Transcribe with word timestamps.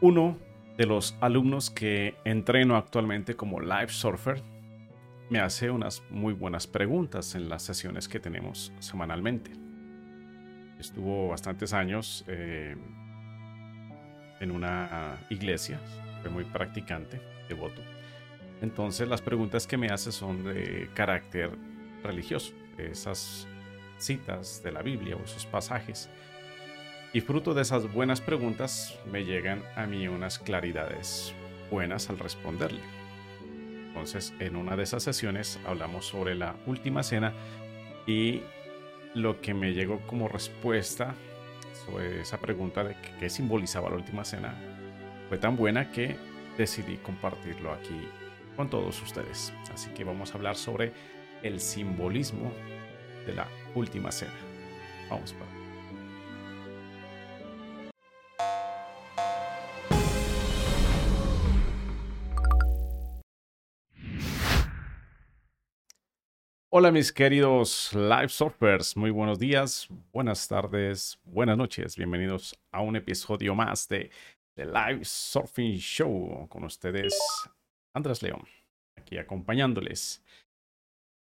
Uno 0.00 0.36
de 0.76 0.86
los 0.86 1.16
alumnos 1.20 1.70
que 1.70 2.14
entreno 2.24 2.76
actualmente 2.76 3.34
como 3.34 3.60
live 3.60 3.88
surfer 3.88 4.42
me 5.30 5.40
hace 5.40 5.70
unas 5.70 6.02
muy 6.10 6.34
buenas 6.34 6.66
preguntas 6.66 7.34
en 7.34 7.48
las 7.48 7.62
sesiones 7.62 8.06
que 8.06 8.20
tenemos 8.20 8.72
semanalmente. 8.78 9.50
Estuvo 10.78 11.28
bastantes 11.28 11.72
años 11.72 12.24
eh, 12.28 12.76
en 14.40 14.50
una 14.50 15.16
iglesia, 15.30 15.80
fue 16.20 16.30
muy 16.30 16.44
practicante, 16.44 17.20
devoto. 17.48 17.80
Entonces 18.60 19.08
las 19.08 19.22
preguntas 19.22 19.66
que 19.66 19.76
me 19.76 19.88
hace 19.88 20.12
son 20.12 20.44
de 20.44 20.90
carácter 20.94 21.50
religioso, 22.02 22.52
esas 22.78 23.48
citas 23.98 24.62
de 24.62 24.72
la 24.72 24.82
Biblia 24.82 25.16
o 25.16 25.24
esos 25.24 25.46
pasajes. 25.46 26.10
Y 27.16 27.22
fruto 27.22 27.54
de 27.54 27.62
esas 27.62 27.90
buenas 27.94 28.20
preguntas 28.20 28.94
me 29.10 29.24
llegan 29.24 29.62
a 29.74 29.86
mí 29.86 30.06
unas 30.06 30.38
claridades 30.38 31.32
buenas 31.70 32.10
al 32.10 32.18
responderle. 32.18 32.82
Entonces, 33.88 34.34
en 34.38 34.54
una 34.54 34.76
de 34.76 34.82
esas 34.82 35.02
sesiones 35.02 35.58
hablamos 35.66 36.04
sobre 36.04 36.34
la 36.34 36.56
última 36.66 37.02
cena 37.02 37.32
y 38.06 38.42
lo 39.14 39.40
que 39.40 39.54
me 39.54 39.72
llegó 39.72 40.00
como 40.06 40.28
respuesta 40.28 41.14
sobre 41.86 42.20
esa 42.20 42.36
pregunta 42.36 42.84
de 42.84 42.94
qué 43.18 43.30
simbolizaba 43.30 43.88
la 43.88 43.96
última 43.96 44.22
cena 44.22 44.54
fue 45.30 45.38
tan 45.38 45.56
buena 45.56 45.90
que 45.92 46.18
decidí 46.58 46.98
compartirlo 46.98 47.72
aquí 47.72 47.98
con 48.56 48.68
todos 48.68 49.00
ustedes. 49.00 49.54
Así 49.72 49.88
que 49.92 50.04
vamos 50.04 50.32
a 50.32 50.34
hablar 50.34 50.56
sobre 50.56 50.92
el 51.42 51.60
simbolismo 51.60 52.52
de 53.24 53.36
la 53.36 53.48
última 53.74 54.12
cena. 54.12 54.36
Vamos 55.08 55.32
para 55.32 55.45
Hola 66.78 66.92
mis 66.92 67.10
queridos 67.10 67.94
live 67.94 68.28
surfers, 68.28 68.98
muy 68.98 69.10
buenos 69.10 69.38
días, 69.38 69.88
buenas 70.12 70.46
tardes, 70.46 71.18
buenas 71.24 71.56
noches, 71.56 71.96
bienvenidos 71.96 72.54
a 72.70 72.82
un 72.82 72.96
episodio 72.96 73.54
más 73.54 73.88
de 73.88 74.10
The 74.56 74.66
Live 74.66 75.06
Surfing 75.06 75.78
Show 75.78 76.46
con 76.50 76.64
ustedes, 76.64 77.18
Andrés 77.94 78.22
León, 78.22 78.42
aquí 78.94 79.16
acompañándoles. 79.16 80.22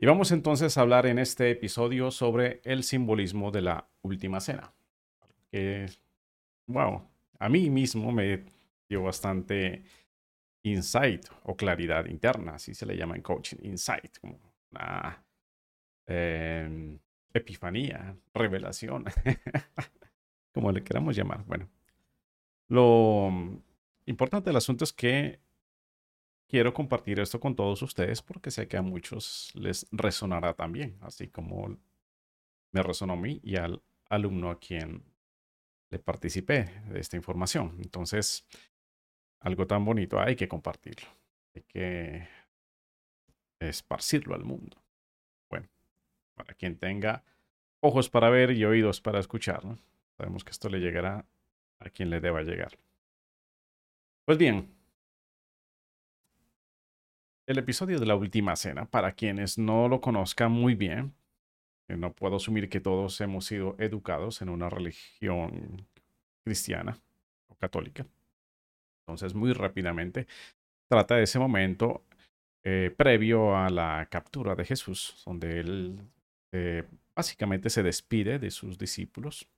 Y 0.01 0.07
vamos 0.07 0.33
entonces 0.33 0.77
a 0.77 0.81
hablar 0.81 1.07
en 1.07 1.21
este 1.21 1.53
episodio 1.53 2.11
sobre 2.11 2.61
el 2.65 2.83
simbolismo 2.83 3.53
de 3.53 3.63
la 3.63 3.89
última 4.03 4.41
cena. 4.41 4.75
Wow, 6.67 7.09
a 7.39 7.49
mí 7.49 7.71
mismo 7.71 8.11
me 8.11 8.43
dio 8.89 9.05
bastante 9.05 9.85
insight 10.65 11.27
o 11.45 11.57
claridad 11.57 12.07
interna, 12.07 12.57
así 12.57 12.75
se 12.75 12.87
le 12.87 12.97
llama 12.97 13.15
en 13.15 13.23
coaching, 13.23 13.59
insight, 13.63 14.19
Em, 16.07 16.99
epifanía, 17.33 18.17
revelación, 18.33 19.05
como 20.53 20.71
le 20.71 20.85
queramos 20.85 21.17
llamar. 21.17 21.45
Bueno, 21.47 21.69
lo 22.69 23.31
importante 24.07 24.51
del 24.51 24.57
asunto 24.57 24.85
es 24.85 24.93
que 24.93 25.41
quiero 26.47 26.73
compartir 26.73 27.19
esto 27.21 27.41
con 27.41 27.57
todos 27.57 27.83
ustedes 27.83 28.23
porque 28.23 28.51
sé 28.51 28.69
que 28.69 28.77
a 28.77 28.83
muchos 28.83 29.51
les 29.55 29.87
resonará 29.91 30.55
también, 30.55 30.97
así 31.01 31.29
como 31.29 31.77
me 32.71 32.83
resonó 32.83 33.15
a 33.15 33.17
mí 33.17 33.41
y 33.43 33.57
al 33.57 33.83
alumno 34.09 34.51
a 34.51 34.61
quien 34.61 35.03
le 35.91 35.99
participé 35.99 36.83
de 36.89 37.01
esta 37.01 37.17
información. 37.17 37.79
Entonces, 37.83 38.45
algo 39.41 39.67
tan 39.67 39.85
bonito 39.85 40.21
hay 40.21 40.37
que 40.37 40.49
compartirlo, 40.49 41.09
hay 41.55 41.63
que 41.63 42.29
esparcirlo 43.59 44.35
al 44.35 44.45
mundo 44.45 44.84
para 46.35 46.55
quien 46.55 46.77
tenga 46.77 47.25
ojos 47.81 48.09
para 48.09 48.31
ver 48.31 48.51
y 48.51 48.65
oídos 48.65 49.01
para 49.01 49.21
escuchar. 49.21 49.63
Sabemos 50.17 50.45
que 50.45 50.51
esto 50.51 50.69
le 50.69 50.81
llegará 50.81 51.27
a 51.81 51.91
quien 51.91 52.11
le 52.11 52.21
deba 52.21 52.43
llegar. 52.43 52.79
Pues 54.25 54.39
bien, 54.39 54.75
el 57.47 57.59
episodio 57.59 58.01
de 58.01 58.07
la 58.07 58.17
última 58.17 58.57
cena, 58.57 58.87
para 58.87 59.13
quienes 59.13 59.59
no 59.59 59.89
lo 59.89 60.01
conozcan 60.01 60.51
muy 60.51 60.75
bien, 60.75 61.15
no 61.89 62.13
puedo 62.15 62.37
asumir 62.37 62.71
que 62.71 62.81
todos 62.81 63.21
hemos 63.21 63.45
sido 63.45 63.77
educados 63.79 64.41
en 64.41 64.49
una 64.49 64.71
religión 64.71 65.87
cristiana 66.43 66.99
o 67.49 67.55
católica. 67.57 68.07
Entonces, 69.03 69.35
muy 69.35 69.53
rápidamente, 69.53 70.27
trata 70.89 71.17
de 71.17 71.25
ese 71.25 71.39
momento 71.39 72.03
eh, 72.65 72.95
previo 72.97 73.55
a 73.55 73.69
la 73.69 74.09
captura 74.11 74.55
de 74.55 74.65
Jesús, 74.65 75.23
donde 75.27 75.61
él 75.61 76.01
eh, 76.57 76.85
básicamente 77.17 77.69
se 77.69 77.83
despide 77.83 78.39
de 78.39 78.53
sus 78.53 78.79
discípulos 78.79 79.51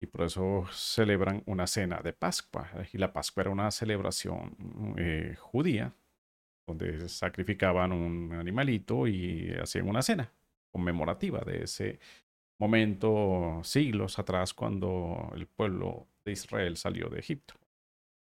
y 0.00 0.06
por 0.06 0.22
eso 0.22 0.66
celebran 0.72 1.42
una 1.44 1.66
cena 1.66 2.00
de 2.00 2.14
Pascua. 2.14 2.70
Y 2.90 2.96
la 2.96 3.12
Pascua 3.12 3.42
era 3.42 3.50
una 3.50 3.70
celebración 3.70 4.94
eh, 4.96 5.36
judía 5.38 5.94
donde 6.66 7.06
sacrificaban 7.10 7.92
un 7.92 8.32
animalito 8.32 9.06
y 9.06 9.52
hacían 9.60 9.88
una 9.90 10.00
cena 10.00 10.32
conmemorativa 10.72 11.40
de 11.40 11.64
ese 11.64 11.98
momento 12.58 13.60
siglos 13.62 14.18
atrás 14.18 14.54
cuando 14.54 15.30
el 15.34 15.46
pueblo 15.46 16.06
de 16.24 16.32
Israel 16.32 16.78
salió 16.78 17.10
de 17.10 17.18
Egipto. 17.18 17.54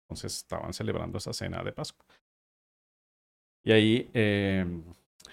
Entonces 0.05 0.37
estaban 0.37 0.75
celebrando 0.75 1.17
esa 1.17 1.33
cena 1.33 1.63
de 1.63 1.73
Pascua. 1.73 2.05
Y 3.65 3.73
ahí 3.73 4.11
eh, 4.13 4.67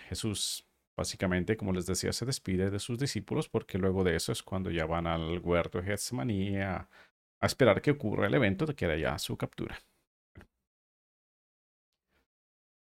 Jesús 0.07 0.68
Básicamente, 0.99 1.55
como 1.55 1.71
les 1.71 1.85
decía, 1.85 2.11
se 2.11 2.25
despide 2.25 2.69
de 2.69 2.77
sus 2.77 2.99
discípulos 2.99 3.47
porque 3.47 3.77
luego 3.77 4.03
de 4.03 4.17
eso 4.17 4.33
es 4.33 4.43
cuando 4.43 4.69
ya 4.69 4.85
van 4.85 5.07
al 5.07 5.39
huerto 5.39 5.77
de 5.77 5.85
Getsemaní 5.85 6.57
a, 6.57 6.89
esperar 7.41 7.81
que 7.81 7.91
ocurra 7.91 8.27
el 8.27 8.33
evento 8.33 8.65
de 8.65 8.75
que 8.75 8.83
era 8.83 8.97
ya 8.97 9.17
su 9.17 9.37
captura. 9.37 9.79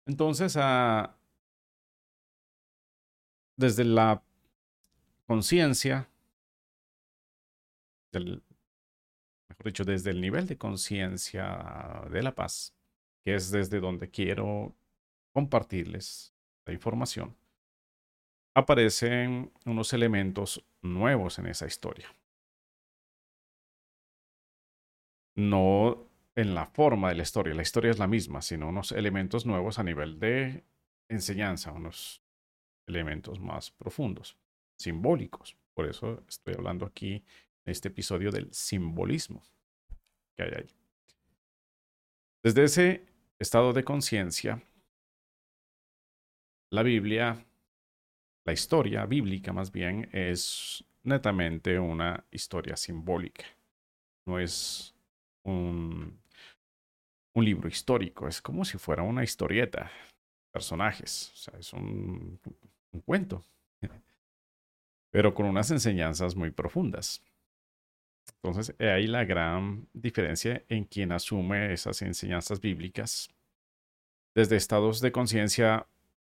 Entonces, 0.06 0.56
ah, 0.56 1.16
desde 3.56 3.82
la 3.84 4.22
conciencia, 5.26 6.08
mejor 8.12 8.42
dicho, 9.64 9.84
desde 9.84 10.12
el 10.12 10.20
nivel 10.20 10.46
de 10.46 10.56
conciencia 10.56 12.04
de 12.12 12.22
la 12.22 12.32
paz, 12.32 12.72
que 13.24 13.34
es 13.34 13.50
desde 13.50 13.80
donde 13.80 14.08
quiero 14.08 14.72
compartirles 15.32 16.32
la 16.64 16.74
información, 16.74 17.34
aparecen 18.54 19.52
unos 19.66 19.92
elementos 19.92 20.64
nuevos 20.80 21.38
en 21.38 21.46
esa 21.46 21.66
historia. 21.66 22.08
No 25.36 26.08
en 26.36 26.54
la 26.54 26.66
forma 26.66 27.08
de 27.08 27.16
la 27.16 27.22
historia, 27.22 27.54
la 27.54 27.62
historia 27.62 27.90
es 27.90 27.98
la 27.98 28.06
misma, 28.06 28.42
sino 28.42 28.68
unos 28.68 28.92
elementos 28.92 29.46
nuevos 29.46 29.78
a 29.78 29.84
nivel 29.84 30.18
de 30.18 30.64
enseñanza, 31.08 31.72
unos 31.72 32.22
elementos 32.86 33.40
más 33.40 33.70
profundos, 33.70 34.36
simbólicos. 34.76 35.56
Por 35.74 35.86
eso 35.86 36.22
estoy 36.28 36.54
hablando 36.54 36.86
aquí 36.86 37.14
en 37.64 37.70
este 37.72 37.88
episodio 37.88 38.30
del 38.30 38.52
simbolismo 38.52 39.42
que 40.36 40.44
hay 40.44 40.52
ahí. 40.56 40.70
Desde 42.42 42.64
ese 42.64 43.06
estado 43.38 43.72
de 43.72 43.84
conciencia, 43.84 44.62
la 46.70 46.82
Biblia 46.82 47.44
la 48.44 48.52
historia 48.52 49.06
bíblica 49.06 49.52
más 49.52 49.72
bien 49.72 50.08
es 50.12 50.84
netamente 51.02 51.78
una 51.78 52.24
historia 52.30 52.76
simbólica. 52.76 53.44
No 54.26 54.38
es 54.38 54.94
un, 55.44 56.20
libro 57.34 57.68
histórico, 57.68 58.28
es 58.28 58.40
como 58.40 58.64
si 58.64 58.78
fuera 58.78 59.02
una 59.02 59.24
historieta, 59.24 59.90
personajes, 60.52 61.32
o 61.32 61.36
sea, 61.36 61.58
es 61.58 61.72
un, 61.72 62.38
un 62.92 63.00
cuento, 63.00 63.44
pero 65.10 65.34
con 65.34 65.46
unas 65.46 65.70
enseñanzas 65.70 66.36
muy 66.36 66.50
profundas. 66.50 67.22
Entonces, 68.36 68.74
ahí 68.78 69.06
la 69.06 69.24
gran 69.24 69.88
diferencia 69.92 70.64
en 70.68 70.84
quien 70.84 71.12
asume 71.12 71.72
esas 71.72 72.00
enseñanzas 72.02 72.60
bíblicas 72.60 73.30
desde 74.34 74.56
estados 74.56 75.00
de 75.00 75.12
conciencia 75.12 75.86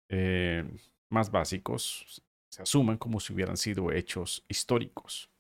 eh, 0.09 0.65
más 1.13 1.31
básicos 1.31 2.23
se 2.49 2.63
asumen 2.63 2.97
como 2.97 3.21
si 3.21 3.33
hubieran 3.33 3.57
sido 3.57 3.93
hechos 3.93 4.45
históricos. 4.49 5.31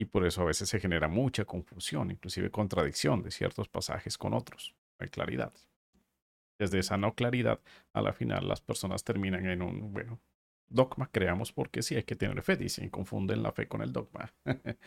Y 0.00 0.04
por 0.06 0.26
eso 0.26 0.42
a 0.42 0.46
veces 0.46 0.68
se 0.68 0.80
genera 0.80 1.06
mucha 1.06 1.44
confusión, 1.44 2.10
inclusive 2.10 2.50
contradicción 2.50 3.22
de 3.22 3.30
ciertos 3.30 3.68
pasajes 3.68 4.18
con 4.18 4.34
otros. 4.34 4.74
No 4.98 5.04
hay 5.04 5.10
claridad. 5.10 5.52
Desde 6.58 6.78
esa 6.78 6.96
no 6.96 7.14
claridad, 7.14 7.60
a 7.92 8.02
la 8.02 8.12
final 8.12 8.48
las 8.48 8.60
personas 8.60 9.04
terminan 9.04 9.46
en 9.46 9.62
un, 9.62 9.92
bueno, 9.92 10.20
dogma 10.68 11.08
creamos 11.10 11.52
porque 11.52 11.82
sí 11.82 11.94
hay 11.94 12.02
que 12.04 12.16
tener 12.16 12.42
fe, 12.42 12.56
dicen, 12.56 12.88
confunden 12.88 13.42
la 13.42 13.52
fe 13.52 13.68
con 13.68 13.82
el 13.82 13.92
dogma. 13.92 14.32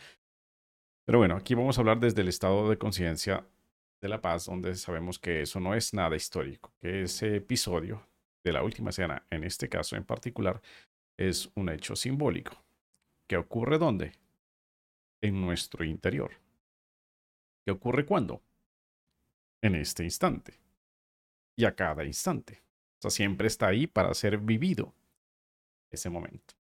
Pero 1.06 1.18
bueno, 1.18 1.36
aquí 1.36 1.54
vamos 1.54 1.78
a 1.78 1.80
hablar 1.80 2.00
desde 2.00 2.22
el 2.22 2.28
estado 2.28 2.68
de 2.68 2.78
conciencia 2.78 3.46
de 4.02 4.08
la 4.08 4.20
paz, 4.20 4.46
donde 4.46 4.74
sabemos 4.74 5.18
que 5.18 5.42
eso 5.42 5.60
no 5.60 5.74
es 5.74 5.94
nada 5.94 6.16
histórico, 6.16 6.74
que 6.80 7.04
ese 7.04 7.36
episodio 7.36 8.06
de 8.46 8.52
la 8.52 8.62
última 8.62 8.92
cena, 8.92 9.26
en 9.28 9.42
este 9.42 9.68
caso 9.68 9.96
en 9.96 10.04
particular, 10.04 10.62
es 11.16 11.50
un 11.56 11.68
hecho 11.68 11.96
simbólico. 11.96 12.62
¿Qué 13.26 13.36
ocurre 13.36 13.76
dónde? 13.76 14.12
En 15.20 15.40
nuestro 15.40 15.84
interior. 15.84 16.30
¿Qué 17.64 17.72
ocurre 17.72 18.06
cuándo? 18.06 18.40
En 19.62 19.74
este 19.74 20.04
instante. 20.04 20.60
Y 21.56 21.64
a 21.64 21.74
cada 21.74 22.04
instante. 22.04 22.62
O 22.98 23.02
sea, 23.02 23.10
siempre 23.10 23.48
está 23.48 23.66
ahí 23.66 23.88
para 23.88 24.14
ser 24.14 24.38
vivido 24.38 24.94
ese 25.90 26.08
momento. 26.08 26.54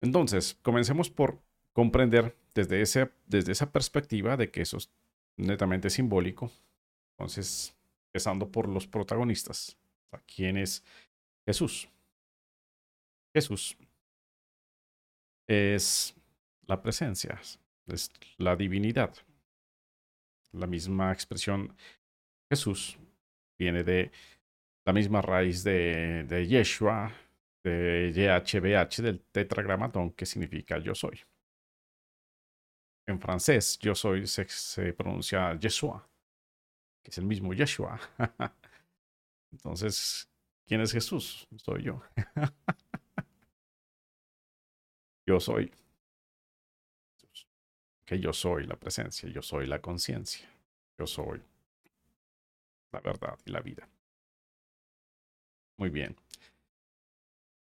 Entonces, 0.00 0.58
comencemos 0.62 1.08
por 1.08 1.40
comprender 1.72 2.36
desde, 2.52 2.82
ese, 2.82 3.12
desde 3.26 3.52
esa 3.52 3.70
perspectiva 3.70 4.36
de 4.36 4.50
que 4.50 4.62
eso 4.62 4.76
es 4.76 4.90
netamente 5.36 5.88
simbólico. 5.88 6.50
Entonces, 7.12 7.76
empezando 8.08 8.50
por 8.50 8.68
los 8.68 8.88
protagonistas. 8.88 9.76
¿Quién 10.26 10.56
es 10.56 10.84
Jesús? 11.46 11.88
Jesús 13.34 13.76
es 15.46 16.14
la 16.66 16.80
presencia, 16.80 17.40
es 17.86 18.10
la 18.38 18.56
divinidad. 18.56 19.14
La 20.52 20.66
misma 20.66 21.12
expresión 21.12 21.76
Jesús 22.48 22.98
viene 23.58 23.82
de 23.82 24.12
la 24.84 24.92
misma 24.92 25.20
raíz 25.22 25.64
de, 25.64 26.24
de 26.24 26.46
Yeshua, 26.46 27.12
de 27.64 28.12
YHBH, 28.14 29.02
del 29.02 29.20
tetragramatón, 29.20 30.12
que 30.12 30.26
significa 30.26 30.78
yo 30.78 30.94
soy. 30.94 31.20
En 33.06 33.20
francés, 33.20 33.78
yo 33.80 33.94
soy 33.94 34.26
se, 34.26 34.92
pronuncia 34.92 35.58
Yeshua, 35.58 36.08
que 37.02 37.10
es 37.10 37.18
el 37.18 37.24
mismo 37.24 37.52
Yeshua. 37.52 37.98
Entonces, 39.54 40.28
¿quién 40.66 40.80
es 40.80 40.90
Jesús? 40.90 41.46
Soy 41.56 41.84
yo. 41.84 42.02
yo 45.26 45.38
soy. 45.38 45.72
Que 48.04 48.18
yo 48.18 48.32
soy 48.32 48.66
la 48.66 48.76
presencia, 48.76 49.28
yo 49.30 49.42
soy 49.42 49.66
la 49.66 49.80
conciencia, 49.80 50.46
yo 50.98 51.06
soy 51.06 51.40
la 52.90 53.00
verdad 53.00 53.38
y 53.46 53.52
la 53.52 53.60
vida. 53.60 53.88
Muy 55.76 55.90
bien. 55.90 56.16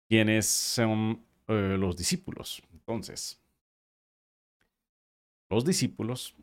¿Quiénes 0.08 0.46
son 0.46 1.24
eh, 1.48 1.76
los 1.78 1.96
discípulos? 1.96 2.62
Entonces, 2.72 3.40
los 5.48 5.64
discípulos 5.64 6.34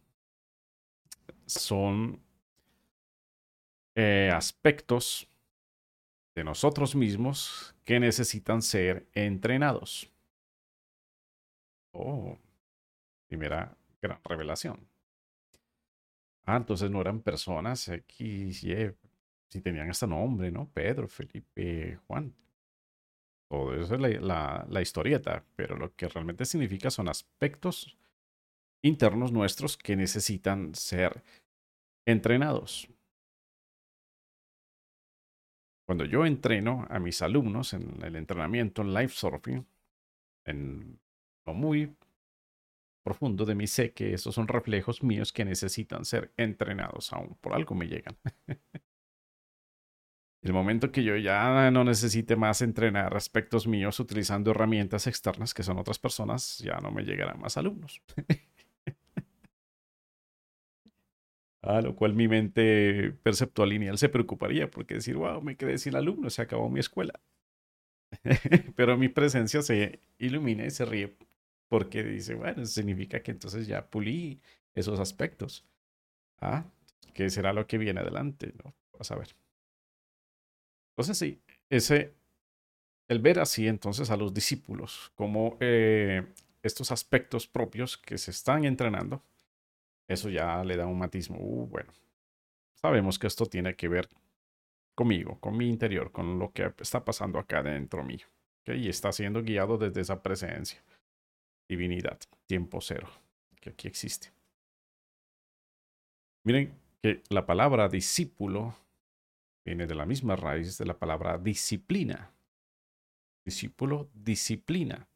son 1.46 2.20
eh, 3.96 4.30
aspectos 4.34 5.28
de 6.36 6.44
nosotros 6.44 6.96
mismos 6.96 7.74
que 7.86 8.00
necesitan 8.00 8.62
ser 8.62 9.08
entrenados. 9.14 10.12
Oh, 11.94 12.38
primera 13.28 13.78
gran 14.02 14.20
revelación. 14.24 14.86
Ah, 16.46 16.58
entonces 16.58 16.92
no 16.92 17.02
eran 17.02 17.22
personas 17.22 17.88
X, 17.88 18.64
Y, 18.64 18.92
si 19.50 19.62
tenían 19.62 19.90
este 19.90 20.06
nombre, 20.06 20.52
¿no? 20.52 20.70
Pedro, 20.70 21.08
Felipe, 21.08 21.98
Juan. 22.06 22.36
Todo 23.50 23.74
eso 23.74 23.96
es 23.96 24.22
la, 24.22 24.66
la, 24.68 24.82
historieta, 24.82 25.44
pero 25.56 25.78
lo 25.78 25.96
que 25.96 26.08
realmente 26.08 26.46
significa 26.46 26.90
son 26.90 27.08
aspectos 27.08 27.98
internos 28.82 29.32
nuestros 29.32 29.78
que 29.78 29.96
necesitan 29.96 30.76
ser 30.76 31.24
entrenados. 32.06 32.90
Cuando 35.86 36.06
yo 36.06 36.26
entreno 36.26 36.86
a 36.90 37.00
mis 37.00 37.22
alumnos 37.22 37.74
en 37.74 38.02
el 38.04 38.16
entrenamiento 38.16 38.82
en 38.82 38.94
live 38.94 39.10
surfing, 39.10 39.68
en 40.46 41.00
lo 41.46 41.54
muy 41.54 41.96
profundo 43.04 43.46
de 43.46 43.54
mí 43.54 43.68
sé 43.68 43.94
que 43.94 44.14
esos 44.14 44.34
son 44.34 44.48
reflejos 44.48 45.04
míos 45.04 45.32
que 45.32 45.46
necesitan 45.46 46.06
ser 46.06 46.34
entrenados 46.38 47.14
aún. 47.14 47.38
Por 47.40 47.54
algo 47.54 47.76
me 47.76 47.88
llegan. 47.88 48.18
El 50.42 50.54
momento 50.54 50.92
que 50.92 51.04
yo 51.04 51.16
ya 51.18 51.72
no 51.72 51.84
necesite 51.84 52.36
más 52.36 52.62
entrenar 52.62 53.16
aspectos 53.16 53.66
míos 53.66 54.00
utilizando 54.00 54.52
herramientas 54.52 55.08
externas 55.08 55.56
que 55.56 55.64
son 55.64 55.80
otras 55.80 55.98
personas, 55.98 56.60
ya 56.60 56.78
no 56.82 56.92
me 56.92 57.04
llegarán 57.04 57.40
más 57.40 57.58
alumnos. 57.58 58.04
A 61.66 61.82
lo 61.82 61.96
cual 61.96 62.14
mi 62.14 62.28
mente 62.28 63.12
perceptual 63.24 63.70
lineal 63.70 63.98
se 63.98 64.10
preocuparía 64.10 64.70
porque 64.70 64.96
decir, 64.96 65.16
wow, 65.16 65.42
me 65.42 65.58
quedé 65.58 65.78
sin 65.80 65.96
alumnos, 65.96 66.36
se 66.36 66.44
acabó 66.44 66.70
mi 66.70 66.80
escuela. 66.80 67.20
Pero 68.76 68.98
mi 68.98 69.10
presencia 69.10 69.62
se 69.62 70.00
ilumina 70.20 70.66
y 70.66 70.72
se 70.72 70.86
ríe 70.86 71.16
porque 71.68 72.04
dice, 72.04 72.36
bueno, 72.36 72.66
significa 72.66 73.22
que 73.22 73.32
entonces 73.32 73.68
ya 73.68 73.90
pulí 73.90 74.40
esos 74.76 75.00
aspectos. 75.00 75.66
Ah, 76.40 76.66
¿qué 77.14 77.30
será 77.30 77.52
lo 77.54 77.66
que 77.66 77.80
viene 77.80 78.02
adelante? 78.02 78.54
¿no? 78.64 78.74
Vas 78.98 79.12
a 79.12 79.16
ver. 79.16 79.36
Entonces 80.92 81.18
sí, 81.18 81.42
ese, 81.70 82.14
el 83.08 83.20
ver 83.20 83.40
así 83.40 83.68
entonces 83.68 84.12
a 84.12 84.18
los 84.18 84.34
discípulos 84.34 85.12
como 85.16 85.58
eh, 85.60 86.26
estos 86.64 86.92
aspectos 86.92 87.48
propios 87.48 87.98
que 87.98 88.18
se 88.18 88.32
están 88.32 88.66
entrenando, 88.66 89.24
eso 90.08 90.30
ya 90.30 90.64
le 90.64 90.78
da 90.78 90.86
un 90.86 90.98
matismo. 90.98 91.38
Uh, 91.40 91.68
bueno, 91.68 91.92
sabemos 92.74 93.20
que 93.20 93.28
esto 93.28 93.46
tiene 93.46 93.76
que 93.76 93.88
ver 93.88 94.10
conmigo, 94.96 95.40
con 95.40 95.58
mi 95.58 95.68
interior, 95.68 96.12
con 96.12 96.40
lo 96.40 96.52
que 96.52 96.74
está 96.80 97.04
pasando 97.04 97.40
acá 97.40 97.62
dentro 97.64 98.04
mío. 98.04 98.28
Y 98.68 98.90
está 98.90 99.12
siendo 99.12 99.44
guiado 99.44 99.78
desde 99.78 100.02
esa 100.02 100.24
presencia 100.24 100.84
divinidad, 101.68 102.20
tiempo 102.46 102.82
cero, 102.82 103.08
que 103.60 103.72
aquí 103.72 103.88
existe. 103.88 104.32
Miren 106.44 106.74
que 107.02 107.24
la 107.30 107.46
palabra 107.46 107.90
discípulo 107.90 108.76
viene 109.66 109.88
de 109.88 109.96
la 109.96 110.06
misma 110.06 110.36
raíz 110.36 110.78
de 110.78 110.86
la 110.86 110.98
palabra 110.98 111.38
disciplina. 111.38 112.32
Discípulo, 113.44 114.10
disciplina. 114.14 115.08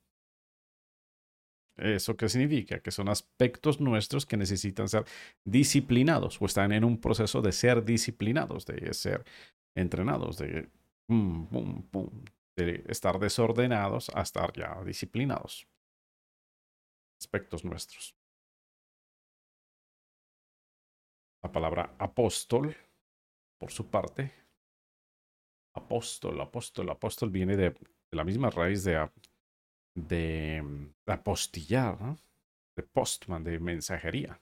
¿Eso 1.80 2.16
qué 2.18 2.30
significa? 2.30 2.80
Que 2.80 2.92
son 2.92 3.10
aspectos 3.10 3.80
nuestros 3.80 4.26
que 4.26 4.38
necesitan 4.38 4.88
ser 4.90 5.06
disciplinados 5.46 6.42
o 6.42 6.46
están 6.46 6.72
en 6.72 6.84
un 6.84 7.00
proceso 7.00 7.42
de 7.42 7.52
ser 7.52 7.84
disciplinados, 7.86 8.66
de 8.66 8.94
ser 8.94 9.24
entrenados, 9.76 10.38
de, 10.38 10.70
de 12.58 12.84
estar 12.88 13.20
desordenados 13.20 14.10
a 14.14 14.22
estar 14.22 14.52
ya 14.54 14.84
disciplinados 14.84 15.68
aspectos 17.20 17.66
nuestros. 17.66 18.16
La 21.44 21.52
palabra 21.52 21.96
apóstol, 22.00 22.76
por 23.60 23.72
su 23.72 23.90
parte, 23.90 24.32
apóstol, 25.76 26.40
apóstol, 26.42 26.90
apóstol 26.90 27.30
viene 27.30 27.56
de, 27.56 27.76
la 28.12 28.24
misma 28.24 28.50
raíz 28.50 28.84
de, 28.84 29.10
de, 30.08 30.64
apostillar, 31.06 31.98
de 32.76 32.84
postman, 32.84 33.44
de 33.44 33.60
mensajería, 33.60 34.40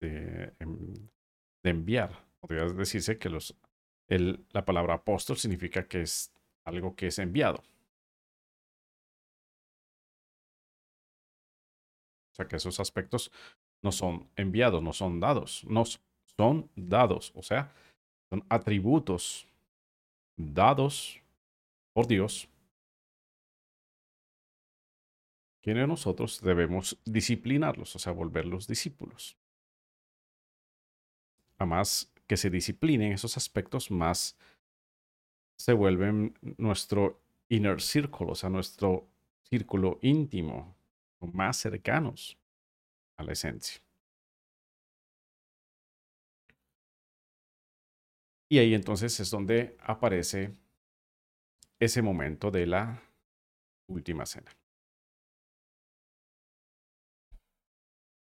de, 0.00 0.52
em, 0.58 1.08
de 1.62 1.70
enviar. 1.70 2.10
Podría 2.40 2.64
decirse 2.66 3.18
que 3.18 3.28
los, 3.28 3.54
la 4.08 4.64
palabra 4.64 4.94
apóstol 4.94 5.36
significa 5.36 5.86
que 5.86 6.02
es 6.02 6.32
algo 6.64 6.94
que 6.94 7.08
es 7.08 7.18
enviado. 7.18 7.62
que 12.48 12.56
esos 12.56 12.80
aspectos 12.80 13.30
no 13.82 13.92
son 13.92 14.28
enviados, 14.36 14.82
no 14.82 14.92
son 14.92 15.20
dados, 15.20 15.64
no 15.66 15.84
son 16.36 16.70
dados, 16.74 17.32
o 17.34 17.42
sea, 17.42 17.72
son 18.30 18.44
atributos 18.48 19.46
dados 20.36 21.20
por 21.92 22.06
Dios, 22.06 22.48
quienes 25.62 25.86
nosotros 25.86 26.40
debemos 26.40 26.98
disciplinarlos, 27.04 27.94
o 27.96 27.98
sea, 27.98 28.12
volverlos 28.12 28.66
discípulos. 28.66 29.36
A 31.58 31.66
más 31.66 32.12
que 32.26 32.36
se 32.36 32.50
disciplinen 32.50 33.12
esos 33.12 33.36
aspectos, 33.36 33.90
más 33.90 34.36
se 35.56 35.72
vuelven 35.72 36.34
nuestro 36.56 37.20
inner 37.48 37.80
circle, 37.82 38.28
o 38.30 38.34
sea, 38.34 38.48
nuestro 38.48 39.06
círculo 39.42 39.98
íntimo, 40.00 40.74
más 41.20 41.58
cercanos 41.58 42.38
a 43.16 43.24
la 43.24 43.32
esencia. 43.32 43.82
Y 48.48 48.58
ahí 48.58 48.74
entonces 48.74 49.20
es 49.20 49.30
donde 49.30 49.76
aparece 49.80 50.56
ese 51.78 52.02
momento 52.02 52.50
de 52.50 52.66
la 52.66 53.02
última 53.86 54.26
cena. 54.26 54.50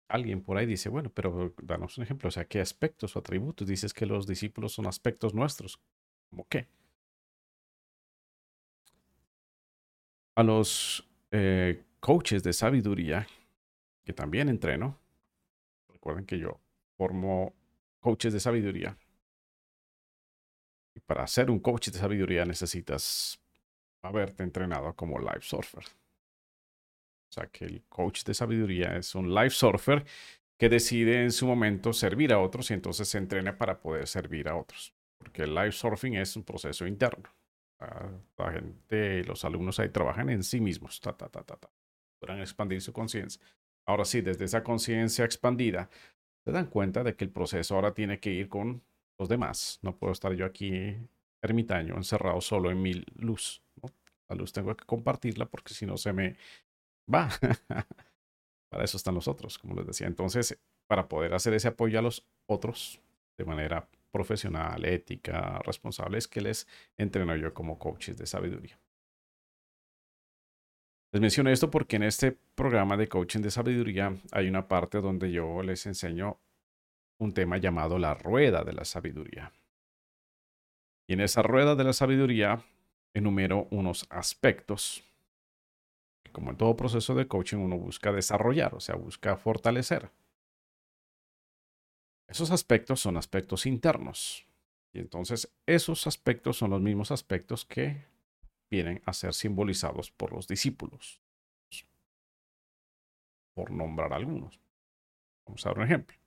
Alguien 0.10 0.42
por 0.42 0.58
ahí 0.58 0.66
dice, 0.66 0.90
bueno, 0.90 1.12
pero 1.14 1.54
danos 1.62 1.98
un 1.98 2.04
ejemplo, 2.04 2.28
o 2.28 2.32
sea, 2.32 2.46
¿qué 2.46 2.60
aspectos 2.60 3.16
o 3.16 3.20
atributos? 3.20 3.68
Dices 3.68 3.94
que 3.94 4.06
los 4.06 4.28
discípulos 4.28 4.74
son 4.74 4.88
aspectos 4.88 5.34
nuestros. 5.34 5.80
¿Cómo 6.30 6.48
qué? 6.50 6.68
A 10.36 10.44
los 10.44 11.08
eh, 11.32 11.84
coaches 12.00 12.44
de 12.44 12.54
sabiduría, 12.54 13.28
que 14.04 14.14
también 14.14 14.50
entreno, 14.50 14.98
recuerden 15.88 16.26
que 16.26 16.40
yo 16.40 16.60
formo 16.98 17.54
coaches 18.00 18.34
de 18.34 18.40
sabiduría. 18.40 18.98
Y 20.96 21.00
para 21.02 21.28
ser 21.28 21.52
un 21.52 21.60
coach 21.60 21.90
de 21.90 22.00
sabiduría 22.00 22.46
necesitas 22.46 23.40
haberte 24.02 24.44
entrenado 24.44 24.96
como 24.96 25.20
live 25.20 25.42
surfer. 25.42 25.84
O 27.30 27.32
sea 27.32 27.48
que 27.48 27.66
el 27.66 27.84
coach 27.84 28.24
de 28.24 28.34
sabiduría 28.34 28.98
es 28.98 29.14
un 29.14 29.34
live 29.34 29.52
surfer 29.52 30.06
que 30.58 30.68
decide 30.68 31.24
en 31.24 31.32
su 31.32 31.46
momento 31.48 31.94
servir 31.94 32.34
a 32.34 32.40
otros 32.40 32.70
y 32.72 32.74
entonces 32.74 33.08
se 33.08 33.18
entrena 33.18 33.58
para 33.58 33.80
poder 33.80 34.08
servir 34.08 34.50
a 34.50 34.56
otros. 34.56 34.94
Porque 35.18 35.44
el 35.44 35.54
live 35.54 35.72
surfing 35.72 36.16
es 36.16 36.36
un 36.36 36.44
proceso 36.44 36.88
interno. 36.88 37.30
La 38.38 38.52
gente, 38.52 39.24
los 39.24 39.46
alumnos 39.46 39.80
ahí 39.80 39.90
trabajan 39.90 40.30
en 40.30 40.44
sí 40.44 40.60
mismos. 40.60 41.00
Ta, 41.00 41.16
ta, 41.16 41.30
ta, 41.30 41.44
ta, 41.44 41.56
ta. 41.56 41.70
Podrán 42.20 42.40
expandir 42.42 42.82
su 42.82 42.92
conciencia. 42.92 43.42
Ahora 43.86 44.06
sí, 44.06 44.22
desde 44.22 44.46
esa 44.46 44.64
conciencia 44.64 45.24
expandida, 45.24 45.90
se 46.44 46.52
dan 46.52 46.68
cuenta 46.68 47.04
de 47.04 47.16
que 47.16 47.26
el 47.26 47.32
proceso 47.32 47.76
ahora 47.76 47.94
tiene 47.94 48.20
que 48.20 48.32
ir 48.32 48.50
con 48.50 48.82
los 49.18 49.30
demás. 49.30 49.80
No 49.82 49.96
puedo 49.96 50.12
estar 50.12 50.34
yo 50.34 50.46
aquí 50.46 50.96
ermitaño, 51.42 51.96
encerrado 51.96 52.42
solo 52.42 52.70
en 52.70 52.82
mi 52.82 53.04
luz. 53.16 53.62
La 54.28 54.36
luz 54.36 54.52
tengo 54.52 54.76
que 54.76 54.86
compartirla 54.86 55.46
porque 55.46 55.74
si 55.74 55.86
no 55.86 55.98
se 55.98 56.14
me 56.14 56.36
va. 57.14 57.30
para 58.70 58.84
eso 58.84 58.98
están 58.98 59.16
los 59.16 59.28
otros, 59.28 59.58
como 59.58 59.76
les 59.76 59.88
decía. 59.88 60.08
Entonces, 60.08 60.58
para 60.88 61.08
poder 61.08 61.34
hacer 61.34 61.54
ese 61.54 61.68
apoyo 61.68 62.00
a 62.00 62.02
los 62.02 62.26
otros 62.48 63.02
de 63.38 63.46
manera 63.46 63.88
profesional, 64.12 64.84
ética, 64.86 65.60
responsable, 65.66 66.18
es 66.18 66.28
que 66.28 66.42
les 66.42 66.68
entreno 66.98 67.36
yo 67.36 67.54
como 67.54 67.78
coaches 67.78 68.18
de 68.18 68.26
sabiduría. 68.26 68.80
Les 71.12 71.22
menciono 71.22 71.50
esto 71.50 71.72
porque 71.72 71.96
en 71.96 72.04
este 72.04 72.38
programa 72.54 72.96
de 72.96 73.08
coaching 73.08 73.42
de 73.42 73.50
sabiduría 73.50 74.16
hay 74.32 74.48
una 74.48 74.68
parte 74.68 75.02
donde 75.02 75.32
yo 75.32 75.64
les 75.64 75.86
enseño 75.88 76.40
un 77.20 77.34
tema 77.34 77.58
llamado 77.58 77.98
la 77.98 78.14
rueda 78.14 78.64
de 78.64 78.74
la 78.74 78.86
sabiduría. 78.86 79.52
Y 81.08 81.14
en 81.14 81.22
esa 81.22 81.42
rueda 81.42 81.76
de 81.76 81.84
la 81.84 81.94
sabiduría 81.94 82.64
enumero 83.16 83.68
unos 83.72 84.06
aspectos 84.12 85.04
como 86.32 86.52
en 86.52 86.58
todo 86.58 86.76
proceso 86.76 87.16
de 87.16 87.28
coaching, 87.28 87.58
uno 87.58 87.78
busca 87.78 88.12
desarrollar, 88.12 88.76
o 88.76 88.80
sea, 88.80 88.96
busca 88.96 89.38
fortalecer. 89.38 90.12
Esos 92.28 92.52
aspectos 92.52 93.00
son 93.00 93.18
aspectos 93.18 93.66
internos. 93.66 94.46
Y 94.94 95.00
entonces 95.00 95.52
esos 95.66 96.08
aspectos 96.08 96.58
son 96.58 96.72
los 96.72 96.82
mismos 96.82 97.12
aspectos 97.12 97.66
que 97.66 98.06
vienen 98.70 99.02
a 99.06 99.14
ser 99.14 99.34
simbolizados 99.34 100.12
por 100.12 100.32
los 100.34 100.48
discípulos. 100.48 101.22
Por 103.54 103.72
nombrar 103.72 104.14
algunos. 104.14 104.60
Vamos 105.46 105.66
a 105.66 105.70
dar 105.70 105.80
un 105.80 105.86
ejemplo. 105.86 106.18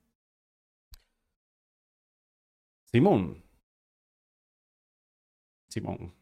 Simón. 2.85 3.43
Simón 5.69 6.22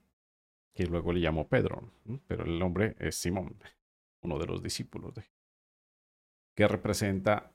que 0.75 0.87
luego 0.87 1.13
le 1.13 1.21
llamó 1.21 1.49
Pedro, 1.49 1.91
pero 2.27 2.45
el 2.45 2.59
nombre 2.59 2.97
es 2.99 3.17
Simón, 3.17 3.57
uno 4.23 4.39
de 4.39 4.47
los 4.47 4.63
discípulos 4.63 5.15
de 5.15 5.25
que 6.55 6.69
representa 6.69 7.53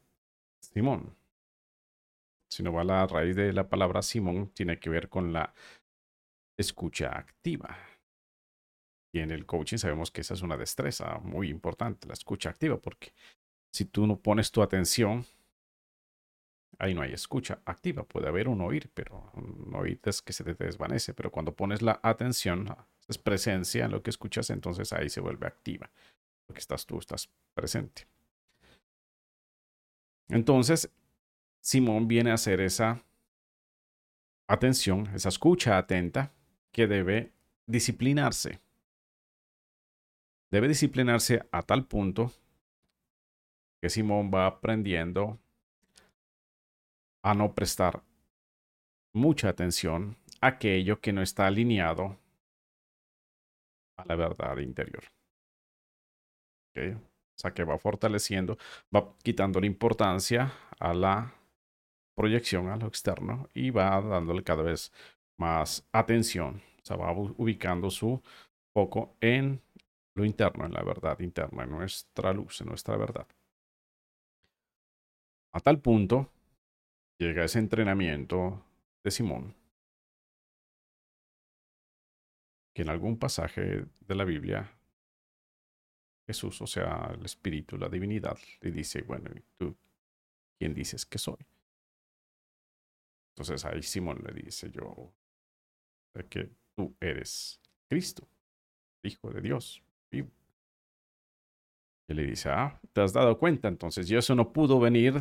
Simón. 0.62 1.15
Si 2.50 2.63
no 2.63 2.74
va 2.74 2.81
a 2.81 2.86
la 2.86 3.07
raíz 3.07 3.36
de 3.36 3.53
la 3.53 3.69
palabra 3.69 4.01
Simón, 4.01 4.50
tiene 4.53 4.79
que 4.79 4.89
ver 4.89 5.10
con 5.10 5.34
la 5.34 5.53
escucha 6.57 7.17
activa. 7.17 7.77
Y 9.13 9.19
en 9.19 9.31
el 9.31 9.45
coaching 9.45 9.77
sabemos 9.77 10.12
que 10.12 10.22
esa 10.22 10.34
es 10.34 10.41
una 10.41 10.57
destreza 10.57 11.19
muy 11.19 11.50
importante, 11.50 12.07
la 12.07 12.13
escucha 12.13 12.50
activa, 12.50 12.77
porque 12.77 13.13
si 13.72 13.86
tú 13.86 14.07
no 14.07 14.19
pones 14.19 14.51
tu 14.51 14.62
atención, 14.62 15.25
ahí 16.79 16.93
no 16.93 17.01
hay 17.01 17.13
escucha 17.13 17.62
activa. 17.65 18.03
Puede 18.03 18.27
haber 18.27 18.48
un 18.48 18.62
oír, 18.62 18.89
pero 18.93 19.31
un 19.34 19.74
oír 19.75 20.00
es 20.03 20.22
que 20.22 20.34
se 20.34 20.43
te 20.43 20.53
desvanece. 20.53 21.13
Pero 21.13 21.31
cuando 21.31 21.55
pones 21.55 21.81
la 21.81 22.00
atención, 22.03 22.75
es 23.07 23.17
presencia 23.17 23.85
en 23.85 23.91
lo 23.91 24.01
que 24.01 24.09
escuchas, 24.09 24.50
entonces 24.50 24.91
ahí 24.93 25.09
se 25.09 25.21
vuelve 25.21 25.47
activa. 25.47 25.91
Porque 26.47 26.59
estás 26.59 26.85
tú, 26.85 27.00
estás 27.00 27.29
presente. 27.53 28.07
Entonces, 30.29 30.91
Simón 31.62 32.07
viene 32.07 32.31
a 32.31 32.35
hacer 32.35 32.59
esa 32.62 33.03
atención, 34.47 35.07
esa 35.15 35.29
escucha 35.29 35.77
atenta 35.77 36.31
que 36.71 36.88
debe 36.88 37.31
disciplinarse. 37.67 38.59
Debe 40.51 40.67
disciplinarse 40.67 41.47
a 41.51 41.62
tal 41.63 41.85
punto 41.85 42.31
que 43.81 43.89
Simón 43.89 44.31
va 44.33 44.45
aprendiendo 44.45 45.39
a 47.24 47.33
no 47.33 47.53
prestar 47.53 48.03
mucha 49.13 49.50
atención 49.50 50.15
a 50.41 50.47
aquello 50.47 51.01
que 51.01 51.13
no 51.13 51.21
está 51.21 51.47
alineado 51.47 52.19
a 53.98 54.06
la 54.06 54.16
verdad 54.16 54.58
interior. 54.58 55.04
O 56.78 57.38
sea 57.38 57.54
que 57.54 57.64
va 57.64 57.78
fortaleciendo, 57.78 58.58
va 58.94 59.16
quitando 59.24 59.60
la 59.60 59.66
importancia 59.66 60.54
a 60.80 60.94
la 60.94 61.34
proyección, 62.16 62.70
a 62.70 62.78
lo 62.78 62.88
externo, 62.88 63.50
y 63.54 63.70
va 63.72 64.02
dándole 64.02 64.44
cada 64.44 64.64
vez 64.64 64.92
más 65.38 65.88
atención. 65.92 66.62
O 66.82 66.86
sea, 66.86 66.98
va 66.98 67.12
ubicando 67.12 67.90
su 67.90 68.22
foco 68.74 69.16
en 69.22 69.62
lo 70.16 70.24
interno, 70.24 70.66
en 70.66 70.74
la 70.74 70.84
verdad 70.84 71.20
interna, 71.20 71.64
en 71.64 71.72
nuestra 71.72 72.34
luz, 72.34 72.62
en 72.62 72.68
nuestra 72.68 72.96
verdad. 72.96 73.28
A 75.54 75.60
tal 75.60 75.80
punto 75.82 76.32
llega 77.20 77.46
ese 77.46 77.60
entrenamiento 77.60 78.64
de 79.04 79.12
Simón 79.12 79.56
que 82.75 82.82
en 82.82 82.89
algún 82.89 83.17
pasaje 83.17 83.86
de 84.01 84.15
la 84.15 84.25
Biblia 84.25 84.70
Jesús, 86.27 86.62
o 86.62 86.67
sea, 86.67 87.12
el 87.17 87.24
Espíritu, 87.24 87.77
la 87.77 87.88
divinidad, 87.88 88.38
le 88.62 88.72
dice, 88.72 89.01
bueno, 89.03 89.29
¿y 89.34 89.41
tú 89.58 89.77
quién 90.58 90.74
dices 90.74 91.05
que 91.05 91.17
soy? 91.17 91.38
Entonces 93.34 93.63
ahí 93.65 93.82
Simón 93.82 94.22
le 94.25 94.34
dice, 94.34 94.70
yo, 94.72 95.13
que 96.29 96.50
tú 96.75 96.96
eres 97.00 97.62
Cristo, 97.88 98.27
Hijo 99.03 99.29
de 99.29 99.41
Dios, 99.41 99.84
vivo. 100.12 100.32
Y 102.08 102.13
le 102.13 102.24
dice, 102.24 102.50
ah, 102.50 102.79
¿te 102.91 103.01
has 103.01 103.13
dado 103.13 103.38
cuenta? 103.38 103.67
Entonces, 103.67 104.08
yo 104.08 104.17
eso 104.17 104.34
no 104.34 104.51
pudo 104.51 104.79
venir 104.79 105.13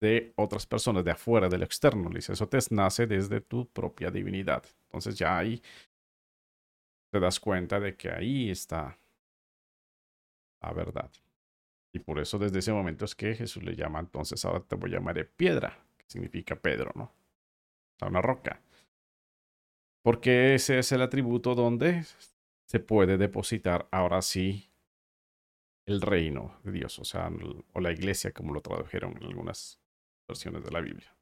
de 0.00 0.32
otras 0.36 0.66
personas, 0.66 1.04
de 1.04 1.12
afuera, 1.12 1.48
del 1.48 1.62
externo. 1.62 2.08
Le 2.08 2.16
dice, 2.16 2.32
eso 2.32 2.48
te 2.48 2.58
nace 2.70 3.06
desde 3.06 3.40
tu 3.40 3.68
propia 3.68 4.10
divinidad. 4.10 4.64
Entonces 4.86 5.16
ya 5.16 5.38
ahí 5.38 5.62
te 7.10 7.20
das 7.20 7.40
cuenta 7.40 7.80
de 7.80 7.96
que 7.96 8.10
ahí 8.10 8.50
está 8.50 8.98
la 10.60 10.72
verdad. 10.72 11.10
Y 11.92 12.00
por 12.00 12.18
eso 12.18 12.38
desde 12.38 12.58
ese 12.58 12.72
momento 12.72 13.04
es 13.04 13.14
que 13.14 13.34
Jesús 13.34 13.62
le 13.62 13.74
llama, 13.74 14.00
entonces 14.00 14.44
ahora 14.44 14.60
te 14.60 14.76
voy 14.76 14.90
a 14.90 14.94
llamar 14.94 15.14
de 15.14 15.24
piedra, 15.24 15.78
que 15.96 16.04
significa 16.06 16.56
Pedro, 16.56 16.92
¿no? 16.94 17.12
O 18.00 18.06
una 18.06 18.20
roca. 18.20 18.60
Porque 20.02 20.54
ese 20.54 20.78
es 20.78 20.92
el 20.92 21.02
atributo 21.02 21.54
donde 21.54 22.04
se 22.66 22.80
puede 22.80 23.16
depositar 23.16 23.88
ahora 23.90 24.22
sí 24.22 24.70
el 25.86 26.02
reino 26.02 26.60
de 26.64 26.72
Dios, 26.72 26.98
o 26.98 27.04
sea, 27.04 27.30
o 27.72 27.80
la 27.80 27.92
iglesia, 27.92 28.32
como 28.32 28.52
lo 28.52 28.60
tradujeron 28.60 29.16
en 29.16 29.24
algunas 29.24 29.80
versiones 30.28 30.62
de 30.62 30.70
la 30.70 30.80
Biblia. 30.80 31.16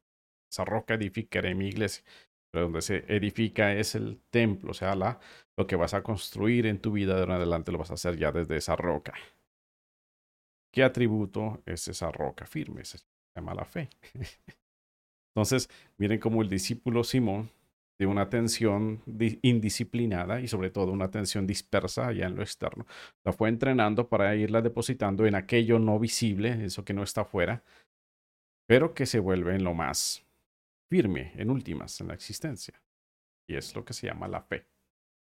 Esa 0.51 0.65
roca 0.65 0.95
edificaré 0.95 1.55
mi 1.55 1.67
iglesia 1.67 2.03
donde 2.61 2.81
se 2.81 3.05
edifica 3.07 3.73
es 3.73 3.95
el 3.95 4.19
templo, 4.29 4.71
o 4.71 4.73
sea, 4.73 4.95
la, 4.95 5.19
lo 5.57 5.67
que 5.67 5.75
vas 5.75 5.93
a 5.93 6.03
construir 6.03 6.65
en 6.65 6.79
tu 6.79 6.91
vida 6.91 7.15
de 7.15 7.23
en 7.23 7.31
adelante 7.31 7.71
lo 7.71 7.77
vas 7.79 7.91
a 7.91 7.95
hacer 7.95 8.17
ya 8.17 8.31
desde 8.31 8.57
esa 8.57 8.75
roca. 8.75 9.13
¿Qué 10.71 10.83
atributo 10.83 11.61
es 11.65 11.87
esa 11.87 12.11
roca 12.11 12.45
firme? 12.45 12.85
Se 12.85 12.99
llama 13.35 13.53
la 13.53 13.65
fe. 13.65 13.89
Entonces, 15.35 15.69
miren 15.97 16.19
cómo 16.19 16.41
el 16.41 16.49
discípulo 16.49 17.03
Simón, 17.03 17.49
de 17.99 18.05
una 18.05 18.21
atención 18.21 19.01
indisciplinada 19.41 20.39
y 20.39 20.47
sobre 20.47 20.69
todo 20.69 20.91
una 20.91 21.05
atención 21.05 21.47
dispersa 21.47 22.07
allá 22.07 22.27
en 22.27 22.35
lo 22.35 22.43
externo, 22.43 22.85
la 23.23 23.33
fue 23.33 23.49
entrenando 23.49 24.07
para 24.07 24.35
irla 24.35 24.61
depositando 24.61 25.25
en 25.25 25.33
aquello 25.33 25.79
no 25.79 25.97
visible, 25.97 26.63
eso 26.63 26.85
que 26.85 26.93
no 26.93 27.01
está 27.01 27.21
afuera, 27.21 27.63
pero 28.67 28.93
que 28.93 29.07
se 29.07 29.19
vuelve 29.19 29.55
en 29.55 29.63
lo 29.63 29.73
más 29.73 30.26
firme 30.89 31.33
en 31.35 31.49
últimas 31.49 31.99
en 32.01 32.07
la 32.07 32.13
existencia. 32.13 32.81
Y 33.47 33.55
es 33.55 33.75
lo 33.75 33.85
que 33.85 33.93
se 33.93 34.07
llama 34.07 34.27
la 34.27 34.41
fe. 34.41 34.67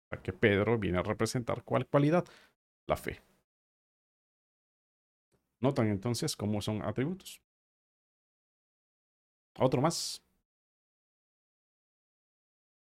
para 0.10 0.22
que 0.22 0.34
Pedro 0.34 0.78
viene 0.78 1.00
a 1.00 1.04
representar 1.04 1.64
cuál 1.64 1.88
cualidad? 1.88 2.26
La 2.88 2.98
fe. 2.98 3.22
Notan 5.60 5.88
entonces 5.88 6.36
cómo 6.36 6.62
son 6.62 6.84
atributos. 6.84 7.42
Otro 9.58 9.82
más. 9.82 10.22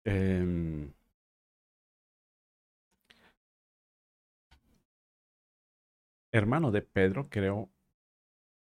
Em, 0.05 0.91
hermano 6.31 6.71
de 6.71 6.81
Pedro, 6.81 7.29
creo 7.29 7.69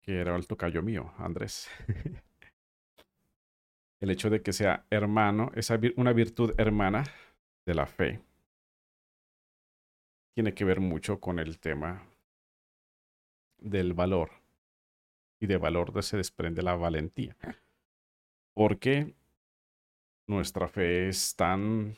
que 0.02 0.20
era 0.20 0.36
el 0.36 0.48
tocayo 0.48 0.82
mío, 0.82 1.14
Andrés. 1.18 1.70
el 4.02 4.10
hecho 4.10 4.30
de 4.30 4.42
que 4.42 4.52
sea 4.52 4.86
hermano, 4.90 5.52
es 5.56 5.72
una 5.96 6.12
virtud 6.12 6.54
hermana 6.58 7.04
de 7.66 7.76
la 7.76 7.86
fe, 7.86 8.20
tiene 10.34 10.54
que 10.54 10.66
ver 10.66 10.80
mucho 10.80 11.20
con 11.20 11.40
el 11.40 11.60
tema 11.60 12.04
del 13.60 13.94
valor. 13.94 14.32
Y 15.40 15.48
de 15.48 15.58
valor 15.58 16.04
se 16.04 16.18
desprende 16.18 16.62
la 16.62 16.76
valentía. 16.76 17.36
Porque 18.54 19.16
nuestra 20.28 20.68
fe 20.68 21.10
es 21.10 21.36
tan 21.36 21.96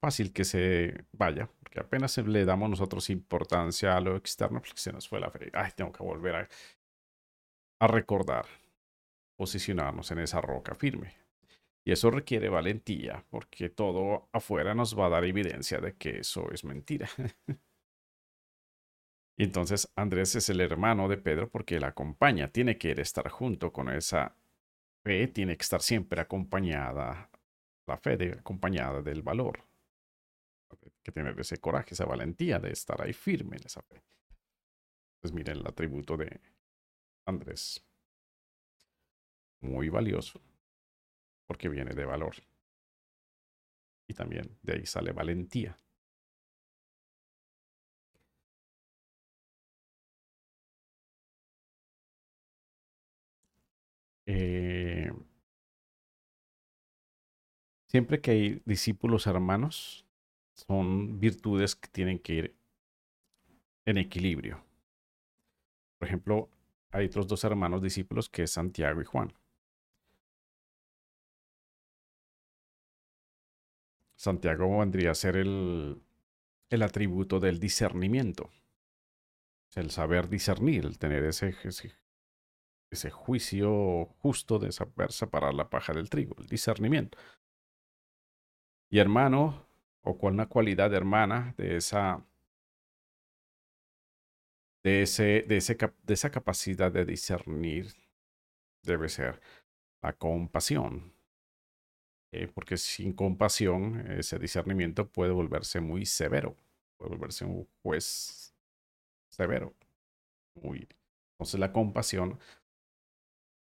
fácil 0.00 0.32
que 0.32 0.44
se 0.44 1.04
vaya, 1.12 1.48
porque 1.58 1.80
apenas 1.80 2.16
le 2.18 2.44
damos 2.44 2.70
nosotros 2.70 3.10
importancia 3.10 3.96
a 3.96 4.00
lo 4.00 4.16
externo, 4.16 4.60
porque 4.60 4.80
se 4.80 4.92
nos 4.92 5.08
fue 5.08 5.20
la 5.20 5.30
fe. 5.30 5.50
Ay, 5.52 5.72
tengo 5.74 5.92
que 5.92 6.02
volver 6.02 6.36
a, 6.36 6.48
a 7.80 7.86
recordar, 7.86 8.46
posicionarnos 9.36 10.10
en 10.10 10.20
esa 10.20 10.40
roca 10.40 10.74
firme. 10.74 11.25
Y 11.86 11.92
eso 11.92 12.10
requiere 12.10 12.48
valentía, 12.48 13.24
porque 13.30 13.68
todo 13.68 14.28
afuera 14.32 14.74
nos 14.74 14.98
va 14.98 15.06
a 15.06 15.10
dar 15.10 15.24
evidencia 15.24 15.78
de 15.78 15.94
que 15.94 16.18
eso 16.18 16.50
es 16.50 16.64
mentira. 16.64 17.08
entonces 19.38 19.88
Andrés 19.94 20.34
es 20.34 20.48
el 20.48 20.60
hermano 20.60 21.08
de 21.08 21.16
Pedro 21.16 21.48
porque 21.48 21.78
la 21.78 21.88
acompaña, 21.88 22.48
tiene 22.48 22.76
que 22.76 22.90
estar 22.90 23.28
junto 23.28 23.72
con 23.72 23.88
esa 23.88 24.34
fe, 25.04 25.28
tiene 25.28 25.56
que 25.56 25.62
estar 25.62 25.80
siempre 25.80 26.20
acompañada, 26.20 27.30
la 27.86 27.96
fe 27.96 28.16
de, 28.16 28.32
acompañada 28.32 29.00
del 29.00 29.22
valor. 29.22 29.62
Hay 30.72 30.90
que 31.04 31.12
tener 31.12 31.38
ese 31.38 31.58
coraje, 31.58 31.94
esa 31.94 32.04
valentía 32.04 32.58
de 32.58 32.72
estar 32.72 33.00
ahí 33.00 33.12
firme 33.12 33.58
en 33.58 33.64
esa 33.64 33.82
fe. 33.82 34.02
Pues 35.20 35.32
miren 35.32 35.58
el 35.58 35.66
atributo 35.68 36.16
de 36.16 36.40
Andrés. 37.26 37.80
Muy 39.60 39.88
valioso 39.88 40.45
porque 41.46 41.68
viene 41.68 41.94
de 41.94 42.04
valor. 42.04 42.36
Y 44.08 44.14
también 44.14 44.58
de 44.62 44.72
ahí 44.72 44.84
sale 44.86 45.12
valentía. 45.12 45.76
Eh, 54.26 55.10
siempre 57.88 58.20
que 58.20 58.30
hay 58.30 58.62
discípulos 58.64 59.26
hermanos, 59.26 60.06
son 60.54 61.18
virtudes 61.20 61.74
que 61.76 61.88
tienen 61.88 62.18
que 62.18 62.32
ir 62.34 62.56
en 63.86 63.96
equilibrio. 63.96 64.62
Por 65.98 66.08
ejemplo, 66.08 66.48
hay 66.90 67.04
otros 67.04 67.26
dos 67.28 67.44
hermanos 67.44 67.82
discípulos 67.82 68.30
que 68.30 68.44
es 68.44 68.52
Santiago 68.52 69.02
y 69.02 69.04
Juan. 69.04 69.34
Santiago 74.16 74.78
vendría 74.78 75.10
a 75.10 75.14
ser 75.14 75.36
el, 75.36 76.02
el 76.70 76.82
atributo 76.82 77.40
del 77.40 77.60
discernimiento. 77.60 78.50
El 79.74 79.90
saber 79.90 80.28
discernir, 80.28 80.86
el 80.86 80.98
tener 80.98 81.24
ese, 81.24 81.54
ese, 82.90 83.10
juicio 83.10 84.06
justo 84.20 84.58
de 84.58 84.72
saber 84.72 85.12
separar 85.12 85.52
la 85.52 85.68
paja 85.68 85.92
del 85.92 86.08
trigo, 86.08 86.34
el 86.38 86.46
discernimiento. 86.46 87.18
Y 88.88 88.98
hermano, 88.98 89.66
o 90.02 90.16
con 90.16 90.34
una 90.34 90.48
cualidad 90.48 90.94
hermana 90.94 91.54
de 91.58 91.76
esa, 91.76 92.24
de, 94.82 95.02
ese, 95.02 95.44
de, 95.46 95.58
ese, 95.58 95.74
de 95.74 96.14
esa 96.14 96.30
capacidad 96.30 96.90
de 96.90 97.04
discernir, 97.04 97.92
debe 98.82 99.10
ser 99.10 99.42
la 100.00 100.14
compasión, 100.14 101.15
eh, 102.32 102.48
porque 102.52 102.76
sin 102.76 103.12
compasión 103.12 104.10
ese 104.10 104.38
discernimiento 104.38 105.08
puede 105.08 105.32
volverse 105.32 105.80
muy 105.80 106.06
severo, 106.06 106.56
puede 106.96 107.10
volverse 107.10 107.44
un 107.44 107.68
juez 107.82 108.54
severo. 109.30 109.74
Entonces 110.54 111.60
la 111.60 111.72
compasión 111.72 112.38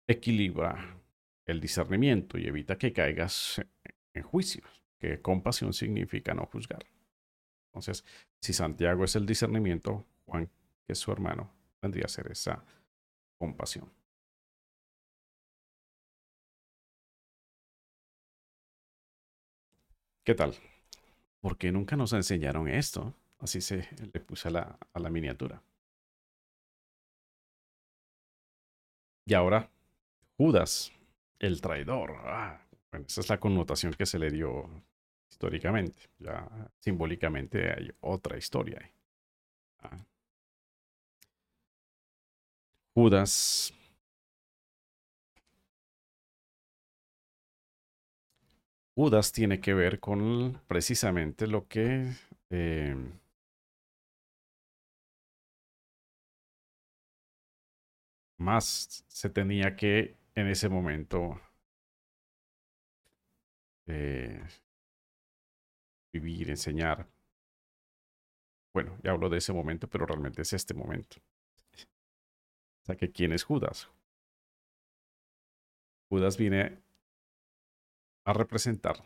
equilibra 0.08 0.97
el 1.45 1.60
discernimiento 1.60 2.38
y 2.38 2.47
evita 2.47 2.78
que 2.78 2.93
caigas 2.93 3.62
en 4.13 4.23
juicio, 4.23 4.63
que 4.99 5.21
compasión 5.21 5.73
significa 5.73 6.34
no 6.34 6.45
juzgar. 6.45 6.86
Entonces, 7.71 8.06
si 8.41 8.54
Santiago 8.54 9.04
es 9.04 9.15
el 9.15 9.25
discernimiento, 9.25 10.06
Juan, 10.25 10.49
que 10.86 10.93
es 10.93 10.99
su 10.99 11.12
hermano, 11.12 11.51
vendría 11.82 12.06
a 12.06 12.10
ser 12.10 12.32
esa 12.32 12.63
compasión. 13.38 13.91
¿Qué 20.26 20.34
tal? 20.34 20.56
Porque 21.40 21.72
nunca 21.72 21.96
nos 21.96 22.12
enseñaron 22.12 22.68
esto. 22.68 23.14
Así 23.38 23.62
se 23.62 23.88
le 24.12 24.20
puse 24.20 24.48
a 24.48 24.52
la, 24.52 24.80
a 24.92 25.00
la 25.00 25.12
miniatura. 25.12 25.62
Y 29.28 29.36
ahora, 29.36 29.70
Judas, 30.36 30.92
el 31.38 31.62
traidor. 31.62 32.16
Ah, 32.24 32.60
bueno, 32.92 33.06
esa 33.08 33.22
es 33.22 33.30
la 33.30 33.40
connotación 33.40 33.94
que 33.94 34.08
se 34.08 34.18
le 34.18 34.32
dio 34.32 34.68
históricamente. 35.30 36.00
Ya 36.18 36.48
simbólicamente 36.80 37.72
hay 37.72 37.92
otra 38.02 38.36
historia. 38.36 38.82
Ah. 39.80 40.04
Judas 42.96 43.72
Judas 48.95 49.31
tiene 49.31 49.60
que 49.60 49.73
ver 49.73 49.99
con 49.99 50.62
precisamente 50.67 51.47
lo 51.47 51.67
que 51.67 52.12
em, 52.49 53.12
más 58.38 59.03
se 59.08 59.29
tenía 59.29 59.75
que 59.75 60.15
en 60.36 60.47
ese 60.47 60.69
momento 60.69 61.39
eh, 63.88 64.41
vivir, 66.12 66.49
enseñar. 66.49 67.08
Bueno, 68.73 68.95
ya 69.01 69.10
hablo 69.12 69.29
de 69.29 69.39
ese 69.39 69.53
momento, 69.53 69.88
pero 69.89 70.05
realmente 70.05 70.43
es 70.43 70.53
este 70.53 70.75
momento. 70.75 71.17
O 72.84 72.86
sea 72.86 72.95
que 72.95 73.12
quién 73.12 73.34
es 73.34 73.43
Judas. 73.43 73.89
Judas 76.10 76.38
viene 76.38 76.79
a 78.26 78.34
representar 78.34 79.04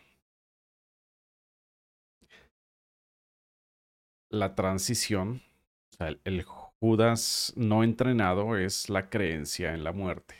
la 4.30 4.56
transición. 4.56 5.42
Sea, 5.92 6.16
el, 6.24 6.44
Judas 6.44 7.54
no 7.58 7.84
entrenado 7.84 8.58
es 8.58 8.90
la 8.90 9.10
creencia 9.10 9.74
en 9.74 9.84
la 9.84 9.92
muerte. 9.92 10.36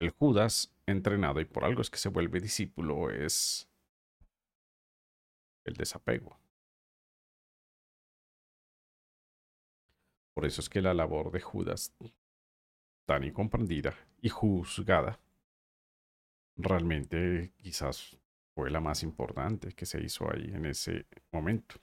El 0.00 0.10
Judas 0.10 0.74
entrenado, 0.86 1.40
y 1.40 1.44
por 1.44 1.64
algo 1.64 1.80
es 1.80 1.90
que 1.90 1.98
se 1.98 2.08
vuelve 2.08 2.40
discípulo, 2.40 3.10
es 3.10 3.70
el 5.64 5.74
desapego. 5.74 6.38
Por 10.34 10.44
eso 10.44 10.60
es 10.60 10.68
que 10.68 10.82
la 10.82 10.92
labor 10.92 11.30
de 11.30 11.40
Judas, 11.40 11.94
tan 13.06 13.22
incomprendida 13.22 13.94
y 14.20 14.28
juzgada, 14.28 15.20
realmente 16.56 17.52
quizás 17.56 18.16
fue 18.54 18.70
la 18.70 18.80
más 18.80 19.02
importante 19.02 19.72
que 19.72 19.86
se 19.86 20.02
hizo 20.02 20.30
ahí 20.32 20.52
en 20.54 20.66
ese 20.66 21.06
momento 21.32 21.76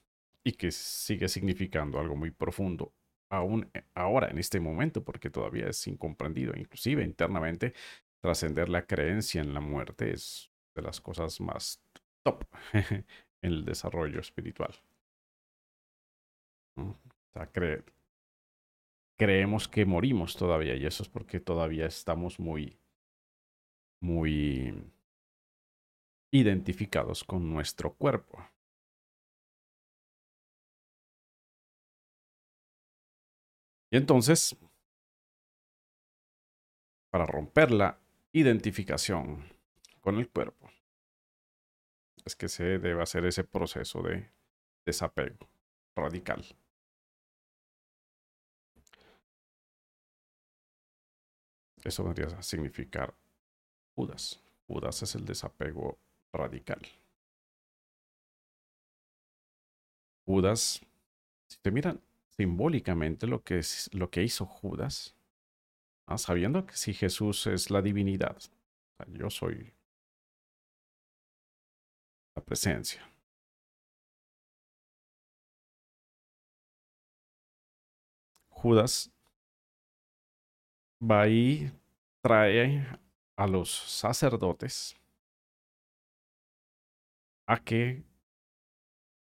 y 0.43 0.53
que 0.53 0.71
sigue 0.71 1.27
significando 1.27 1.99
algo 1.99 2.15
muy 2.15 2.31
profundo 2.31 2.93
aún 3.31 3.69
eh, 3.73 3.83
ahora 3.95 4.29
en 4.29 4.37
este 4.37 4.59
momento 4.59 5.03
porque 5.03 5.29
todavía 5.29 5.67
es 5.67 5.87
incomprendido. 5.87 6.53
Inclusive 6.55 7.03
internamente 7.03 7.73
trascender 8.21 8.69
la 8.69 8.85
creencia 8.85 9.41
en 9.41 9.53
la 9.53 9.61
muerte 9.61 10.13
es 10.13 10.51
de 10.75 10.81
las 10.83 11.01
cosas 11.01 11.39
más 11.41 11.81
top 12.23 12.45
en 12.73 13.05
el 13.41 13.65
desarrollo 13.65 14.19
espiritual. 14.19 14.75
O 16.77 16.95
sea, 17.33 17.49
creemos 19.17 19.67
que 19.67 19.85
morimos 19.85 20.35
todavía 20.35 20.75
y 20.75 20.85
eso 20.85 21.03
es 21.03 21.09
porque 21.09 21.39
todavía 21.39 21.85
estamos 21.85 22.39
muy 22.39 22.77
muy 24.01 24.91
identificados 26.31 27.23
con 27.23 27.49
nuestro 27.51 27.93
cuerpo. 27.93 28.43
Y 33.91 33.97
entonces, 33.97 34.55
para 37.09 37.25
romper 37.25 37.71
la 37.71 37.99
identificación 38.31 39.43
con 39.99 40.15
el 40.17 40.29
cuerpo, 40.29 40.69
es 42.25 42.35
que 42.35 42.47
se 42.47 42.79
debe 42.79 43.01
hacer 43.01 43.25
ese 43.25 43.43
proceso 43.43 44.01
de 44.01 44.31
desapego 44.85 45.49
radical. 45.95 46.45
Eso 51.83 52.03
vendría 52.03 52.41
significar 52.41 53.13
Judas. 54.01 54.39
Judas 54.67 55.03
es 55.03 55.13
el 55.13 55.25
desapego 55.25 55.99
radical. 56.33 56.81
Judas, 60.25 60.81
si 61.47 61.59
te 61.59 61.69
miran 61.69 62.01
simbólicamente 62.35 63.27
lo 63.27 63.43
que, 63.43 63.59
es, 63.59 63.91
lo 63.93 64.09
que 64.09 64.23
hizo 64.23 64.47
Judas, 64.47 65.15
sabiendo 66.17 66.65
que 66.65 66.75
si 66.75 66.95
Jesús 66.95 67.45
es 67.45 67.69
la 67.69 67.83
divinidad, 67.83 68.37
yo 69.07 69.29
soy 69.29 69.71
la 72.35 72.43
presencia. 72.43 73.07
Judas 78.49 79.11
va 80.99 81.27
y 81.27 81.71
trae 82.23 83.00
a 83.41 83.47
los 83.47 83.71
sacerdotes 83.71 84.95
a 87.47 87.57
que 87.57 88.03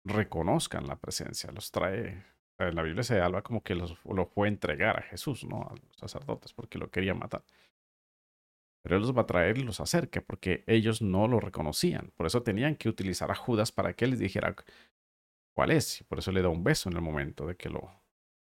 reconozcan 0.06 0.86
la 0.86 0.98
presencia, 0.98 1.52
los 1.52 1.72
trae. 1.72 2.24
En 2.60 2.76
la 2.76 2.84
Biblia 2.84 3.02
se 3.02 3.20
habla 3.20 3.42
como 3.42 3.64
que 3.64 3.74
los, 3.74 3.98
lo 4.06 4.28
fue 4.28 4.48
a 4.48 4.52
entregar 4.52 5.00
a 5.00 5.02
Jesús, 5.02 5.44
¿no? 5.44 5.64
A 5.64 5.74
los 5.74 5.98
sacerdotes, 5.98 6.54
porque 6.54 6.78
lo 6.78 6.92
quería 6.92 7.16
matar. 7.16 7.44
Pero 8.84 8.98
él 8.98 9.02
los 9.02 9.18
va 9.18 9.24
a 9.24 9.26
traer 9.26 9.58
y 9.58 9.64
los 9.64 9.80
acerca, 9.80 10.22
porque 10.22 10.64
ellos 10.68 11.02
no 11.02 11.28
lo 11.28 11.40
reconocían. 11.40 12.12
Por 12.16 12.28
eso 12.28 12.44
tenían 12.44 12.76
que 12.76 12.90
utilizar 12.90 13.32
a 13.32 13.36
Judas 13.36 13.72
para 13.72 13.94
que 13.94 14.06
les 14.06 14.20
dijera 14.20 14.56
cuál 15.56 15.72
es. 15.72 16.02
Y 16.02 16.04
por 16.04 16.20
eso 16.20 16.32
le 16.32 16.44
da 16.44 16.50
un 16.50 16.64
beso 16.64 16.88
en 16.88 16.98
el 16.98 17.02
momento 17.02 17.48
de 17.48 17.56
que 17.56 17.70
lo 17.70 17.92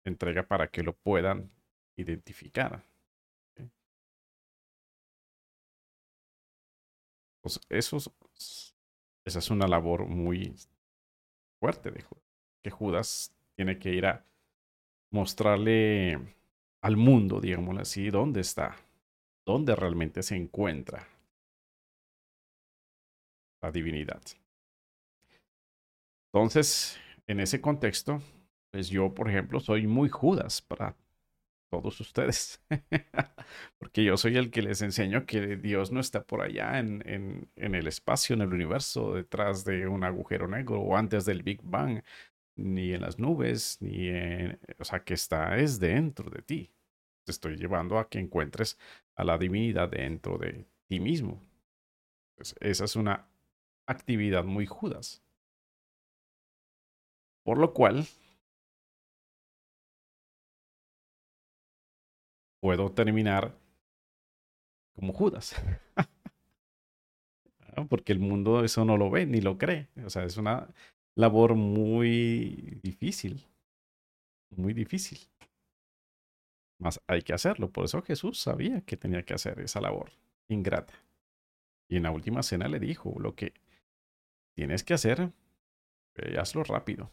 entrega 0.03 0.43
para 0.43 0.67
que 0.67 0.83
lo 0.83 0.93
puedan 0.97 1.49
identificar. 1.95 2.83
Esa 7.69 9.39
es 9.39 9.49
una 9.49 9.67
labor 9.67 10.08
muy 10.08 10.55
fuerte 11.60 11.91
de 11.91 12.01
Judas, 12.01 12.23
que 12.63 12.69
Judas 12.71 13.36
tiene 13.55 13.79
que 13.79 13.93
ir 13.93 14.05
a 14.05 14.25
mostrarle 15.12 16.36
al 16.81 16.97
mundo, 16.97 17.39
digámoslo 17.39 17.81
así, 17.81 18.10
dónde 18.10 18.41
está, 18.41 18.75
dónde 19.45 19.75
realmente 19.75 20.23
se 20.23 20.36
encuentra 20.36 21.08
la 23.62 23.71
divinidad. 23.71 24.21
Entonces, 26.34 26.99
en 27.27 27.39
ese 27.39 27.62
contexto, 27.62 28.21
pues 28.71 28.89
yo, 28.89 29.13
por 29.13 29.29
ejemplo, 29.29 29.60
soy 29.60 29.88
muy 29.88 30.10
Judas 30.10 30.62
para 30.62 30.95
todos 31.81 31.99
ustedes. 31.99 32.61
Porque 33.77 34.03
yo 34.03 34.17
soy 34.17 34.38
el 34.38 34.51
que 34.51 34.61
les 34.61 34.81
enseño 34.81 35.25
que 35.25 35.57
Dios 35.57 35.91
no 35.91 35.99
está 35.99 36.23
por 36.23 36.41
allá 36.41 36.79
en, 36.79 37.49
el 37.55 37.88
espacio, 37.88 38.33
en 38.35 38.41
el 38.41 38.53
universo, 38.53 39.13
detrás 39.13 39.65
de 39.65 39.88
un 39.88 40.03
agujero 40.03 40.47
negro 40.47 40.81
o 40.81 40.95
antes 40.95 41.25
del 41.25 41.43
Big 41.43 41.61
Bang, 41.63 42.01
ni 42.55 42.93
en 42.93 43.01
las 43.01 43.19
nubes, 43.19 43.77
ni 43.81 44.07
en... 44.09 44.59
O 44.79 44.85
sea, 44.85 45.03
que 45.03 45.13
está 45.13 45.57
es 45.57 45.79
dentro 45.79 46.29
de 46.29 46.41
ti. 46.41 46.71
Te 47.25 47.31
estoy 47.31 47.57
llevando 47.57 47.99
a 47.99 48.09
que 48.09 48.19
encuentres 48.19 48.77
a 49.15 49.23
la 49.23 49.38
divinidad 49.38 49.89
dentro 49.89 50.38
de 50.38 50.65
ti 50.88 50.99
mismo. 50.99 51.41
Pues 52.35 52.55
esa 52.59 52.85
es 52.85 52.95
una 52.95 53.27
actividad 53.88 54.45
muy 54.45 54.65
Judas. 54.65 55.21
Por 57.43 57.57
lo 57.57 57.73
cual, 57.73 58.05
puedo 62.65 62.91
terminar 62.91 63.56
como 64.95 65.13
Judas. 65.13 65.54
Porque 67.89 68.12
el 68.12 68.17
mundo 68.17 68.63
eso 68.63 68.84
no 68.86 68.97
lo 68.97 69.12
ve 69.12 69.28
ni 69.28 69.39
lo 69.39 69.60
cree. 69.60 69.89
O 70.04 70.10
sea, 70.10 70.23
es 70.23 70.38
una 70.38 70.67
labor 71.13 71.54
muy 71.54 72.80
difícil. 72.82 73.45
Muy 74.49 74.73
difícil. 74.73 75.19
Más 76.80 76.99
hay 77.06 77.21
que 77.21 77.34
hacerlo. 77.34 77.69
Por 77.69 77.86
eso 77.86 78.01
Jesús 78.01 78.39
sabía 78.39 78.82
que 78.82 78.97
tenía 78.97 79.21
que 79.21 79.36
hacer 79.36 79.60
esa 79.60 79.80
labor 79.80 80.10
ingrata. 80.47 80.95
Y 81.88 81.97
en 81.97 82.04
la 82.04 82.10
última 82.10 82.41
cena 82.41 82.67
le 82.67 82.80
dijo, 82.80 83.13
lo 83.19 83.36
que 83.36 83.54
tienes 84.56 84.84
que 84.84 84.95
hacer, 84.95 85.32
eh, 86.15 86.39
hazlo 86.39 86.63
rápido. 86.63 87.12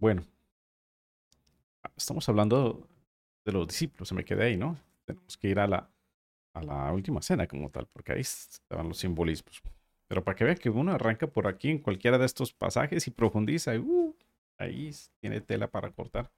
Bueno, 0.00 0.24
estamos 1.96 2.28
hablando 2.28 2.86
de 3.44 3.52
los 3.52 3.66
discípulos, 3.68 4.08
se 4.08 4.14
me 4.14 4.24
quedé 4.24 4.44
ahí, 4.44 4.56
¿no? 4.56 4.78
Tenemos 5.04 5.36
que 5.36 5.48
ir 5.48 5.58
a 5.58 5.66
la, 5.66 5.90
a 6.54 6.62
la 6.62 6.92
última 6.92 7.22
cena 7.22 7.46
como 7.46 7.70
tal, 7.70 7.86
porque 7.88 8.12
ahí 8.12 8.20
estaban 8.20 8.88
los 8.88 8.98
simbolismos. 8.98 9.62
Pero 10.08 10.24
para 10.24 10.36
que 10.36 10.44
vea 10.44 10.54
que 10.56 10.70
uno 10.70 10.92
arranca 10.92 11.26
por 11.28 11.46
aquí 11.48 11.70
en 11.70 11.78
cualquiera 11.78 12.18
de 12.18 12.26
estos 12.26 12.52
pasajes 12.52 13.06
y 13.06 13.10
profundiza, 13.10 13.74
y, 13.74 13.78
uh, 13.78 14.16
ahí 14.58 14.90
tiene 15.20 15.40
tela 15.40 15.70
para 15.70 15.90
cortar. 15.92 16.30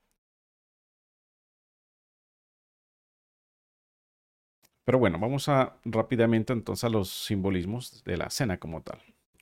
Pero 4.85 4.99
bueno, 4.99 5.19
vamos 5.19 5.49
a 5.49 5.81
rápidamente 5.85 6.53
entonces 6.53 6.85
a 6.85 6.91
los 6.91 7.09
simbolismos 7.09 8.05
de 8.05 8.17
la 8.19 8.29
cena 8.31 8.59
como 8.59 8.83
tal. 8.83 9.01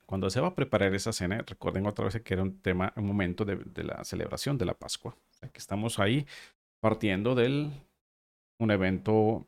Cuando 0.09 0.31
se 0.31 0.41
va 0.41 0.47
a 0.47 0.55
preparar 0.55 0.95
esa 0.95 1.13
cena, 1.13 1.43
recuerden 1.45 1.85
otra 1.85 2.05
vez 2.05 2.19
que 2.23 2.33
era 2.33 2.41
un 2.41 2.59
tema, 2.63 2.91
un 2.95 3.05
momento 3.05 3.45
de, 3.45 3.83
la 3.83 4.03
celebración 4.03 4.57
de 4.57 4.65
la 4.65 4.73
Pascua. 4.73 5.15
que 5.39 5.59
estamos 5.59 5.99
ahí 5.99 6.25
partiendo 6.79 7.35
del 7.35 7.71
un 8.57 8.71
evento 8.71 9.45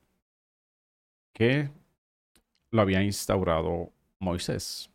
que 1.34 1.71
lo 2.69 2.80
había 2.80 3.02
instaurado 3.02 3.91
Moisés. 4.19 4.91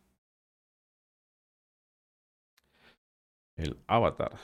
El 3.57 3.77
avatar 3.87 4.39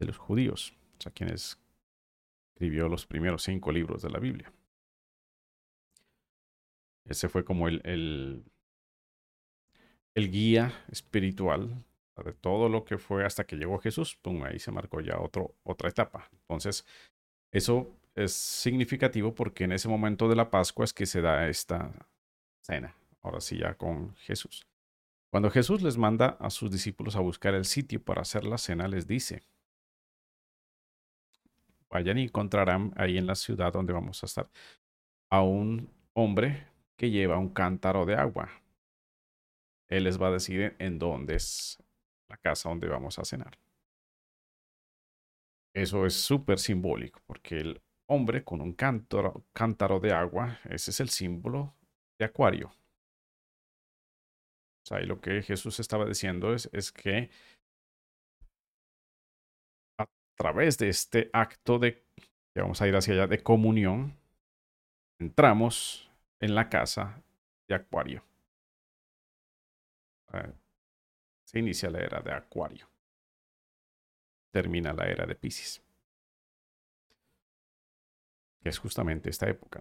de 0.00 0.06
los 0.06 0.18
judíos, 0.18 0.74
o 0.98 1.02
sea, 1.02 1.12
quien 1.12 1.30
escribió 1.30 2.88
los 2.88 3.06
primeros 3.06 3.44
cinco 3.44 3.70
libros 3.70 4.02
de 4.02 4.10
la 4.10 4.18
Biblia. 4.18 4.52
Ese 7.04 7.28
fue 7.28 7.44
como 7.44 7.68
el, 7.68 7.80
el, 10.14 10.30
guía 10.30 10.72
espiritual 10.90 11.84
de 12.24 12.32
todo 12.32 12.68
lo 12.68 12.84
que 12.84 12.98
fue 12.98 13.24
hasta 13.24 13.44
que 13.44 13.56
llegó 13.56 13.78
Jesús. 13.78 14.16
Pum, 14.16 14.44
ahí 14.44 14.58
se 14.58 14.70
marcó 14.70 15.00
ya 15.00 15.18
otro, 15.18 15.56
otra 15.64 15.88
etapa. 15.88 16.28
Entonces, 16.32 16.86
eso 17.50 17.90
es 18.14 18.32
significativo 18.32 19.34
porque 19.34 19.64
en 19.64 19.72
ese 19.72 19.88
momento 19.88 20.28
de 20.28 20.36
la 20.36 20.50
Pascua 20.50 20.84
es 20.84 20.92
que 20.92 21.06
se 21.06 21.20
da 21.20 21.48
esta 21.48 21.92
cena. 22.60 22.94
Ahora 23.22 23.40
sí, 23.40 23.58
ya 23.58 23.74
con 23.74 24.14
Jesús. 24.16 24.66
Cuando 25.30 25.50
Jesús 25.50 25.82
les 25.82 25.96
manda 25.96 26.36
a 26.40 26.50
sus 26.50 26.70
discípulos 26.70 27.16
a 27.16 27.20
buscar 27.20 27.54
el 27.54 27.64
sitio 27.64 28.02
para 28.02 28.22
hacer 28.22 28.44
la 28.44 28.58
cena, 28.58 28.86
les 28.86 29.06
dice, 29.06 29.42
vayan 31.88 32.18
y 32.18 32.24
encontrarán 32.24 32.92
ahí 32.96 33.16
en 33.16 33.26
la 33.26 33.34
ciudad 33.34 33.72
donde 33.72 33.92
vamos 33.92 34.22
a 34.22 34.26
estar 34.26 34.50
a 35.30 35.42
un 35.42 35.90
hombre 36.12 36.66
que 37.02 37.10
lleva 37.10 37.36
un 37.36 37.48
cántaro 37.48 38.06
de 38.06 38.14
agua. 38.14 38.48
Él 39.90 40.04
les 40.04 40.22
va 40.22 40.28
a 40.28 40.30
decir 40.30 40.76
en 40.78 41.00
dónde 41.00 41.34
es 41.34 41.82
la 42.30 42.36
casa 42.36 42.68
donde 42.68 42.86
vamos 42.86 43.18
a 43.18 43.24
cenar. 43.24 43.58
Eso 45.74 46.06
es 46.06 46.14
súper 46.14 46.60
simbólico, 46.60 47.20
porque 47.26 47.58
el 47.58 47.82
hombre 48.08 48.44
con 48.44 48.60
un 48.60 48.74
cántaro, 48.74 49.44
cántaro 49.52 49.98
de 49.98 50.12
agua, 50.12 50.60
ese 50.70 50.92
es 50.92 51.00
el 51.00 51.08
símbolo 51.08 51.74
de 52.20 52.26
Acuario. 52.26 52.68
O 52.68 54.86
sea, 54.86 55.00
y 55.00 55.06
lo 55.06 55.20
que 55.20 55.42
Jesús 55.42 55.80
estaba 55.80 56.06
diciendo 56.06 56.54
es, 56.54 56.70
es 56.72 56.92
que 56.92 57.30
a 59.98 60.06
través 60.38 60.78
de 60.78 60.88
este 60.88 61.30
acto 61.32 61.80
de, 61.80 62.04
que 62.54 62.60
vamos 62.60 62.80
a 62.80 62.86
ir 62.86 62.94
hacia 62.94 63.14
allá, 63.14 63.26
de 63.26 63.42
comunión, 63.42 64.16
entramos 65.20 66.11
en 66.42 66.56
la 66.56 66.68
casa 66.68 67.22
de 67.68 67.74
Acuario. 67.76 68.22
Eh, 70.32 70.52
se 71.44 71.58
inicia 71.60 71.88
la 71.88 72.00
era 72.00 72.20
de 72.20 72.32
Acuario. 72.32 72.88
Termina 74.50 74.92
la 74.92 75.06
era 75.06 75.24
de 75.24 75.36
Pisces. 75.36 75.80
Que 78.60 78.68
es 78.68 78.78
justamente 78.78 79.30
esta 79.30 79.48
época. 79.48 79.80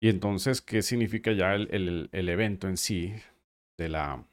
Y 0.00 0.08
entonces, 0.08 0.62
¿qué 0.62 0.80
significa 0.80 1.32
ya 1.32 1.54
el, 1.54 2.08
el 2.10 2.28
evento 2.30 2.66
en 2.66 2.78
sí 2.78 3.14
de 3.76 3.90
la 3.90 4.24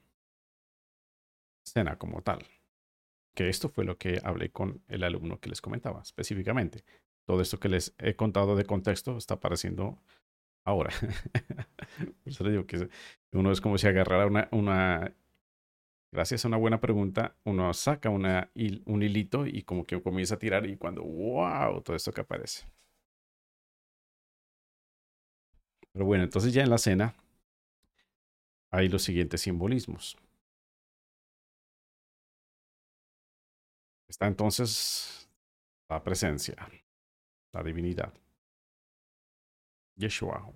cena 1.63 1.97
como 1.97 2.21
tal? 2.21 2.45
Que 3.34 3.49
esto 3.49 3.67
fue 3.67 3.84
lo 3.84 3.97
que 3.97 4.21
hablé 4.23 4.51
con 4.51 4.81
el 4.88 5.03
alumno 5.03 5.41
que 5.41 5.49
les 5.49 5.60
comentaba 5.60 6.01
específicamente. 6.01 6.86
Todo 7.26 7.42
esto 7.42 7.60
que 7.60 7.70
les 7.70 7.96
he 7.98 8.16
contado 8.16 8.56
de 8.56 8.66
contexto 8.66 9.18
está 9.18 9.36
apareciendo 9.36 10.00
ahora. 10.66 10.92
Por 12.24 12.34
eso 12.34 12.44
digo 12.44 12.66
que 12.68 12.90
uno 13.34 13.52
es 13.52 13.62
como 13.62 13.78
si 13.78 13.88
agarrara 13.88 14.28
una, 14.28 14.48
una 14.52 15.16
gracias 16.12 16.46
a 16.46 16.48
una 16.48 16.58
buena 16.58 16.80
pregunta, 16.80 17.36
uno 17.44 17.74
saca 17.74 18.10
una, 18.10 18.52
un 18.86 19.04
hilito 19.04 19.46
y 19.48 19.64
como 19.64 19.86
que 19.86 20.02
comienza 20.02 20.36
a 20.36 20.40
tirar 20.40 20.66
y 20.66 20.78
cuando, 20.78 21.04
wow, 21.04 21.82
todo 21.82 21.96
esto 21.96 22.12
que 22.14 22.22
aparece. 22.22 22.66
Pero 25.92 26.06
bueno, 26.06 26.24
entonces 26.24 26.54
ya 26.54 26.64
en 26.64 26.70
la 26.70 26.78
cena 26.78 27.16
hay 28.72 28.90
los 28.90 29.04
siguientes 29.04 29.42
simbolismos. 29.42 30.18
Está 34.08 34.28
entonces 34.28 35.30
la 35.90 36.04
presencia, 36.04 36.56
la 37.56 37.63
divinidad. 37.63 38.13
Yeshua, 39.96 40.54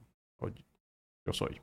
yo 1.26 1.34
soy. 1.34 1.62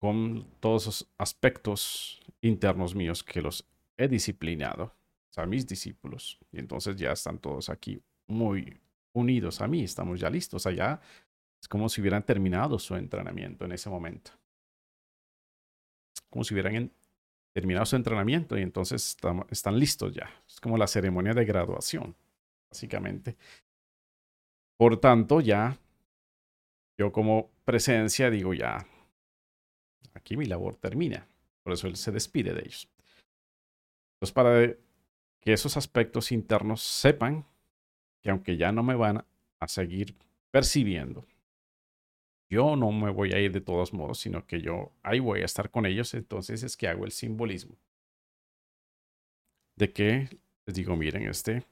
Con 0.00 0.46
todos 0.60 0.82
esos 0.82 1.08
aspectos 1.18 2.20
internos 2.40 2.94
míos 2.94 3.24
que 3.24 3.42
los 3.42 3.66
he 3.96 4.08
disciplinado, 4.08 4.94
sea, 5.36 5.46
mis 5.46 5.66
discípulos. 5.66 6.38
Y 6.50 6.58
entonces 6.58 6.96
ya 6.96 7.12
están 7.12 7.38
todos 7.38 7.68
aquí 7.68 8.02
muy 8.26 8.80
unidos 9.12 9.60
a 9.60 9.68
mí, 9.68 9.82
estamos 9.82 10.20
ya 10.20 10.30
listos 10.30 10.66
allá. 10.66 11.00
Es 11.60 11.68
como 11.68 11.88
si 11.88 12.00
hubieran 12.00 12.24
terminado 12.24 12.78
su 12.78 12.96
entrenamiento 12.96 13.64
en 13.64 13.72
ese 13.72 13.90
momento. 13.90 14.32
Como 16.30 16.44
si 16.44 16.54
hubieran 16.54 16.92
terminado 17.52 17.86
su 17.86 17.96
entrenamiento 17.96 18.58
y 18.58 18.62
entonces 18.62 19.16
están 19.50 19.78
listos 19.78 20.14
ya. 20.14 20.30
Es 20.46 20.60
como 20.60 20.76
la 20.76 20.86
ceremonia 20.86 21.32
de 21.32 21.44
graduación, 21.44 22.14
básicamente. 22.70 23.36
Por 24.76 25.00
tanto, 25.00 25.40
ya 25.40 25.78
yo 26.98 27.12
como 27.12 27.50
presencia 27.64 28.30
digo 28.30 28.54
ya, 28.54 28.86
aquí 30.14 30.36
mi 30.36 30.46
labor 30.46 30.76
termina. 30.76 31.26
Por 31.62 31.72
eso 31.72 31.86
él 31.88 31.96
se 31.96 32.12
despide 32.12 32.54
de 32.54 32.60
ellos. 32.60 32.88
Entonces, 34.14 34.32
para 34.32 34.76
que 35.40 35.52
esos 35.52 35.76
aspectos 35.76 36.32
internos 36.32 36.82
sepan 36.82 37.44
que 38.22 38.30
aunque 38.30 38.56
ya 38.56 38.72
no 38.72 38.82
me 38.82 38.94
van 38.94 39.24
a 39.60 39.68
seguir 39.68 40.16
percibiendo, 40.50 41.26
yo 42.48 42.76
no 42.76 42.92
me 42.92 43.10
voy 43.10 43.32
a 43.32 43.40
ir 43.40 43.52
de 43.52 43.60
todos 43.60 43.92
modos, 43.92 44.18
sino 44.18 44.46
que 44.46 44.60
yo 44.60 44.92
ahí 45.02 45.18
voy 45.18 45.40
a 45.40 45.44
estar 45.44 45.70
con 45.70 45.84
ellos, 45.84 46.14
entonces 46.14 46.62
es 46.62 46.76
que 46.76 46.88
hago 46.88 47.04
el 47.04 47.10
simbolismo. 47.10 47.76
De 49.76 49.92
que 49.92 50.28
les 50.64 50.76
digo, 50.76 50.96
miren, 50.96 51.28
este 51.28 51.64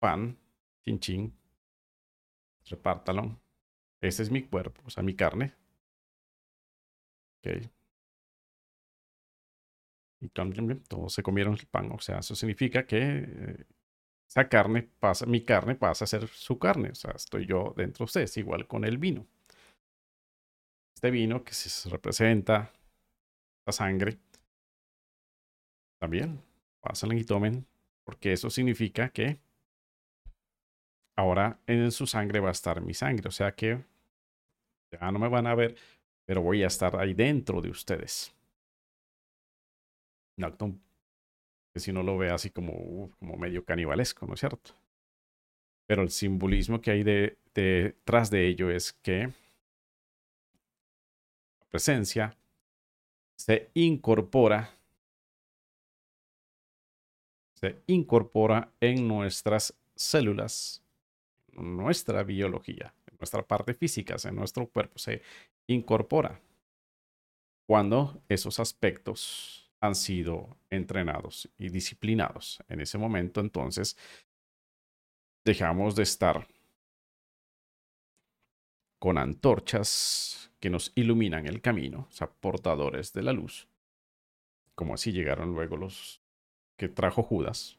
pan, 0.00 0.36
chin 0.84 1.00
chin, 1.00 1.37
repártalo. 2.70 3.40
Este 4.00 4.22
es 4.22 4.30
mi 4.30 4.42
cuerpo, 4.44 4.82
o 4.86 4.90
sea, 4.90 5.02
mi 5.02 5.14
carne. 5.14 5.54
Ok. 7.44 7.70
Y 10.20 10.28
todos 10.88 11.12
se 11.12 11.22
comieron 11.22 11.54
el 11.54 11.66
pan. 11.66 11.90
O 11.92 12.00
sea, 12.00 12.18
eso 12.18 12.34
significa 12.34 12.86
que 12.86 12.98
eh, 13.00 13.64
esa 14.28 14.48
carne 14.48 14.82
pasa, 14.98 15.26
mi 15.26 15.44
carne 15.44 15.74
pasa 15.76 16.04
a 16.04 16.08
ser 16.08 16.26
su 16.28 16.58
carne. 16.58 16.90
O 16.90 16.94
sea, 16.94 17.12
estoy 17.12 17.46
yo 17.46 17.74
dentro 17.76 18.04
de 18.04 18.06
ustedes, 18.06 18.36
igual 18.36 18.66
con 18.66 18.84
el 18.84 18.98
vino 18.98 19.26
este 20.98 21.12
vino 21.12 21.44
que 21.44 21.54
se 21.54 21.88
representa 21.90 22.72
la 23.64 23.72
sangre, 23.72 24.18
también 26.00 26.42
pasen 26.80 27.16
y 27.16 27.22
tomen, 27.22 27.68
porque 28.02 28.32
eso 28.32 28.50
significa 28.50 29.10
que 29.10 29.38
ahora 31.18 31.58
en 31.66 31.90
su 31.90 32.06
sangre 32.06 32.38
va 32.38 32.50
a 32.50 32.52
estar 32.52 32.80
mi 32.80 32.94
sangre, 32.94 33.26
o 33.28 33.32
sea 33.32 33.52
que 33.52 33.84
ya 34.92 35.10
no 35.10 35.18
me 35.18 35.28
van 35.28 35.48
a 35.48 35.54
ver, 35.56 35.74
pero 36.24 36.42
voy 36.42 36.62
a 36.62 36.68
estar 36.68 36.94
ahí 36.96 37.12
dentro 37.12 37.60
de 37.60 37.70
ustedes. 37.70 38.32
No, 40.36 40.56
que 40.56 41.80
si 41.80 41.92
no 41.92 42.04
lo 42.04 42.16
ve 42.16 42.30
así 42.30 42.50
como, 42.50 43.10
como 43.18 43.36
medio 43.36 43.64
canibalesco, 43.64 44.26
¿no 44.26 44.34
es 44.34 44.40
cierto? 44.40 44.72
Pero 45.88 46.02
el 46.02 46.10
simbolismo 46.10 46.80
que 46.80 46.92
hay 46.92 47.02
detrás 47.02 48.30
de 48.30 48.46
ello 48.46 48.70
es 48.70 48.92
que 48.92 49.30
presencia 51.68 52.36
se 53.36 53.70
incorpora 53.74 54.70
se 57.54 57.82
incorpora 57.88 58.72
en 58.80 59.08
nuestras 59.08 59.74
células, 59.96 60.80
nuestra 61.58 62.22
biología, 62.22 62.94
en 63.06 63.16
nuestra 63.18 63.46
parte 63.46 63.74
física, 63.74 64.16
en 64.24 64.36
nuestro 64.36 64.68
cuerpo, 64.68 64.98
se 64.98 65.22
incorpora 65.66 66.40
cuando 67.66 68.22
esos 68.28 68.58
aspectos 68.60 69.70
han 69.80 69.94
sido 69.94 70.56
entrenados 70.70 71.50
y 71.58 71.68
disciplinados. 71.68 72.62
En 72.68 72.80
ese 72.80 72.98
momento, 72.98 73.40
entonces, 73.40 73.96
dejamos 75.44 75.94
de 75.94 76.02
estar 76.02 76.48
con 78.98 79.18
antorchas 79.18 80.50
que 80.60 80.70
nos 80.70 80.92
iluminan 80.96 81.46
el 81.46 81.60
camino, 81.60 82.06
o 82.08 82.12
sea, 82.12 82.28
portadores 82.30 83.12
de 83.12 83.22
la 83.22 83.32
luz. 83.32 83.68
Como 84.74 84.94
así 84.94 85.12
llegaron 85.12 85.52
luego 85.52 85.76
los 85.76 86.22
que 86.76 86.88
trajo 86.88 87.22
Judas. 87.22 87.77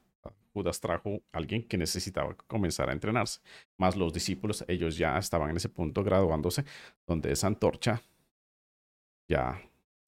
Judas 0.59 0.79
trajo 0.79 1.21
a 1.31 1.37
alguien 1.37 1.63
que 1.63 1.77
necesitaba 1.77 2.35
comenzar 2.47 2.89
a 2.89 2.93
entrenarse. 2.93 3.39
Más 3.77 3.95
los 3.95 4.13
discípulos, 4.13 4.65
ellos 4.67 4.97
ya 4.97 5.17
estaban 5.17 5.49
en 5.49 5.57
ese 5.57 5.69
punto 5.69 6.03
graduándose, 6.03 6.65
donde 7.07 7.31
esa 7.31 7.47
antorcha 7.47 8.01
ya 9.27 9.61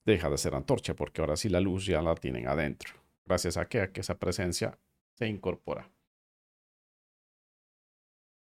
deja 0.04 0.28
de 0.30 0.38
ser 0.38 0.54
antorcha, 0.54 0.94
porque 0.94 1.20
ahora 1.20 1.36
sí 1.36 1.48
la 1.48 1.60
luz 1.60 1.86
ya 1.86 2.02
la 2.02 2.14
tienen 2.14 2.48
adentro. 2.48 2.94
Gracias 3.24 3.56
a 3.56 3.66
que, 3.68 3.80
a 3.80 3.92
que 3.92 4.00
esa 4.00 4.18
presencia 4.18 4.78
se 5.14 5.28
incorpora 5.28 5.88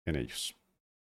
en 0.04 0.16
ellos 0.16 0.56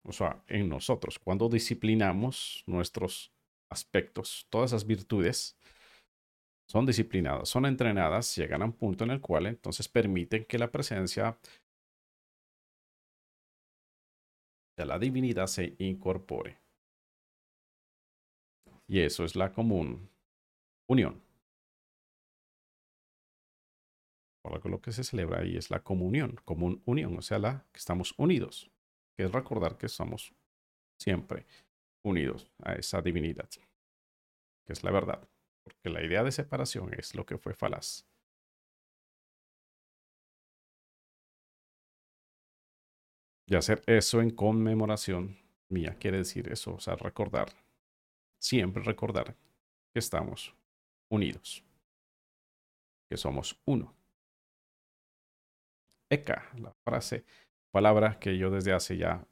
o 0.05 0.13
sea, 0.13 0.43
en 0.47 0.69
nosotros, 0.69 1.17
cuando 1.17 1.49
disciplinamos 1.49 2.63
nuestros 2.67 3.31
aspectos, 3.69 4.45
todas 4.49 4.71
esas 4.71 4.85
virtudes 4.85 5.57
son 6.67 6.85
disciplinadas, 6.85 7.49
son 7.49 7.65
entrenadas, 7.65 8.35
llegan 8.35 8.61
a 8.61 8.65
un 8.65 8.73
punto 8.73 9.03
en 9.03 9.11
el 9.11 9.21
cual 9.21 9.47
entonces 9.47 9.87
permiten 9.87 10.45
que 10.45 10.57
la 10.57 10.71
presencia 10.71 11.37
de 14.77 14.85
la 14.85 14.99
divinidad 14.99 15.47
se 15.47 15.75
incorpore. 15.79 16.59
Y 18.87 18.99
eso 18.99 19.23
es 19.23 19.35
la 19.35 19.51
común 19.51 20.09
unión. 20.87 21.21
Por 24.43 24.69
lo 24.69 24.79
que 24.79 24.91
se 24.91 25.03
celebra 25.03 25.39
ahí 25.39 25.57
es 25.57 25.71
la 25.71 25.83
comunión, 25.83 26.35
común 26.45 26.81
unión, 26.85 27.17
o 27.17 27.21
sea, 27.21 27.39
la 27.39 27.65
que 27.71 27.79
estamos 27.79 28.13
unidos 28.17 28.71
que 29.15 29.23
es 29.23 29.31
recordar 29.31 29.77
que 29.77 29.89
somos 29.89 30.33
siempre 30.99 31.45
unidos 32.03 32.51
a 32.61 32.73
esa 32.73 33.01
divinidad, 33.01 33.49
que 34.65 34.73
es 34.73 34.83
la 34.83 34.91
verdad, 34.91 35.27
porque 35.65 35.89
la 35.89 36.03
idea 36.03 36.23
de 36.23 36.31
separación 36.31 36.93
es 36.93 37.15
lo 37.15 37.25
que 37.25 37.37
fue 37.37 37.53
falaz. 37.53 38.05
Y 43.47 43.55
hacer 43.55 43.81
eso 43.85 44.21
en 44.21 44.29
conmemoración 44.31 45.37
mía 45.69 45.97
quiere 45.99 46.17
decir 46.17 46.51
eso, 46.51 46.75
o 46.75 46.79
sea, 46.79 46.95
recordar, 46.95 47.49
siempre 48.39 48.83
recordar 48.83 49.35
que 49.93 49.99
estamos 49.99 50.55
unidos, 51.09 51.63
que 53.09 53.17
somos 53.17 53.59
uno. 53.65 53.95
Eka, 56.09 56.51
la 56.59 56.73
frase 56.83 57.25
palabra 57.71 58.19
que 58.19 58.37
yo 58.37 58.49
desde 58.51 58.73
hace 58.73 58.97
ya 58.97 59.27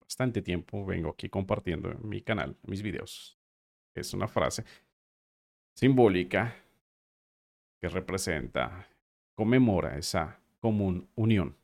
bastante 0.00 0.42
tiempo 0.42 0.84
vengo 0.84 1.10
aquí 1.10 1.28
compartiendo 1.28 1.90
en 1.90 2.08
mi 2.08 2.22
canal, 2.22 2.56
en 2.62 2.70
mis 2.70 2.82
videos. 2.82 3.38
Es 3.94 4.14
una 4.14 4.28
frase 4.28 4.64
simbólica 5.78 6.56
que 7.80 7.88
representa, 7.88 8.88
conmemora 9.36 9.96
esa 9.96 10.40
común 10.58 11.08
unión, 11.14 11.56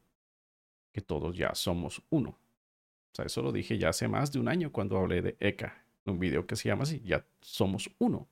que 0.92 1.00
todos 1.00 1.36
ya 1.36 1.52
somos 1.56 2.00
uno. 2.10 2.28
O 2.30 3.12
sea, 3.12 3.24
eso 3.24 3.42
lo 3.42 3.50
dije 3.50 3.76
ya 3.76 3.88
hace 3.88 4.06
más 4.06 4.30
de 4.30 4.38
un 4.38 4.46
año 4.46 4.70
cuando 4.70 4.98
hablé 4.98 5.20
de 5.20 5.36
ECA, 5.40 5.84
en 6.04 6.12
un 6.12 6.20
video 6.20 6.46
que 6.46 6.54
se 6.54 6.68
llama 6.68 6.84
así, 6.84 7.00
ya 7.00 7.26
somos 7.40 7.90
uno. 7.98 8.28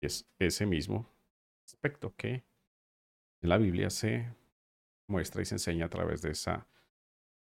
Y 0.00 0.06
es 0.06 0.28
ese 0.40 0.66
mismo 0.66 1.06
aspecto 1.64 2.12
que 2.16 2.42
en 3.42 3.48
la 3.48 3.58
Biblia 3.58 3.90
se 3.90 4.28
muestra 5.06 5.40
y 5.40 5.44
se 5.44 5.54
enseña 5.54 5.86
a 5.86 5.88
través 5.88 6.20
de 6.20 6.32
esa 6.32 6.66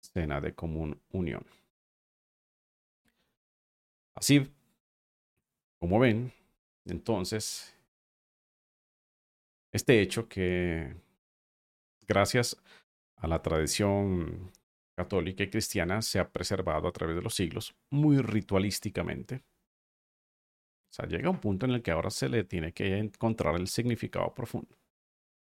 escena 0.02 0.42
de 0.42 0.56
común 0.56 1.00
unión. 1.12 1.46
Así, 4.16 4.52
como 5.84 6.00
ven, 6.00 6.32
entonces, 6.86 7.78
este 9.74 10.00
hecho 10.00 10.30
que 10.30 10.96
gracias 12.08 12.56
a 13.18 13.28
la 13.28 13.42
tradición 13.42 14.50
católica 14.96 15.44
y 15.44 15.50
cristiana 15.50 16.02
se 16.02 16.20
ha 16.20 16.32
preservado 16.32 16.88
a 16.88 16.94
través 16.94 17.18
de 17.18 17.22
los 17.22 17.36
siglos 17.36 17.76
muy 17.90 18.20
ritualísticamente. 18.20 19.44
O 20.90 20.94
sea, 20.94 21.06
llega 21.06 21.30
un 21.30 21.42
punto 21.42 21.66
en 21.66 21.74
el 21.74 21.82
que 21.82 21.92
ahora 21.92 22.12
se 22.12 22.30
le 22.30 22.46
tiene 22.46 22.72
que 22.72 22.98
encontrar 23.00 23.56
el 23.56 23.68
significado 23.68 24.34
profundo. 24.34 24.78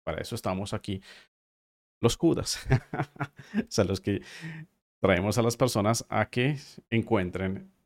Para 0.05 0.21
eso 0.21 0.35
estamos 0.35 0.75
aquí 0.75 1.01
los 2.03 2.19
cudas. 2.19 2.67
o 3.55 3.71
sea, 3.71 3.85
los 3.85 4.03
que 4.03 4.21
traemos 5.01 5.39
a 5.39 5.43
las 5.43 5.57
personas 5.57 6.05
a 6.11 6.29
que 6.29 6.59
encuentren 6.91 7.78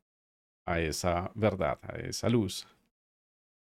a 0.67 0.81
esa 0.81 1.31
verdad, 1.35 1.79
a 1.83 1.97
esa 1.97 2.29
luz. 2.29 2.67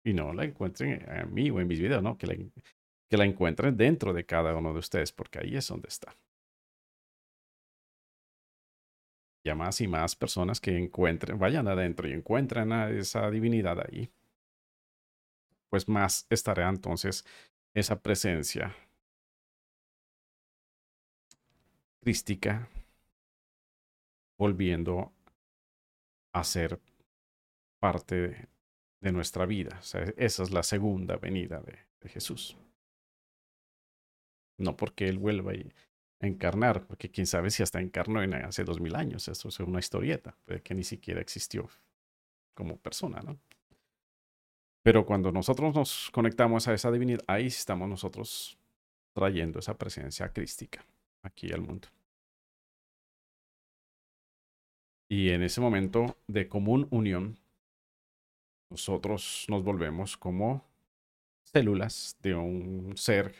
Y 0.05 0.12
no 0.12 0.33
la 0.33 0.44
encuentren 0.44 1.05
en 1.09 1.35
mí 1.35 1.51
o 1.51 1.61
en 1.61 1.68
mis 1.68 1.81
videos, 1.81 2.03
¿no? 2.03 2.16
Que 2.16 2.27
la, 2.27 2.35
que 3.09 3.16
la 3.16 3.24
encuentren 3.24 3.77
dentro 3.77 4.12
de 4.12 4.24
cada 4.24 4.55
uno 4.57 4.72
de 4.72 4.79
ustedes, 4.79 5.12
porque 5.12 5.40
ahí 5.40 5.57
es 5.57 5.68
donde 5.68 5.88
está. 5.88 6.14
Ya 9.44 9.55
más 9.55 9.81
y 9.81 9.88
más 9.88 10.14
personas 10.16 10.61
que 10.61 10.77
encuentren, 10.77 11.38
vayan 11.38 11.68
adentro 11.68 12.09
y 12.09 12.12
encuentren 12.12 12.72
a 12.72 12.90
esa 12.90 13.31
divinidad 13.31 13.79
ahí, 13.81 14.11
pues 15.70 15.88
más 15.88 16.27
estará 16.31 16.68
entonces 16.68 17.24
esa 17.74 18.01
presencia 18.01 18.74
crística 22.01 22.68
volviendo 24.38 25.12
a 26.33 26.45
ser 26.45 26.81
parte 27.81 28.49
de, 29.01 29.12
nuestra 29.12 29.47
vida. 29.47 29.81
esa 29.81 30.43
es 30.43 30.51
la 30.51 30.62
segunda 30.62 31.17
venida 31.17 31.61
de, 31.61 31.79
Jesús. 32.09 32.57
No 34.57 34.77
porque 34.77 35.09
Él 35.09 35.19
vuelva 35.19 35.53
a 35.53 36.27
encarnar, 36.27 36.87
porque 36.87 37.11
quién 37.11 37.27
sabe 37.27 37.51
si 37.51 37.62
hasta 37.62 37.81
encarnó 37.81 38.23
en 38.23 38.35
hace 38.35 38.64
dos 38.64 38.81
mil 38.81 38.95
años. 38.95 39.29
Esto 39.29 39.49
es 39.49 39.61
una 39.61 39.79
historieta, 39.79 40.37
que 40.64 40.75
ni 40.75 40.85
siquiera 40.85 41.21
existió 41.21 41.69
como 42.55 42.77
persona, 42.79 43.21
¿no? 43.21 43.38
Pero 44.83 45.05
cuando 45.05 45.33
nosotros 45.33 45.75
nos 45.75 46.11
conectamos 46.12 46.67
a 46.67 46.75
esa 46.75 46.91
divinidad, 46.91 47.23
ahí 47.27 47.47
estamos 47.47 47.88
nosotros 47.88 48.59
trayendo 49.12 49.59
esa 49.59 49.77
presencia 49.77 50.33
crística 50.33 50.85
aquí 51.23 51.53
al 51.53 51.61
mundo. 51.61 51.88
Y 55.11 55.31
en 55.31 55.42
ese 55.42 55.61
momento 55.61 56.18
de 56.27 56.49
común 56.49 56.87
unión, 56.90 57.38
nosotros 58.71 59.47
nos 59.49 59.64
volvemos 59.64 60.16
como 60.16 60.64
células 61.44 62.18
de 62.23 62.35
un 62.35 62.94
ser 62.97 63.35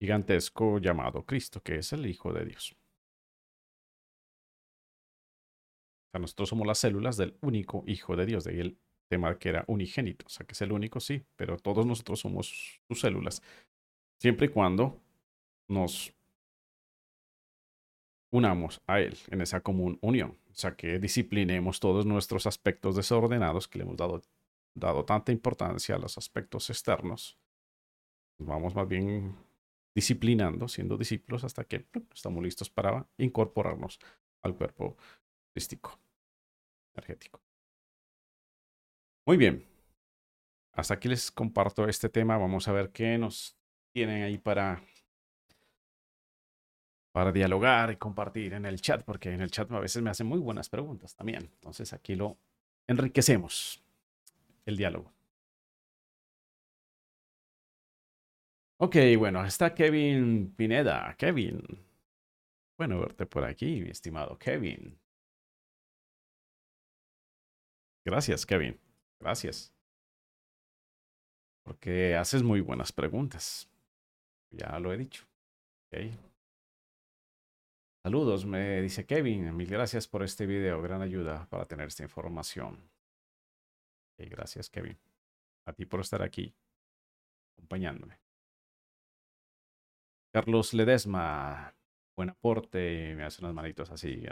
gigantesco 0.00 0.78
llamado 0.78 1.24
Cristo, 1.24 1.62
que 1.62 1.76
es 1.76 1.92
el 1.92 2.06
Hijo 2.06 2.32
de 2.32 2.44
Dios. 2.44 2.76
O 6.08 6.10
sea, 6.10 6.20
nosotros 6.20 6.48
somos 6.48 6.66
las 6.66 6.78
células 6.78 7.16
del 7.16 7.36
único 7.40 7.84
Hijo 7.86 8.16
de 8.16 8.26
Dios, 8.26 8.44
de 8.44 8.50
ahí 8.52 8.60
el 8.60 8.78
tema 9.08 9.38
que 9.38 9.50
era 9.50 9.64
unigénito, 9.68 10.26
o 10.26 10.28
sea, 10.28 10.44
que 10.46 10.52
es 10.52 10.62
el 10.62 10.72
único, 10.72 10.98
sí, 10.98 11.24
pero 11.36 11.56
todos 11.56 11.86
nosotros 11.86 12.20
somos 12.20 12.80
sus 12.88 13.00
células, 13.00 13.42
siempre 14.20 14.46
y 14.46 14.48
cuando 14.50 15.00
nos 15.68 16.13
unamos 18.34 18.82
a 18.88 18.98
Él 18.98 19.16
en 19.30 19.40
esa 19.40 19.60
común 19.60 19.96
unión. 20.02 20.36
O 20.50 20.54
sea, 20.54 20.74
que 20.74 20.98
disciplinemos 20.98 21.78
todos 21.78 22.04
nuestros 22.04 22.46
aspectos 22.48 22.96
desordenados 22.96 23.68
que 23.68 23.78
le 23.78 23.84
hemos 23.84 23.96
dado, 23.96 24.22
dado 24.74 25.04
tanta 25.04 25.30
importancia 25.30 25.94
a 25.94 25.98
los 25.98 26.18
aspectos 26.18 26.68
externos. 26.68 27.38
Vamos 28.38 28.74
más 28.74 28.88
bien 28.88 29.36
disciplinando, 29.94 30.66
siendo 30.66 30.96
discípulos 30.96 31.44
hasta 31.44 31.62
que 31.62 31.86
estamos 32.12 32.42
listos 32.42 32.68
para 32.68 33.06
incorporarnos 33.18 34.00
al 34.42 34.56
cuerpo 34.56 34.96
crístico, 35.52 35.96
energético. 36.92 37.40
Muy 39.26 39.36
bien. 39.36 39.64
Hasta 40.72 40.94
aquí 40.94 41.06
les 41.06 41.30
comparto 41.30 41.86
este 41.86 42.08
tema. 42.08 42.36
Vamos 42.36 42.66
a 42.66 42.72
ver 42.72 42.90
qué 42.90 43.16
nos 43.16 43.56
tienen 43.92 44.24
ahí 44.24 44.38
para 44.38 44.82
para 47.14 47.30
dialogar 47.30 47.92
y 47.92 47.96
compartir 47.96 48.54
en 48.54 48.66
el 48.66 48.80
chat, 48.80 49.04
porque 49.04 49.32
en 49.32 49.40
el 49.40 49.48
chat 49.48 49.70
a 49.70 49.78
veces 49.78 50.02
me 50.02 50.10
hacen 50.10 50.26
muy 50.26 50.40
buenas 50.40 50.68
preguntas 50.68 51.14
también. 51.14 51.44
Entonces 51.44 51.92
aquí 51.92 52.16
lo 52.16 52.36
enriquecemos, 52.88 53.80
el 54.66 54.76
diálogo. 54.76 55.12
Ok, 58.78 58.96
bueno, 59.16 59.44
está 59.44 59.72
Kevin 59.76 60.52
Pineda. 60.56 61.14
Kevin. 61.16 61.62
Bueno 62.76 62.98
verte 62.98 63.26
por 63.26 63.44
aquí, 63.44 63.80
mi 63.80 63.90
estimado 63.90 64.36
Kevin. 64.36 64.98
Gracias, 68.04 68.44
Kevin. 68.44 68.80
Gracias. 69.20 69.72
Porque 71.62 72.16
haces 72.16 72.42
muy 72.42 72.60
buenas 72.60 72.90
preguntas. 72.90 73.70
Ya 74.50 74.80
lo 74.80 74.92
he 74.92 74.96
dicho. 74.98 75.24
Okay. 75.86 76.33
Saludos, 78.04 78.44
me 78.44 78.82
dice 78.82 79.06
Kevin. 79.06 79.56
Mil 79.56 79.66
gracias 79.66 80.06
por 80.06 80.22
este 80.22 80.44
video. 80.44 80.82
Gran 80.82 81.00
ayuda 81.00 81.48
para 81.48 81.64
tener 81.64 81.88
esta 81.88 82.02
información. 82.02 82.78
gracias, 84.18 84.68
Kevin. 84.68 84.98
A 85.64 85.72
ti 85.72 85.86
por 85.86 86.00
estar 86.00 86.20
aquí, 86.20 86.54
acompañándome. 87.56 88.20
Carlos 90.34 90.74
Ledesma, 90.74 91.74
buen 92.14 92.28
aporte. 92.28 93.14
Me 93.16 93.24
hace 93.24 93.40
unas 93.40 93.54
manitos 93.54 93.90
así. 93.90 94.22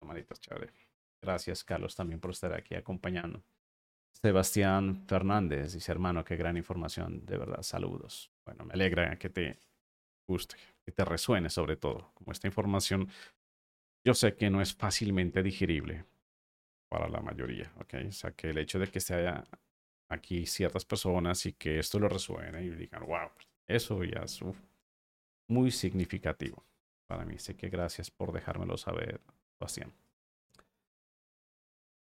manitos 0.00 0.38
chévere. 0.38 0.72
Gracias, 1.20 1.64
Carlos, 1.64 1.96
también 1.96 2.20
por 2.20 2.30
estar 2.30 2.52
aquí 2.52 2.76
acompañando. 2.76 3.42
Sebastián 4.12 5.04
Fernández 5.08 5.72
dice, 5.72 5.90
hermano, 5.90 6.24
qué 6.24 6.36
gran 6.36 6.56
información. 6.56 7.26
De 7.26 7.38
verdad, 7.38 7.62
saludos. 7.62 8.30
Bueno, 8.44 8.64
me 8.64 8.74
alegra 8.74 9.18
que 9.18 9.30
te 9.30 9.58
guste 10.28 10.54
que 10.84 10.92
te 10.92 11.04
resuene 11.04 11.50
sobre 11.50 11.76
todo. 11.76 12.12
Como 12.14 12.32
esta 12.32 12.46
información, 12.46 13.08
yo 14.04 14.14
sé 14.14 14.34
que 14.34 14.50
no 14.50 14.60
es 14.60 14.74
fácilmente 14.74 15.42
digerible 15.42 16.04
para 16.88 17.08
la 17.08 17.20
mayoría, 17.20 17.72
¿ok? 17.80 17.94
O 18.08 18.12
sea, 18.12 18.32
que 18.32 18.50
el 18.50 18.58
hecho 18.58 18.78
de 18.78 18.88
que 18.88 18.98
esté 18.98 19.32
aquí 20.08 20.46
ciertas 20.46 20.84
personas 20.84 21.46
y 21.46 21.54
que 21.54 21.78
esto 21.78 21.98
lo 21.98 22.08
resuene 22.08 22.64
y 22.64 22.70
digan, 22.70 23.06
wow, 23.06 23.30
eso 23.66 24.04
ya 24.04 24.20
es 24.24 24.40
muy 25.48 25.70
significativo 25.70 26.64
para 27.06 27.24
mí. 27.24 27.38
Sé 27.38 27.56
que 27.56 27.68
gracias 27.68 28.10
por 28.10 28.32
dejármelo 28.32 28.76
saber, 28.76 29.20
Bastián. 29.58 29.92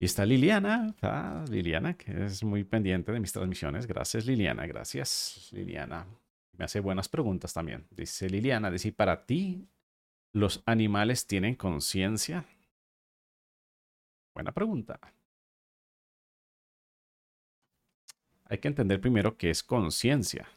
Y 0.01 0.07
está 0.07 0.27
Liliana, 0.27 0.97
ah, 1.03 1.45
Liliana, 1.49 1.97
que 1.97 2.25
es 2.25 2.43
muy 2.43 2.65
pendiente 2.65 3.13
de 3.13 3.21
mis 3.21 3.33
transmisiones. 3.33 3.87
Gracias, 3.87 4.27
Liliana, 4.27 4.67
gracias, 4.67 5.49
Liliana. 5.53 6.07
Me 6.59 6.65
hace 6.65 6.81
buenas 6.81 7.09
preguntas 7.09 7.53
también. 7.53 7.87
Dice 7.91 8.29
Liliana, 8.29 8.71
dice, 8.71 8.93
¿para 8.93 9.27
ti 9.27 9.69
los 10.33 10.63
animales 10.67 11.27
tienen 11.27 11.55
conciencia? 11.55 12.45
Buena 14.35 14.53
pregunta. 14.53 15.01
Hay 18.45 18.59
que 18.59 18.69
entender 18.69 19.01
primero 19.01 19.37
qué 19.37 19.51
es 19.51 19.63
conciencia 19.63 20.49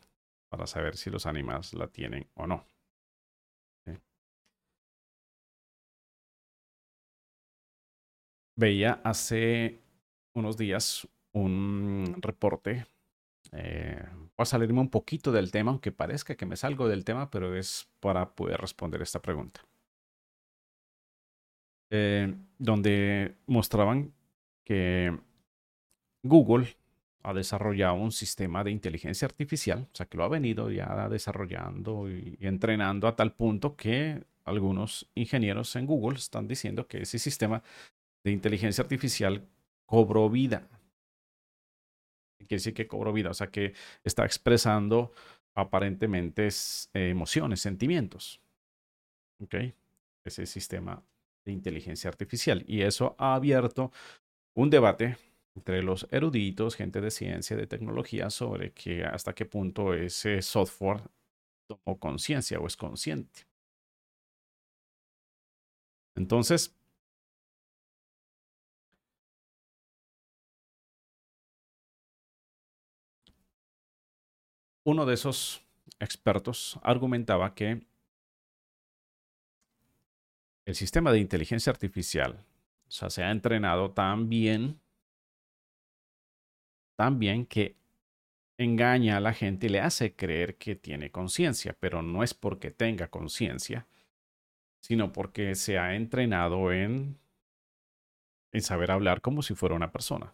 para 0.49 0.67
saber 0.67 0.97
si 0.97 1.09
los 1.09 1.25
animales 1.25 1.73
la 1.73 1.87
tienen 1.87 2.27
o 2.35 2.45
no. 2.47 2.65
Veía 8.57 9.01
hace 9.03 9.81
unos 10.33 10.55
días 10.55 11.07
un 11.33 12.15
reporte 12.21 12.85
eh, 13.55 14.03
voy 14.13 14.43
a 14.43 14.45
salirme 14.45 14.81
un 14.81 14.89
poquito 14.89 15.31
del 15.31 15.51
tema, 15.51 15.71
aunque 15.71 15.91
parezca 15.91 16.35
que 16.35 16.45
me 16.45 16.57
salgo 16.57 16.87
del 16.87 17.05
tema, 17.05 17.29
pero 17.31 17.55
es 17.55 17.87
para 17.99 18.35
poder 18.35 18.59
responder 18.59 19.01
esta 19.01 19.21
pregunta. 19.21 19.61
Eh, 21.89 22.33
donde 22.57 23.35
mostraban 23.47 24.13
que 24.65 25.17
Google 26.23 26.75
ha 27.23 27.33
desarrollado 27.33 27.95
un 27.95 28.11
sistema 28.11 28.63
de 28.63 28.71
inteligencia 28.71 29.25
artificial, 29.27 29.87
o 29.91 29.95
sea 29.95 30.05
que 30.07 30.17
lo 30.17 30.23
ha 30.23 30.29
venido 30.29 30.69
ya 30.71 31.07
desarrollando 31.09 32.09
y 32.09 32.37
entrenando 32.41 33.07
a 33.07 33.15
tal 33.15 33.33
punto 33.33 33.75
que 33.75 34.23
algunos 34.43 35.09
ingenieros 35.15 35.75
en 35.75 35.85
Google 35.85 36.17
están 36.17 36.47
diciendo 36.47 36.87
que 36.87 37.01
ese 37.01 37.19
sistema 37.19 37.63
de 38.23 38.31
inteligencia 38.31 38.83
artificial 38.83 39.47
cobró 39.85 40.29
vida 40.29 40.67
quiere 42.45 42.59
decir 42.59 42.73
que 42.73 42.87
cobró 42.87 43.11
vida, 43.13 43.29
o 43.31 43.33
sea 43.33 43.47
que 43.47 43.73
está 44.03 44.25
expresando 44.25 45.11
aparentemente 45.53 46.49
emociones, 46.93 47.61
sentimientos. 47.61 48.41
¿Ok? 49.39 49.55
Ese 50.23 50.45
sistema 50.45 51.03
de 51.45 51.51
inteligencia 51.51 52.09
artificial. 52.09 52.63
Y 52.67 52.81
eso 52.81 53.15
ha 53.19 53.35
abierto 53.35 53.91
un 54.55 54.69
debate 54.69 55.17
entre 55.55 55.83
los 55.83 56.07
eruditos, 56.11 56.75
gente 56.75 56.99
de 56.99 57.11
ciencia, 57.11 57.55
de 57.55 57.67
tecnología, 57.67 58.29
sobre 58.29 58.71
que 58.73 59.03
hasta 59.03 59.33
qué 59.33 59.45
punto 59.45 59.93
ese 59.93 60.41
software 60.41 61.01
tomó 61.67 61.99
conciencia 61.99 62.59
o 62.59 62.67
es 62.67 62.75
consciente. 62.75 63.47
Entonces, 66.15 66.75
uno 74.85 75.05
de 75.05 75.15
esos 75.15 75.65
expertos 75.99 76.79
argumentaba 76.83 77.53
que 77.55 77.81
el 80.65 80.75
sistema 80.75 81.11
de 81.11 81.19
inteligencia 81.19 81.71
artificial 81.71 82.45
se 82.87 83.23
ha 83.23 83.31
entrenado 83.31 83.91
tan 83.91 84.29
bien, 84.29 84.79
tan 86.95 87.19
bien 87.19 87.45
que 87.45 87.75
engaña 88.57 89.17
a 89.17 89.19
la 89.19 89.33
gente 89.33 89.65
y 89.65 89.69
le 89.69 89.81
hace 89.81 90.15
creer 90.15 90.57
que 90.57 90.75
tiene 90.75 91.11
conciencia, 91.11 91.75
pero 91.79 92.01
no 92.01 92.23
es 92.23 92.33
porque 92.33 92.71
tenga 92.71 93.09
conciencia, 93.09 93.87
sino 94.81 95.11
porque 95.11 95.55
se 95.55 95.79
ha 95.79 95.95
entrenado 95.95 96.71
en, 96.71 97.17
en 98.51 98.61
saber 98.61 98.91
hablar 98.91 99.21
como 99.21 99.41
si 99.41 99.55
fuera 99.55 99.75
una 99.75 99.91
persona. 99.91 100.33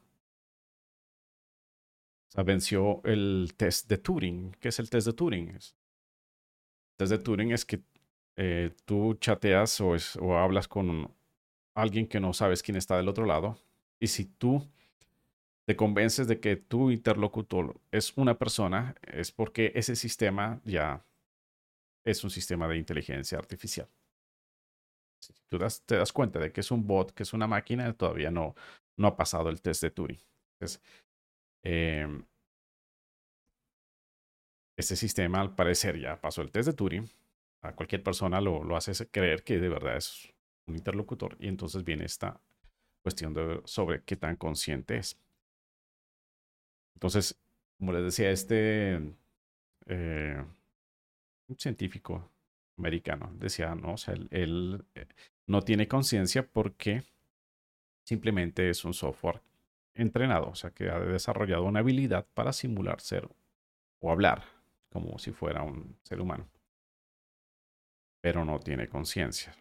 Venció 2.35 3.01
el 3.03 3.53
test 3.57 3.89
de 3.89 3.97
Turing. 3.97 4.55
¿Qué 4.59 4.69
es 4.69 4.79
el 4.79 4.89
test 4.89 5.07
de 5.07 5.13
Turing? 5.13 5.49
El 5.49 5.59
test 6.97 7.11
de 7.11 7.17
Turing 7.17 7.51
es 7.51 7.65
que 7.65 7.83
eh, 8.37 8.73
tú 8.85 9.15
chateas 9.15 9.81
o, 9.81 9.95
hablas 10.37 10.67
con 10.67 11.13
alguien 11.75 12.07
que 12.07 12.19
no 12.19 12.33
sabes 12.33 12.63
quién 12.63 12.77
está 12.77 12.95
del 12.97 13.09
otro 13.09 13.25
lado. 13.25 13.57
Y 13.99 14.07
si 14.07 14.25
tú 14.25 14.65
te 15.65 15.75
convences 15.75 16.27
de 16.27 16.39
que 16.39 16.55
tu 16.55 16.89
interlocutor 16.89 17.79
es 17.91 18.17
una 18.17 18.37
persona, 18.37 18.95
es 19.03 19.31
porque 19.31 19.73
ese 19.75 19.95
sistema 19.95 20.61
ya 20.63 21.05
es 22.05 22.23
un 22.23 22.29
sistema 22.29 22.67
de 22.67 22.77
inteligencia 22.77 23.37
artificial. 23.37 23.89
Si 25.19 25.33
tú 25.49 25.59
te 25.85 25.95
das 25.97 26.13
cuenta 26.13 26.39
de 26.39 26.51
que 26.51 26.61
es 26.61 26.71
un 26.71 26.87
bot, 26.87 27.11
que 27.11 27.23
es 27.23 27.33
una 27.33 27.45
máquina, 27.45 27.93
todavía 27.93 28.31
no, 28.31 28.55
no 28.97 29.07
ha 29.07 29.15
pasado 29.15 29.49
el 29.49 29.61
test 29.61 29.83
de 29.83 29.91
Turing. 29.91 30.19
Em, 31.63 32.25
este 34.77 34.95
sistema 34.95 35.41
al 35.41 35.55
parecer 35.55 35.99
ya 35.99 36.19
pasó 36.19 36.41
el 36.41 36.51
test 36.51 36.69
de 36.69 36.73
Turing. 36.73 37.09
A 37.61 37.75
cualquier 37.75 38.01
persona 38.03 38.41
lo, 38.41 38.63
lo 38.63 38.75
hace 38.75 39.07
creer 39.09 39.43
que 39.43 39.59
de 39.59 39.69
verdad 39.69 39.97
es 39.97 40.33
un 40.65 40.75
interlocutor 40.75 41.37
y 41.39 41.47
entonces 41.47 41.83
viene 41.83 42.05
esta 42.05 42.41
cuestión 43.03 43.33
de, 43.33 43.61
sobre 43.65 44.03
qué 44.03 44.15
tan 44.15 44.35
consciente 44.35 44.97
es. 44.97 45.19
Entonces, 46.95 47.39
como 47.77 47.93
les 47.93 48.03
decía, 48.03 48.29
este 48.31 49.15
eh, 49.87 50.45
científico 51.57 52.31
americano 52.77 53.31
decía, 53.35 53.73
no, 53.75 53.93
o 53.93 53.97
sea, 53.97 54.13
él, 54.13 54.85
eh, 54.95 55.07
no 55.47 55.61
tiene 55.61 55.87
conciencia 55.87 56.47
porque 56.47 57.03
simplemente 58.03 58.69
es 58.69 58.85
un 58.85 58.93
software 58.93 59.41
entrenado, 59.93 60.49
o 60.49 60.55
sea, 60.55 60.71
que 60.71 60.89
ha 60.89 60.99
desarrollado 60.99 61.63
una 61.63 61.79
habilidad 61.79 62.25
para 62.33 62.53
simular 62.53 63.01
ser 63.01 63.29
o 63.99 64.11
hablar 64.11 64.43
como 64.89 65.17
si 65.19 65.31
fuera 65.31 65.63
un 65.63 65.97
ser 66.03 66.19
humano, 66.21 66.49
pero 68.21 68.45
no 68.45 68.59
tiene 68.59 68.87
conciencia. 68.87 69.55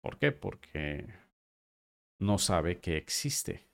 ¿Por 0.00 0.18
qué? 0.18 0.32
Porque 0.32 1.06
no 2.18 2.38
sabe 2.38 2.80
que 2.80 2.96
existe. 2.96 3.66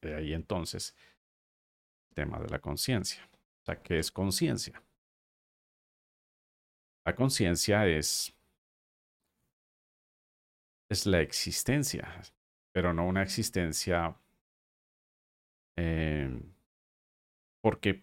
De 0.00 0.14
ahí 0.14 0.32
entonces 0.32 0.96
tema 2.14 2.38
de 2.38 2.48
la 2.48 2.58
conciencia. 2.58 3.28
O 3.62 3.64
sea, 3.64 3.82
¿qué 3.82 3.98
es 3.98 4.10
conciencia? 4.10 4.82
La 7.04 7.14
conciencia 7.14 7.86
es, 7.86 8.32
es 10.88 11.06
la 11.06 11.20
existencia, 11.20 12.22
pero 12.72 12.94
no 12.94 13.06
una 13.06 13.22
existencia 13.22 14.16
eh, 15.76 16.42
porque 17.62 18.02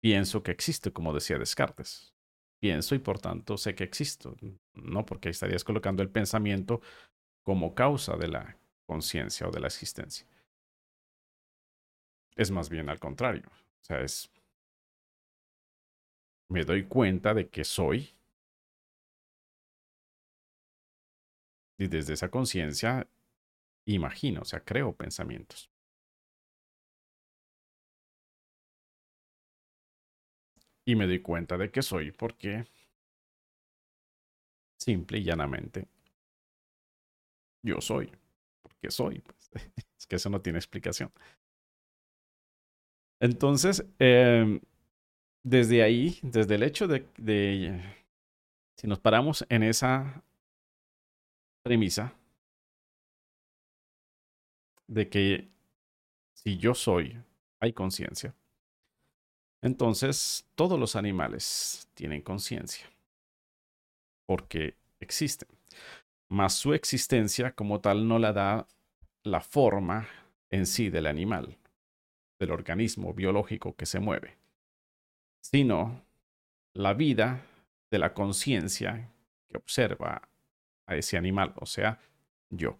pienso 0.00 0.42
que 0.42 0.50
existe, 0.50 0.92
como 0.92 1.12
decía 1.12 1.38
Descartes. 1.38 2.14
Pienso 2.60 2.94
y 2.94 2.98
por 2.98 3.20
tanto 3.20 3.56
sé 3.56 3.74
que 3.74 3.84
existo, 3.84 4.36
no 4.74 5.06
porque 5.06 5.28
estarías 5.28 5.62
colocando 5.62 6.02
el 6.02 6.10
pensamiento 6.10 6.80
como 7.44 7.74
causa 7.74 8.16
de 8.16 8.28
la 8.28 8.58
conciencia 8.86 9.46
o 9.46 9.50
de 9.50 9.60
la 9.60 9.68
existencia. 9.68 10.26
Es 12.34 12.50
más 12.50 12.68
bien 12.68 12.88
al 12.88 12.98
contrario. 12.98 13.48
O 13.48 13.84
sea, 13.84 14.00
es... 14.00 14.30
Me 16.48 16.64
doy 16.64 16.84
cuenta 16.84 17.34
de 17.34 17.48
que 17.48 17.64
soy. 17.64 18.10
Y 21.78 21.86
desde 21.86 22.14
esa 22.14 22.30
conciencia 22.30 23.06
imagino, 23.94 24.42
o 24.42 24.44
sea, 24.44 24.60
creo 24.60 24.94
pensamientos. 24.94 25.70
Y 30.84 30.96
me 30.96 31.06
doy 31.06 31.20
cuenta 31.20 31.56
de 31.56 31.70
que 31.70 31.82
soy 31.82 32.12
porque 32.12 32.64
simple 34.78 35.18
y 35.18 35.24
llanamente 35.24 35.88
yo 37.62 37.80
soy. 37.80 38.10
Porque 38.62 38.90
soy. 38.90 39.20
Pues. 39.20 39.50
Es 39.98 40.06
que 40.06 40.14
eso 40.16 40.30
no 40.30 40.40
tiene 40.40 40.58
explicación. 40.60 41.10
Entonces, 43.20 43.84
em, 43.98 44.60
desde 45.42 45.82
ahí, 45.82 46.18
desde 46.22 46.54
el 46.54 46.62
hecho 46.62 46.86
de, 46.86 47.06
de, 47.18 47.82
si 48.76 48.86
nos 48.86 49.00
paramos 49.00 49.44
en 49.48 49.64
esa 49.64 50.22
premisa 51.64 52.17
de 54.88 55.08
que 55.08 55.48
si 56.34 56.58
yo 56.58 56.74
soy, 56.74 57.16
hay 57.60 57.72
conciencia, 57.72 58.34
entonces 59.62 60.46
todos 60.54 60.78
los 60.78 60.96
animales 60.96 61.88
tienen 61.94 62.22
conciencia, 62.22 62.86
porque 64.26 64.74
existen, 65.00 65.48
mas 66.28 66.54
su 66.54 66.74
existencia 66.74 67.52
como 67.52 67.80
tal 67.80 68.08
no 68.08 68.18
la 68.18 68.32
da 68.32 68.66
la 69.22 69.40
forma 69.40 70.08
en 70.50 70.66
sí 70.66 70.90
del 70.90 71.06
animal 71.06 71.56
del 72.38 72.52
organismo 72.52 73.12
biológico 73.12 73.74
que 73.74 73.86
se 73.86 73.98
mueve, 73.98 74.36
sino 75.40 76.02
la 76.72 76.94
vida 76.94 77.44
de 77.90 77.98
la 77.98 78.14
conciencia 78.14 79.10
que 79.48 79.56
observa 79.56 80.28
a 80.86 80.96
ese 80.96 81.16
animal, 81.16 81.52
o 81.56 81.66
sea, 81.66 82.00
yo. 82.50 82.78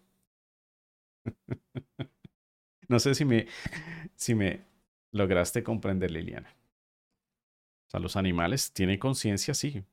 no 2.89 2.99
sé 2.99 3.15
si 3.15 3.25
me, 3.25 3.47
si 4.17 4.35
me 4.35 4.65
lograste 5.13 5.63
comprender, 5.63 6.11
Liliana. 6.11 6.55
O 7.87 7.91
sea, 7.91 8.01
los 8.01 8.17
animales 8.17 8.73
tienen 8.73 8.99
conciencia, 8.99 9.55
sí, 9.55 9.85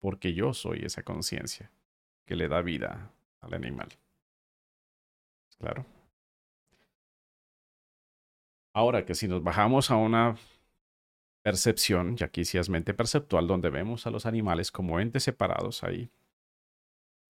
porque 0.00 0.34
yo 0.34 0.52
soy 0.54 0.80
esa 0.84 1.02
conciencia 1.02 1.70
que 2.26 2.36
le 2.36 2.48
da 2.48 2.62
vida 2.62 3.12
al 3.40 3.54
animal. 3.54 3.88
Claro. 5.58 5.86
Ahora 8.74 9.06
que 9.06 9.14
si 9.14 9.26
nos 9.26 9.42
bajamos 9.42 9.90
a 9.90 9.96
una 9.96 10.36
percepción, 11.42 12.16
ya 12.16 12.26
aquí 12.26 12.44
sí 12.44 12.58
es 12.58 12.68
mente 12.68 12.92
perceptual, 12.92 13.46
donde 13.46 13.70
vemos 13.70 14.06
a 14.06 14.10
los 14.10 14.26
animales 14.26 14.70
como 14.70 15.00
entes 15.00 15.22
separados 15.22 15.82
ahí, 15.84 16.10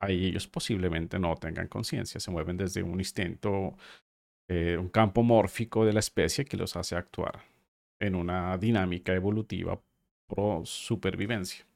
ahí 0.00 0.26
ellos 0.26 0.46
posiblemente 0.46 1.18
no 1.18 1.34
tengan 1.36 1.68
conciencia, 1.68 2.20
se 2.20 2.30
mueven 2.30 2.56
desde 2.56 2.82
un 2.82 2.98
instinto, 2.98 3.76
eh, 4.48 4.76
un 4.78 4.88
campo 4.88 5.22
mórfico 5.22 5.84
de 5.84 5.92
la 5.92 6.00
especie 6.00 6.44
que 6.44 6.56
los 6.56 6.76
hace 6.76 6.96
actuar 6.96 7.42
en 8.00 8.14
una 8.14 8.56
dinámica 8.58 9.14
evolutiva 9.14 9.80
pro 10.28 10.62
supervivencia, 10.64 11.66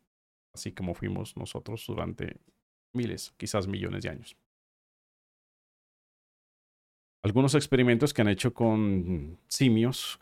así 0.55 0.73
como 0.73 0.95
fuimos 0.95 1.37
nosotros 1.37 1.85
durante 1.87 2.37
miles, 2.95 3.33
quizás 3.37 3.67
millones 3.67 4.03
de 4.03 4.11
años. 4.11 4.37
Algunos 7.23 7.55
experimentos 7.55 8.15
que 8.15 8.23
han 8.23 8.29
hehecho 8.29 8.55
con 8.55 9.39
simios, 9.47 10.19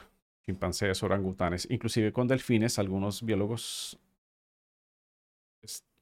chimpancés, 0.47 1.03
orangutanes, 1.03 1.69
inclusive 1.71 2.13
con 2.13 2.27
delfines, 2.27 2.79
algunos 2.79 3.23
biólogos 3.23 3.99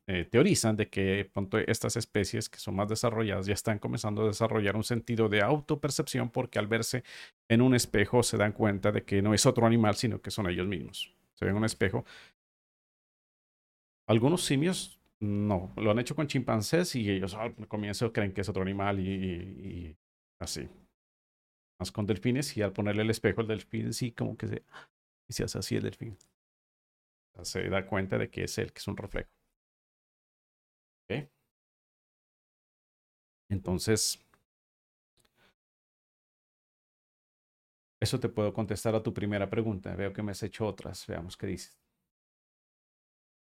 eh, 0.08 0.24
teorizan 0.24 0.76
de 0.76 0.88
que 0.88 1.32
estas 1.66 1.96
especies 1.96 2.48
que 2.48 2.60
son 2.60 2.76
más 2.76 2.88
desarrolladas 2.88 3.46
ya 3.46 3.54
están 3.54 3.80
comenzando 3.80 4.22
a 4.22 4.28
desarrollar 4.28 4.76
un 4.76 4.84
sentido 4.84 5.28
de 5.28 5.42
autopercepción 5.42 6.30
porque 6.30 6.60
al 6.60 6.68
verse 6.68 7.02
en 7.48 7.60
un 7.60 7.74
espejo 7.74 8.22
se 8.22 8.36
dan 8.36 8.52
cuenta 8.52 8.92
de 8.92 9.02
que 9.02 9.20
no 9.20 9.34
es 9.34 9.46
otro 9.46 9.66
animal, 9.66 9.96
sino 9.96 10.22
que 10.22 10.30
son 10.30 10.48
ellos 10.48 10.68
mismos. 10.68 11.12
Se 11.34 11.44
ven 11.44 11.52
en 11.54 11.58
un 11.58 11.64
espejo. 11.64 12.04
Algunos 14.06 14.44
simios 14.44 15.00
no, 15.18 15.72
lo 15.76 15.90
han 15.90 15.98
hecho 15.98 16.14
con 16.14 16.28
chimpancés 16.28 16.94
y 16.94 17.10
ellos 17.10 17.34
al 17.34 17.54
comienzo 17.66 18.12
creen 18.12 18.32
que 18.32 18.42
es 18.42 18.48
otro 18.48 18.62
animal 18.62 19.00
y, 19.00 19.96
así. 20.38 20.68
Más 21.80 21.90
con 21.90 22.06
delfines 22.06 22.56
y 22.56 22.62
al 22.62 22.72
ponerle 22.72 23.02
el 23.02 23.10
espejo 23.10 23.40
al 23.40 23.48
delfín 23.48 23.92
sí 23.92 24.12
como 24.12 24.36
que 24.36 24.46
se, 24.46 24.62
y 25.28 25.32
se 25.32 25.44
hace 25.44 25.58
así 25.58 25.76
el 25.76 25.82
delfín. 25.82 26.16
se 27.42 27.68
da 27.68 27.84
cuenta 27.86 28.18
de 28.18 28.30
que 28.30 28.44
es 28.44 28.56
él, 28.58 28.72
que 28.72 28.78
es 28.78 28.86
un 28.86 28.96
reflejo. 28.96 29.35
Entonces, 33.48 34.18
eso 38.00 38.20
te 38.20 38.28
puedo 38.28 38.52
contestar 38.52 38.94
a 38.94 39.02
tu 39.02 39.12
primera 39.14 39.48
pregunta. 39.48 39.94
Veo 39.94 40.12
que 40.12 40.22
me 40.22 40.32
has 40.32 40.42
hecho 40.42 40.66
otras. 40.66 41.06
Veamos 41.06 41.36
qué 41.36 41.46
dices. 41.46 41.78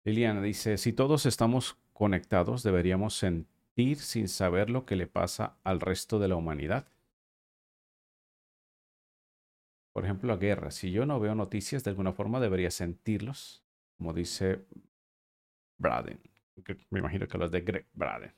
Liliana 0.04 0.42
dice, 0.42 0.78
si 0.78 0.94
todos 0.94 1.26
estamos 1.26 1.78
conectados, 1.94 2.64
deberíamos 2.64 3.16
sentir 3.16 3.98
sin 3.98 4.30
saber 4.30 4.70
lo 4.70 4.86
que 4.86 4.96
le 4.96 5.08
pasa 5.08 5.58
al 5.64 5.82
resto 5.82 6.20
de 6.20 6.28
la 6.30 6.36
humanidad. 6.36 6.88
Por 9.92 10.06
ejemplo, 10.06 10.30
la 10.30 10.38
guerra. 10.38 10.72
Si 10.72 10.92
yo 10.92 11.06
no 11.06 11.20
veo 11.20 11.36
noticias, 11.36 11.84
de 11.84 11.90
alguna 11.90 12.14
forma 12.14 12.40
debería 12.40 12.72
sentirlos, 12.72 13.64
como 13.98 14.14
dice 14.14 14.64
Braden. 15.78 16.20
Me 16.90 17.00
imagino 17.00 17.28
que 17.28 17.38
hablas 17.38 17.52
de 17.52 17.62
Greg 17.62 17.88
Braden. 17.94 18.34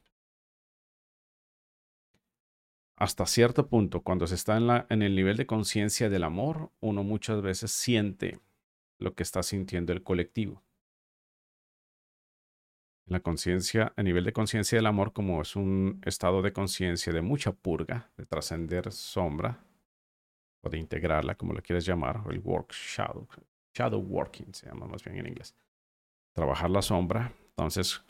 Hasta 2.95 3.25
cierto 3.25 3.69
punto, 3.69 4.01
cuando 4.01 4.27
se 4.27 4.35
está 4.35 4.57
en, 4.57 4.67
la, 4.67 4.85
en 4.89 5.01
el 5.01 5.15
nivel 5.15 5.37
de 5.37 5.45
conciencia 5.45 6.09
del 6.09 6.23
amor, 6.23 6.71
uno 6.81 7.03
muchas 7.03 7.41
veces 7.41 7.71
siente 7.71 8.39
lo 8.97 9.15
que 9.15 9.23
está 9.23 9.41
sintiendo 9.41 9.93
el 9.93 10.03
colectivo 10.03 10.61
la 13.09 13.19
conciencia, 13.21 13.91
a 13.95 14.03
nivel 14.03 14.23
de 14.23 14.33
conciencia 14.33 14.77
del 14.77 14.85
amor, 14.85 15.13
como 15.13 15.41
es 15.41 15.55
un 15.55 15.99
estado 16.05 16.41
de 16.41 16.53
conciencia 16.53 17.11
de 17.11 17.21
mucha 17.21 17.51
purga, 17.51 18.11
de 18.17 18.25
trascender 18.25 18.91
sombra, 18.91 19.63
o 20.61 20.69
de 20.69 20.77
integrarla, 20.77 21.35
como 21.35 21.53
lo 21.53 21.61
quieres 21.61 21.85
llamar, 21.85 22.21
el 22.29 22.39
work 22.39 22.71
shadow, 22.71 23.27
shadow 23.73 23.99
working, 23.99 24.53
se 24.53 24.67
llama 24.67 24.85
más 24.85 25.03
bien 25.03 25.17
en 25.17 25.27
inglés. 25.27 25.55
Trabajar 26.33 26.69
la 26.69 26.81
sombra, 26.81 27.33
entonces 27.59 28.01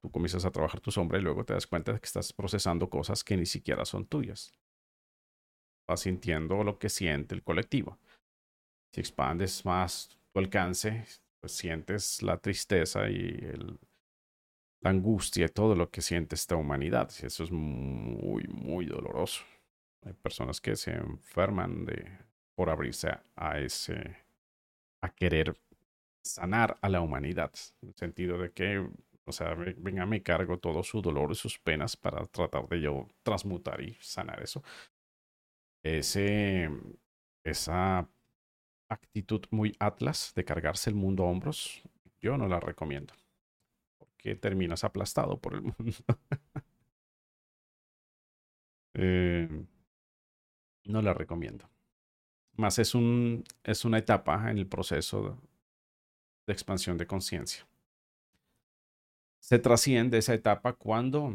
tú 0.00 0.12
comienzas 0.12 0.44
a 0.44 0.52
trabajar 0.52 0.80
tu 0.80 0.92
sombra 0.92 1.18
y 1.18 1.22
luego 1.22 1.44
te 1.44 1.54
das 1.54 1.66
cuenta 1.66 1.92
de 1.92 1.98
que 1.98 2.06
estás 2.06 2.32
procesando 2.32 2.88
cosas 2.88 3.24
que 3.24 3.36
ni 3.36 3.46
siquiera 3.46 3.84
son 3.84 4.06
tuyas. 4.06 4.52
Vas 5.88 6.00
sintiendo 6.00 6.62
lo 6.62 6.78
que 6.78 6.88
siente 6.88 7.34
el 7.34 7.42
colectivo. 7.42 7.98
Si 8.92 9.00
expandes 9.00 9.64
más 9.64 10.16
tu 10.32 10.38
alcance, 10.38 11.04
pues 11.40 11.52
sientes 11.52 12.22
la 12.22 12.36
tristeza 12.38 13.10
y 13.10 13.40
la 14.82 14.90
angustia 14.90 15.46
y 15.46 15.48
todo 15.48 15.74
lo 15.74 15.90
que 15.90 16.00
siente 16.00 16.36
esta 16.36 16.54
humanidad. 16.54 17.10
Eso 17.20 17.42
es 17.42 17.50
muy, 17.50 18.44
muy 18.44 18.86
doloroso. 18.86 19.42
Hay 20.04 20.12
personas 20.12 20.60
que 20.60 20.76
se 20.76 20.92
enferman 20.92 21.84
de, 21.84 22.08
por 22.54 22.70
abrirse 22.70 23.10
a, 23.34 23.58
ese, 23.58 24.16
a 25.02 25.08
querer 25.08 25.56
sanar 26.22 26.78
a 26.82 26.88
la 26.88 27.00
humanidad. 27.00 27.52
En 27.82 27.88
el 27.90 27.94
sentido 27.94 28.38
de 28.38 28.52
que, 28.52 28.86
o 29.24 29.32
sea, 29.32 29.54
venga, 29.54 30.06
me 30.06 30.22
cargo 30.22 30.58
todo 30.58 30.82
su 30.82 31.02
dolor 31.02 31.32
y 31.32 31.34
sus 31.34 31.58
penas 31.58 31.96
para 31.96 32.24
tratar 32.26 32.68
de 32.68 32.80
yo 32.80 33.08
transmutar 33.22 33.80
y 33.80 33.96
sanar 34.00 34.42
eso. 34.42 34.62
Ese, 35.82 36.70
esa 37.44 38.08
actitud 38.88 39.44
muy 39.50 39.76
atlas 39.80 40.32
de 40.34 40.44
cargarse 40.44 40.90
el 40.90 40.96
mundo 40.96 41.24
a 41.24 41.28
hombros, 41.28 41.82
yo 42.20 42.36
no 42.38 42.48
la 42.48 42.60
recomiendo. 42.60 43.14
Porque 43.98 44.36
terminas 44.36 44.84
aplastado 44.84 45.40
por 45.40 45.54
el 45.54 45.62
mundo. 45.78 45.96
Eh, 48.94 49.48
no 50.84 51.02
la 51.02 51.14
recomiendo. 51.14 51.68
Más 52.56 52.78
es, 52.78 52.94
un, 52.94 53.44
es 53.64 53.84
una 53.84 53.98
etapa 53.98 54.50
en 54.50 54.58
el 54.58 54.66
proceso 54.66 55.38
de 56.48 56.54
expansión 56.54 56.96
de 56.96 57.06
conciencia. 57.06 57.68
Se 59.38 59.58
trasciende 59.58 60.16
esa 60.16 60.32
etapa 60.32 60.72
cuando 60.72 61.34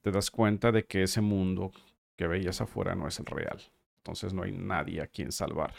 te 0.00 0.12
das 0.12 0.30
cuenta 0.30 0.70
de 0.70 0.86
que 0.86 1.02
ese 1.02 1.20
mundo 1.20 1.72
que 2.16 2.28
veías 2.28 2.60
afuera 2.60 2.94
no 2.94 3.08
es 3.08 3.18
el 3.18 3.26
real. 3.26 3.60
Entonces 3.98 4.32
no 4.32 4.44
hay 4.44 4.52
nadie 4.52 5.02
a 5.02 5.08
quien 5.08 5.32
salvar 5.32 5.74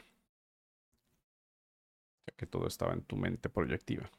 ya 2.28 2.34
que 2.36 2.46
todo 2.46 2.68
estaba 2.68 2.94
en 2.94 3.02
tu 3.02 3.16
mente 3.16 3.50
proyectiva. 3.50 4.12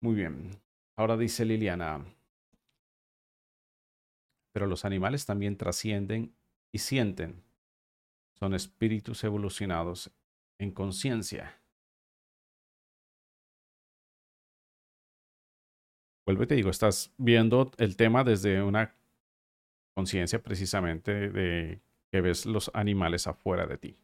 Muy 0.00 0.14
bien. 0.14 0.58
Ahora 0.96 1.16
dice 1.16 1.44
Liliana, 1.44 2.04
pero 4.52 4.66
los 4.66 4.84
animales 4.84 5.26
también 5.26 5.56
trascienden 5.56 6.34
y 6.72 6.78
sienten. 6.78 7.44
Son 8.38 8.54
espíritus 8.54 9.22
evolucionados 9.22 10.10
en 10.60 10.70
conciencia. 10.70 11.58
Vuelvo 16.26 16.44
y 16.44 16.46
te 16.46 16.54
digo, 16.54 16.70
estás 16.70 17.12
viendo 17.16 17.70
el 17.78 17.96
tema 17.96 18.22
desde 18.24 18.62
una 18.62 18.94
conciencia 19.94 20.42
precisamente 20.42 21.30
de 21.30 21.80
que 22.10 22.20
ves 22.20 22.44
los 22.44 22.70
animales 22.74 23.26
afuera 23.26 23.66
de 23.66 23.78
ti. 23.78 23.96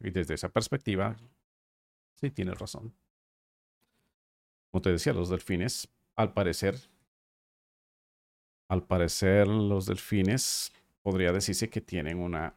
Y 0.00 0.10
desde 0.10 0.34
esa 0.34 0.50
perspectiva, 0.50 1.16
sí 2.20 2.30
tienes 2.30 2.58
razón. 2.58 2.94
Como 4.70 4.82
te 4.82 4.92
decía, 4.92 5.14
los 5.14 5.30
delfines, 5.30 5.88
al 6.14 6.34
parecer, 6.34 6.76
al 8.68 8.86
parecer 8.86 9.48
los 9.48 9.86
delfines 9.86 10.72
podría 11.02 11.32
decirse 11.32 11.70
que 11.70 11.80
tienen 11.80 12.18
una 12.18 12.54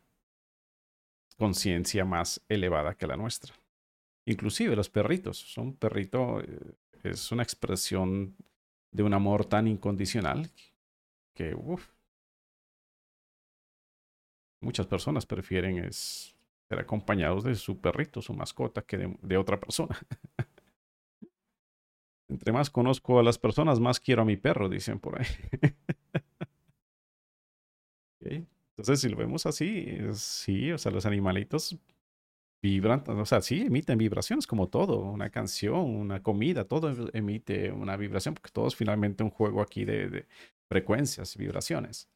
conciencia 1.37 2.05
más 2.05 2.41
elevada 2.49 2.95
que 2.95 3.07
la 3.07 3.17
nuestra. 3.17 3.53
Inclusive 4.25 4.75
los 4.75 4.89
perritos. 4.89 5.57
Un 5.57 5.75
perrito 5.75 6.41
eh, 6.41 6.75
es 7.03 7.31
una 7.31 7.43
expresión 7.43 8.35
de 8.91 9.03
un 9.03 9.13
amor 9.13 9.45
tan 9.45 9.67
incondicional 9.67 10.49
que 11.33 11.55
muchas 14.61 14.87
personas 14.87 15.25
prefieren 15.25 15.91
ser 15.91 16.79
acompañados 16.79 17.43
de 17.43 17.55
su 17.55 17.79
perrito, 17.79 18.21
su 18.21 18.33
mascota, 18.33 18.81
que 18.81 18.97
de, 19.21 19.37
otra 19.37 19.59
persona. 19.59 19.97
Entre 22.27 22.51
más 22.51 22.69
conozco 22.71 23.19
a 23.19 23.23
las 23.23 23.37
personas, 23.37 23.79
más 23.79 23.99
quiero 23.99 24.23
a 24.23 24.25
mi 24.25 24.37
perro, 24.37 24.67
dicen 24.69 24.99
por 24.99 25.21
ahí. 25.21 25.27
Entonces, 28.77 29.01
si 29.01 29.09
lo 29.09 29.17
vemos 29.17 29.45
así, 29.45 29.97
sí, 30.13 30.71
o 30.71 30.77
sea, 30.77 30.91
los 30.91 31.05
animalitos 31.05 31.77
vibran, 32.63 33.03
o 33.09 33.25
sea, 33.25 33.41
sí, 33.41 33.61
emiten 33.61 33.97
vibraciones 33.97 34.47
como 34.47 34.69
todo, 34.69 34.99
una 34.99 35.29
canción, 35.31 35.81
una 35.95 36.23
comida, 36.23 36.65
todo 36.65 37.09
emite 37.13 37.71
una 37.71 37.97
vibración, 37.97 38.35
porque 38.35 38.51
todo 38.51 38.67
es 38.67 38.75
finalmente 38.75 39.23
un 39.23 39.31
juego 39.31 39.61
aquí 39.61 39.85
de, 39.85 40.09
de 40.09 40.27
frecuencias, 40.69 41.37
vibraciones. 41.37 42.09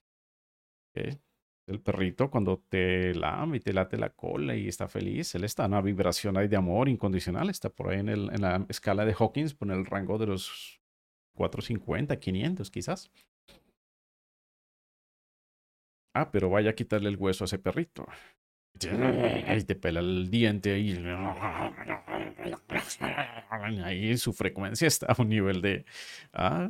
El 1.68 1.80
perrito 1.82 2.32
cuando 2.32 2.58
te 2.68 3.14
lame 3.14 3.58
y 3.58 3.60
te 3.60 3.74
late 3.74 3.98
la 3.98 4.10
cola 4.10 4.56
y 4.56 4.68
está 4.68 4.88
feliz, 4.88 5.36
él 5.36 5.44
está 5.44 5.66
en 5.66 5.74
una 5.74 5.82
vibración 5.82 6.36
ahí 6.36 6.48
de 6.48 6.58
amor 6.58 6.90
incondicional, 6.90 7.50
está 7.50 7.70
por 7.70 7.90
ahí 7.90 8.00
en, 8.00 8.10
el, 8.10 8.30
en 8.34 8.42
la 8.42 8.66
escala 8.70 9.06
de 9.06 9.14
Hawkins, 9.18 9.54
por 9.54 9.72
el 9.72 9.86
rango 9.86 10.18
de 10.18 10.26
los 10.26 10.82
450, 11.36 12.20
500 12.20 12.72
quizás. 12.72 13.12
Ah, 16.20 16.32
pero 16.32 16.50
vaya 16.50 16.72
a 16.72 16.74
quitarle 16.74 17.10
el 17.10 17.16
hueso 17.16 17.44
a 17.44 17.46
ese 17.46 17.60
perrito. 17.60 18.06
Y 18.76 19.64
te 19.64 19.76
pela 19.76 20.02
el 20.02 20.30
diente 20.30 20.74
ahí. 20.74 20.94
Ahí 23.84 24.18
su 24.18 24.34
frecuencia 24.34 24.88
está 24.88 25.08
a 25.08 25.22
un 25.22 25.30
nivel 25.30 25.62
de. 25.62 25.86
Ah, 26.34 26.70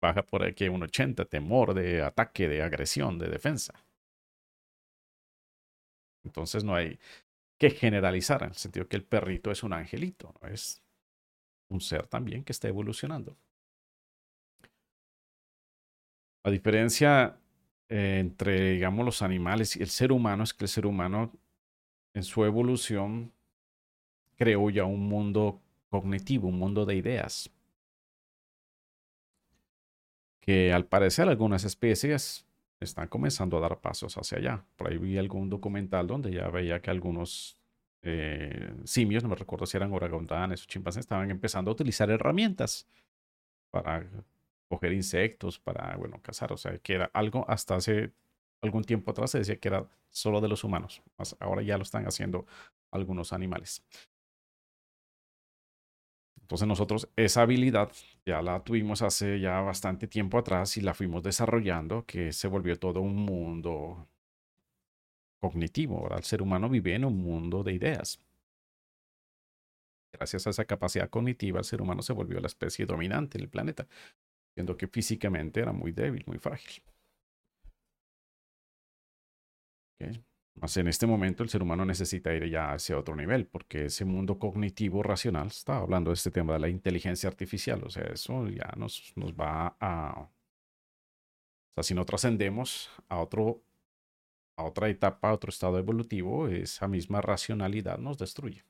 baja 0.00 0.24
por 0.24 0.44
aquí 0.44 0.66
a 0.66 0.70
un 0.70 0.82
80, 0.82 1.24
temor 1.26 1.74
de 1.74 2.02
ataque, 2.02 2.48
de 2.48 2.62
agresión, 2.62 3.18
de 3.18 3.28
defensa. 3.28 3.74
Entonces 6.24 6.64
no 6.64 6.74
hay 6.74 6.98
que 7.58 7.70
generalizar 7.70 8.42
en 8.42 8.50
el 8.50 8.54
sentido 8.54 8.88
que 8.88 8.96
el 8.96 9.04
perrito 9.04 9.50
es 9.50 9.62
un 9.62 9.72
angelito, 9.72 10.34
es 10.42 10.82
un 11.70 11.80
ser 11.80 12.06
también 12.06 12.44
que 12.44 12.52
está 12.52 12.68
evolucionando. 12.68 13.36
La 16.44 16.50
diferencia 16.50 17.38
eh, 17.88 18.18
entre, 18.20 18.72
digamos, 18.72 19.04
los 19.04 19.22
animales 19.22 19.76
y 19.76 19.82
el 19.82 19.88
ser 19.88 20.12
humano 20.12 20.44
es 20.44 20.52
que 20.52 20.64
el 20.64 20.68
ser 20.68 20.86
humano 20.86 21.32
en 22.14 22.22
su 22.22 22.44
evolución 22.44 23.32
creó 24.36 24.70
ya 24.70 24.84
un 24.84 25.08
mundo 25.08 25.60
cognitivo, 25.88 26.48
un 26.48 26.58
mundo 26.58 26.84
de 26.84 26.96
ideas, 26.96 27.50
que 30.40 30.72
al 30.72 30.86
parecer 30.86 31.28
algunas 31.28 31.64
especies 31.64 32.46
están 32.80 33.08
comenzando 33.08 33.56
a 33.56 33.60
dar 33.60 33.80
pasos 33.80 34.16
hacia 34.16 34.38
allá. 34.38 34.64
Por 34.76 34.88
ahí 34.88 34.98
vi 34.98 35.18
algún 35.18 35.48
documental 35.48 36.06
donde 36.06 36.32
ya 36.32 36.48
veía 36.48 36.80
que 36.80 36.90
algunos 36.90 37.56
eh, 38.02 38.72
simios, 38.84 39.22
no 39.22 39.30
me 39.30 39.36
recuerdo 39.36 39.66
si 39.66 39.76
eran 39.76 39.92
orangutanes 39.92 40.62
o 40.62 40.66
chimpancés, 40.66 41.00
estaban 41.00 41.30
empezando 41.30 41.70
a 41.70 41.74
utilizar 41.74 42.10
herramientas 42.10 42.86
para 43.70 44.06
coger 44.68 44.92
insectos, 44.92 45.58
para, 45.58 45.96
bueno, 45.96 46.20
cazar. 46.22 46.52
O 46.52 46.56
sea, 46.56 46.78
que 46.78 46.94
era 46.94 47.10
algo 47.14 47.44
hasta 47.48 47.76
hace 47.76 48.12
algún 48.62 48.84
tiempo 48.84 49.10
atrás 49.10 49.30
se 49.30 49.38
decía 49.38 49.58
que 49.58 49.68
era 49.68 49.88
solo 50.10 50.40
de 50.40 50.48
los 50.48 50.64
humanos. 50.64 51.02
Ahora 51.40 51.62
ya 51.62 51.76
lo 51.76 51.82
están 51.82 52.06
haciendo 52.06 52.46
algunos 52.90 53.32
animales. 53.32 53.84
Entonces 56.40 56.68
nosotros 56.68 57.08
esa 57.16 57.42
habilidad 57.42 57.90
ya 58.24 58.40
la 58.40 58.62
tuvimos 58.62 59.02
hace 59.02 59.40
ya 59.40 59.60
bastante 59.62 60.06
tiempo 60.06 60.38
atrás 60.38 60.76
y 60.76 60.80
la 60.80 60.94
fuimos 60.94 61.22
desarrollando, 61.22 62.04
que 62.06 62.32
se 62.32 62.46
volvió 62.48 62.78
todo 62.78 63.00
un 63.00 63.16
mundo 63.16 64.08
cognitivo. 65.40 65.98
Ahora 65.98 66.16
el 66.18 66.24
ser 66.24 66.42
humano 66.42 66.68
vive 66.68 66.94
en 66.94 67.04
un 67.04 67.18
mundo 67.18 67.62
de 67.64 67.72
ideas. 67.72 68.20
Gracias 70.12 70.46
a 70.46 70.50
esa 70.50 70.64
capacidad 70.64 71.10
cognitiva, 71.10 71.58
el 71.58 71.64
ser 71.64 71.82
humano 71.82 72.00
se 72.00 72.12
volvió 72.12 72.40
la 72.40 72.46
especie 72.46 72.86
dominante 72.86 73.38
en 73.38 73.42
el 73.42 73.50
planeta, 73.50 73.86
siendo 74.56 74.76
que 74.76 74.88
físicamente 74.88 75.60
era 75.60 75.72
muy 75.72 75.92
débil, 75.92 76.24
muy 76.26 76.38
frágil. 76.38 76.82
Más 80.54 80.74
en 80.78 80.88
este 80.88 81.06
momento 81.06 81.42
el 81.42 81.50
ser 81.50 81.62
humano 81.62 81.84
necesita 81.84 82.32
ir 82.34 82.48
ya 82.48 82.72
a 82.72 82.76
ese 82.76 82.94
otro 82.94 83.14
nivel, 83.14 83.46
porque 83.46 83.86
ese 83.86 84.06
mundo 84.06 84.38
cognitivo 84.38 85.02
racional, 85.02 85.48
está 85.48 85.76
hablando 85.78 86.10
de 86.10 86.14
este 86.14 86.30
tema 86.30 86.54
de 86.54 86.60
la 86.60 86.68
inteligencia 86.70 87.28
artificial, 87.28 87.82
o 87.84 87.90
sea, 87.90 88.04
eso 88.04 88.48
ya 88.48 88.72
nos, 88.76 89.12
nos 89.16 89.34
va 89.34 89.76
a... 89.78 90.22
O 90.22 90.30
sea, 91.74 91.82
si 91.82 91.94
no 91.94 92.06
trascendemos 92.06 92.90
a, 93.08 93.18
otro, 93.20 93.62
a 94.56 94.64
otra 94.64 94.88
etapa, 94.88 95.28
a 95.30 95.34
otro 95.34 95.50
estado 95.50 95.78
evolutivo, 95.78 96.48
esa 96.48 96.88
misma 96.88 97.20
racionalidad 97.20 97.98
nos 97.98 98.16
destruye. 98.18 98.64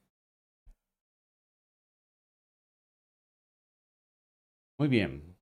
Muy 4.79 4.89
bien. 4.89 5.36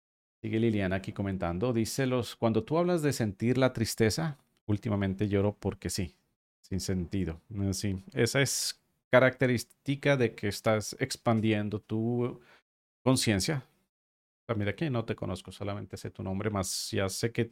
Sigue 0.44 0.60
Liliana 0.60 0.96
aquí 0.96 1.14
comentando. 1.14 1.72
Dice 1.72 2.06
los, 2.06 2.36
cuando 2.36 2.64
tú 2.64 2.76
hablas 2.76 3.00
de 3.00 3.14
sentir 3.14 3.56
la 3.56 3.72
tristeza, 3.72 4.36
últimamente 4.66 5.26
lloro 5.26 5.56
porque 5.58 5.88
sí, 5.88 6.14
sin 6.60 6.80
sentido. 6.80 7.40
Sí, 7.72 8.04
esa 8.12 8.42
es 8.42 8.78
característica 9.10 10.18
de 10.18 10.34
que 10.34 10.48
estás 10.48 10.96
expandiendo 11.00 11.80
tu 11.80 12.42
conciencia. 13.02 13.66
mira 14.54 14.76
que 14.76 14.90
no 14.90 15.06
te 15.06 15.16
conozco, 15.16 15.50
solamente 15.50 15.96
sé 15.96 16.10
tu 16.10 16.22
nombre, 16.22 16.50
más 16.50 16.90
ya 16.90 17.08
sé 17.08 17.32
que 17.32 17.50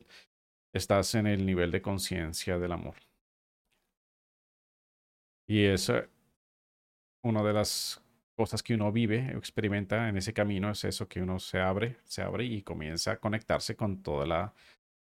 estás 0.75 1.15
en 1.15 1.27
el 1.27 1.47
nivel 1.47 1.71
de 1.71 1.81
conciencia 1.81 2.59
del 2.59 2.73
amor. 2.73 2.97
Y 5.47 5.65
es 5.65 5.91
una 7.23 7.43
de 7.43 7.53
las 7.55 8.03
cosas 8.35 8.63
que 8.63 8.75
uno 8.75 8.93
vive, 8.93 9.33
experimenta 9.37 10.09
en 10.09 10.17
ese 10.17 10.33
camino, 10.33 10.71
es 10.71 10.85
eso 10.85 11.09
que 11.09 11.23
uno 11.23 11.39
se 11.39 11.61
abre, 11.61 11.99
se 12.05 12.23
abre 12.23 12.45
y 12.45 12.63
comienza 12.63 13.13
a 13.13 13.17
conectarse 13.21 13.77
con 13.77 14.03
toda 14.03 14.27
la 14.27 14.55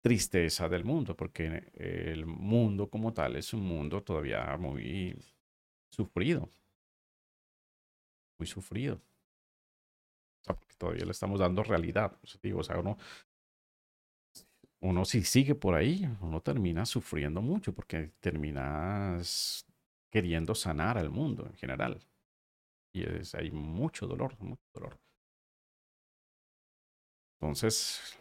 tristeza 0.02 0.68
del 0.68 0.84
mundo, 0.84 1.16
porque 1.16 1.70
el 1.74 2.26
mundo 2.26 2.88
como 2.88 3.12
tal 3.12 3.36
es 3.36 3.52
un 3.52 3.62
mundo 3.62 4.02
todavía 4.02 4.56
muy 4.56 5.16
sufrido, 5.90 6.48
muy 8.38 8.46
sufrido. 8.46 9.00
O 10.48 10.54
porque 10.54 10.74
todavía 10.76 11.04
le 11.04 11.10
estamos 11.10 11.40
dando 11.40 11.62
realidad. 11.62 12.16
O 12.22 12.26
sea, 12.26 12.40
digo, 12.42 12.60
o 12.60 12.62
sea, 12.62 12.78
uno, 12.78 12.96
uno 14.80 15.04
si 15.04 15.22
sigue 15.24 15.54
por 15.54 15.74
ahí, 15.74 16.08
uno 16.20 16.40
termina 16.40 16.86
sufriendo 16.86 17.42
mucho 17.42 17.74
porque 17.74 18.12
terminas 18.20 19.66
queriendo 20.10 20.54
sanar 20.54 20.98
al 20.98 21.10
mundo 21.10 21.46
en 21.46 21.54
general. 21.56 22.00
Y 22.96 23.02
es, 23.02 23.34
hay 23.34 23.50
mucho 23.50 24.06
dolor, 24.06 24.34
mucho 24.40 24.62
dolor. 24.74 24.98
Entonces, 27.40 28.18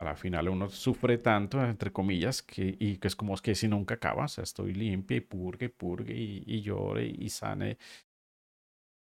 al 0.00 0.16
final 0.16 0.48
uno 0.48 0.68
sufre 0.70 1.18
tanto, 1.18 1.64
entre 1.64 1.92
comillas, 1.92 2.42
que, 2.42 2.76
y 2.78 2.98
que 2.98 3.08
es 3.08 3.16
como 3.16 3.36
que 3.36 3.54
si 3.54 3.68
nunca 3.68 3.94
acaba, 3.94 4.24
o 4.24 4.28
sea, 4.28 4.44
estoy 4.44 4.74
limpia 4.74 5.18
y 5.18 5.20
purgue 5.20 5.68
purgue 5.70 6.14
y, 6.14 6.44
y 6.46 6.62
llore 6.62 7.06
y 7.06 7.28
sane. 7.30 7.78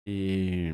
Y 0.06 0.72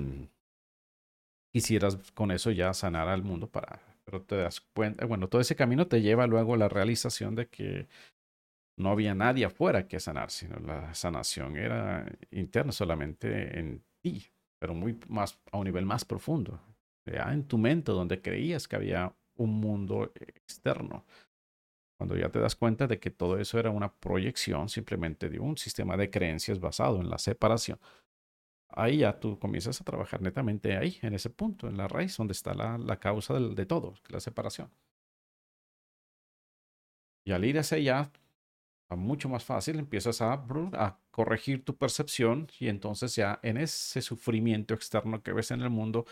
quisieras 1.54 1.98
con 2.14 2.32
eso 2.32 2.52
ya 2.52 2.74
sanar 2.74 3.08
al 3.08 3.24
mundo 3.24 3.50
para, 3.50 3.80
pero 4.06 4.22
te 4.24 4.36
das 4.38 4.62
cuenta, 4.62 5.06
bueno, 5.06 5.30
todo 5.30 5.42
ese 5.42 5.56
camino 5.56 5.88
te 5.88 6.02
lleva 6.02 6.28
luego 6.28 6.56
a 6.56 6.58
la 6.58 6.70
realización 6.70 7.36
de 7.36 7.48
que 7.48 7.88
no 8.78 8.90
había 8.90 9.16
nadie 9.16 9.46
afuera 9.46 9.88
que 9.88 10.00
sanar, 10.00 10.32
sino 10.32 10.58
la 10.60 10.94
sanación 10.96 11.58
era 11.58 12.06
interna 12.32 12.72
solamente 12.72 13.60
en 13.60 13.84
ti, 14.04 14.28
pero 14.60 14.76
muy 14.76 15.00
más, 15.08 15.40
a 15.52 15.58
un 15.58 15.66
nivel 15.66 15.86
más 15.86 16.06
profundo, 16.06 16.60
ya 17.06 17.34
en 17.34 17.48
tu 17.48 17.58
mente 17.58 17.92
donde 17.92 18.22
creías 18.22 18.68
que 18.68 18.76
había 18.76 19.16
un 19.36 19.60
mundo 19.60 20.12
externo. 20.16 21.06
Cuando 21.98 22.18
ya 22.18 22.30
te 22.30 22.40
das 22.40 22.56
cuenta 22.56 22.86
de 22.86 23.00
que 23.00 23.12
todo 23.12 23.40
eso 23.40 23.58
era 23.60 23.70
una 23.70 23.94
proyección 23.94 24.68
simplemente 24.68 25.30
de 25.30 25.40
un 25.40 25.58
sistema 25.58 25.96
de 25.96 26.10
creencias 26.10 26.60
basado 26.60 27.00
en 27.00 27.10
la 27.10 27.18
separación, 27.18 27.80
ahí 28.70 29.00
ya 29.00 29.20
tú 29.20 29.40
comienzas 29.40 29.80
a 29.80 29.84
trabajar 29.86 30.22
netamente 30.22 30.76
ahí, 30.76 30.98
en 31.02 31.14
ese 31.14 31.30
punto, 31.30 31.68
en 31.68 31.78
la 31.78 31.88
raíz, 31.88 32.18
donde 32.18 32.34
está 32.34 32.54
la, 32.54 32.78
la 32.78 33.00
causa 33.00 33.34
de, 33.36 33.56
de 33.56 33.66
todo, 33.66 33.94
la 34.10 34.20
separación. 34.20 34.70
Y 37.26 37.32
al 37.32 37.46
ir 37.46 37.58
hacia 37.58 37.78
allá, 37.78 38.12
mucho 38.90 39.30
más 39.30 39.44
fácil, 39.44 39.80
empiezas 39.80 40.22
a, 40.22 40.34
a 40.34 41.00
corregir 41.14 41.64
tu 41.64 41.78
percepción 41.78 42.48
y 42.60 42.70
entonces 42.70 43.16
ya 43.16 43.40
en 43.44 43.58
ese 43.58 44.02
sufrimiento 44.02 44.74
externo 44.74 45.22
que 45.22 45.32
ves 45.32 45.52
en 45.52 45.62
el 45.62 45.70
mundo, 45.70 46.06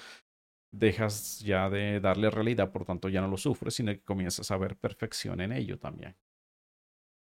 dejas 0.71 1.39
ya 1.39 1.71
de 1.71 1.99
darle 1.99 2.29
realidad, 2.29 2.71
por 2.71 2.85
tanto 2.85 3.09
ya 3.09 3.19
no 3.19 3.27
lo 3.27 3.37
sufres, 3.37 3.73
sino 3.73 3.91
que 3.91 4.03
comienzas 4.03 4.51
a 4.51 4.57
ver 4.57 4.77
perfección 4.77 5.41
en 5.41 5.53
ello 5.53 5.79
también. 5.79 6.15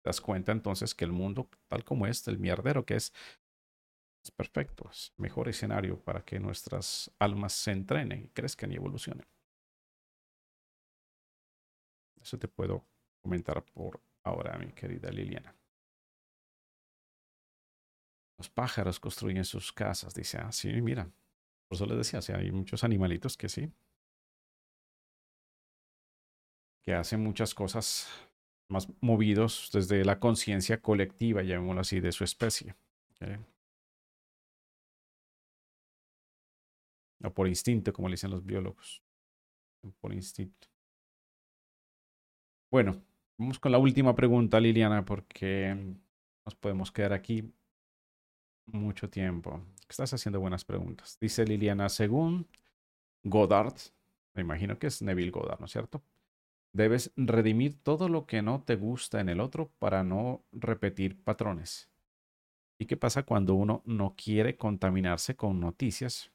Te 0.03 0.11
das 0.11 0.21
cuenta 0.21 0.53
entonces 0.53 0.95
que 0.95 1.07
el 1.07 1.13
mundo, 1.13 1.49
tal 1.69 1.83
como 1.85 2.07
es, 2.07 2.29
el 2.29 2.39
mierdero 2.39 2.85
que 2.85 2.97
es, 2.97 3.15
es 4.23 4.31
perfecto, 4.31 4.91
es 4.91 5.15
mejor 5.17 5.49
escenario 5.49 5.99
para 6.05 6.23
que 6.23 6.39
nuestras 6.39 7.11
almas 7.19 7.55
se 7.55 7.73
entrenen, 7.73 8.29
crezcan 8.35 8.73
y 8.73 8.77
evolucionen. 8.77 9.27
Eso 12.21 12.39
te 12.39 12.47
puedo 12.47 12.85
comentar 13.23 13.65
por 13.65 14.03
ahora, 14.23 14.59
mi 14.59 14.73
querida 14.73 15.11
Liliana. 15.11 15.60
Los 18.41 18.49
pájaros 18.49 18.99
construyen 18.99 19.45
sus 19.45 19.71
casas, 19.71 20.15
dice, 20.15 20.39
ah, 20.39 20.51
sí, 20.51 20.73
mira, 20.81 21.05
por 21.69 21.77
eso 21.77 21.85
les 21.85 22.11
decía, 22.11 22.39
hay 22.39 22.51
muchos 22.51 22.83
animalitos 22.85 23.37
que 23.37 23.51
sí. 23.51 23.71
Que 26.81 26.95
hacen 26.95 27.23
muchas 27.23 27.55
cosas 27.55 28.09
más 28.71 28.89
movidos 29.03 29.69
desde 29.75 30.07
la 30.07 30.19
conciencia 30.19 30.81
colectiva, 30.81 31.43
llamémoslo 31.43 31.83
así, 31.83 32.01
de 32.01 32.13
su 32.13 32.25
especie. 32.25 32.75
O 37.23 37.35
por 37.35 37.47
instinto, 37.47 37.93
como 37.93 38.09
le 38.09 38.15
dicen 38.15 38.31
los 38.31 38.43
biólogos. 38.43 39.03
Por 40.01 40.15
instinto. 40.15 40.67
Bueno, 42.71 43.05
vamos 43.37 43.59
con 43.59 43.71
la 43.71 43.77
última 43.77 44.15
pregunta, 44.15 44.59
Liliana, 44.59 45.05
porque 45.05 45.77
nos 46.47 46.55
podemos 46.55 46.91
quedar 46.91 47.13
aquí 47.13 47.53
mucho 48.73 49.09
tiempo. 49.11 49.61
Estás 49.89 50.13
haciendo 50.15 50.41
buenas 50.41 50.65
preguntas. 50.65 51.19
Dice 51.21 51.45
Liliana, 51.45 51.89
según 51.89 52.47
Goddard, 53.25 53.75
me 54.35 54.43
imagino 54.43 54.79
que 54.79 54.89
es 54.89 55.03
Neville 55.03 55.31
Goddard, 55.31 55.61
¿no 55.61 55.67
es 55.67 55.73
cierto? 55.73 56.03
Debes 56.73 57.13
redimir 57.17 57.83
todo 57.83 58.09
lo 58.09 58.27
que 58.27 58.43
no 58.43 58.63
te 58.63 58.77
gusta 58.77 59.21
en 59.21 59.29
el 59.29 59.41
otro 59.41 59.71
para 59.79 60.05
no 60.05 60.45
repetir 60.53 61.23
patrones. 61.23 61.91
¿Y 62.79 62.87
qué 62.87 62.97
pasa 62.97 63.25
cuando 63.25 63.55
uno 63.55 63.83
no 63.87 64.15
quiere 64.17 64.57
contaminarse 64.57 65.37
con 65.37 65.61
noticias, 65.61 66.33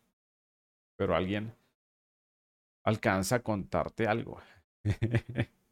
pero 0.98 1.16
alguien 1.16 1.54
alcanza 2.84 3.36
a 3.38 3.44
contarte 3.44 4.08
algo? 4.08 4.40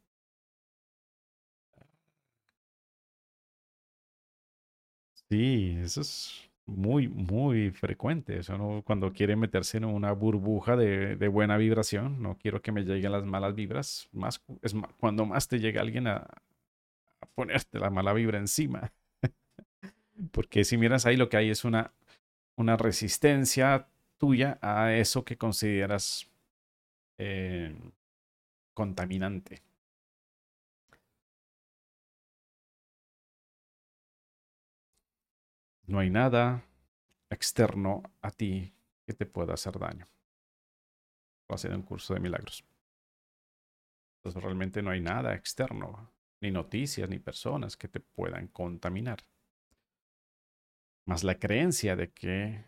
sí, 5.30 5.76
eso 5.82 6.00
es 6.00 6.50
muy, 6.66 7.08
muy 7.08 7.70
frecuente. 7.70 8.38
Eso 8.38 8.56
no, 8.58 8.82
cuando 8.84 9.12
quiere 9.12 9.36
meterse 9.36 9.78
en 9.78 9.84
una 9.84 10.12
burbuja 10.12 10.76
de, 10.76 11.16
de, 11.16 11.28
buena 11.28 11.56
vibración, 11.56 12.22
no 12.22 12.36
quiero 12.38 12.62
que 12.62 12.72
me 12.72 12.82
lleguen 12.82 13.12
las 13.12 13.24
malas 13.24 13.54
vibras. 13.54 14.08
Más, 14.12 14.42
es 14.62 14.74
cuando 14.98 15.26
más 15.26 15.48
te 15.48 15.58
llega 15.60 15.80
alguien 15.80 16.06
a, 16.06 16.16
a 16.16 17.26
ponerte 17.34 17.78
la 17.78 17.90
mala 17.90 18.12
vibra 18.12 18.38
encima. 18.38 18.92
Porque 20.32 20.64
si 20.64 20.76
miras 20.76 21.06
ahí, 21.06 21.16
lo 21.16 21.28
que 21.28 21.36
hay 21.36 21.50
es 21.50 21.64
una, 21.64 21.92
una 22.56 22.76
resistencia 22.76 23.88
tuya 24.18 24.58
a 24.62 24.94
eso 24.94 25.24
que 25.24 25.36
consideras 25.36 26.30
eh, 27.18 27.74
contaminante. 28.72 29.62
No 35.86 35.98
hay 35.98 36.10
nada 36.10 36.64
externo 37.30 38.02
a 38.22 38.30
ti 38.30 38.74
que 39.06 39.12
te 39.12 39.26
pueda 39.26 39.54
hacer 39.54 39.78
daño. 39.78 40.06
Va 41.50 41.56
a 41.56 41.58
ser 41.58 41.74
un 41.74 41.82
curso 41.82 42.14
de 42.14 42.20
milagros. 42.20 42.64
Entonces 44.18 44.42
realmente 44.42 44.82
no 44.82 44.90
hay 44.90 45.02
nada 45.02 45.34
externo, 45.34 46.10
ni 46.40 46.50
noticias, 46.50 47.08
ni 47.08 47.18
personas 47.18 47.76
que 47.76 47.88
te 47.88 48.00
puedan 48.00 48.48
contaminar. 48.48 49.18
Más 51.06 51.22
la 51.22 51.38
creencia 51.38 51.96
de 51.96 52.10
que 52.12 52.64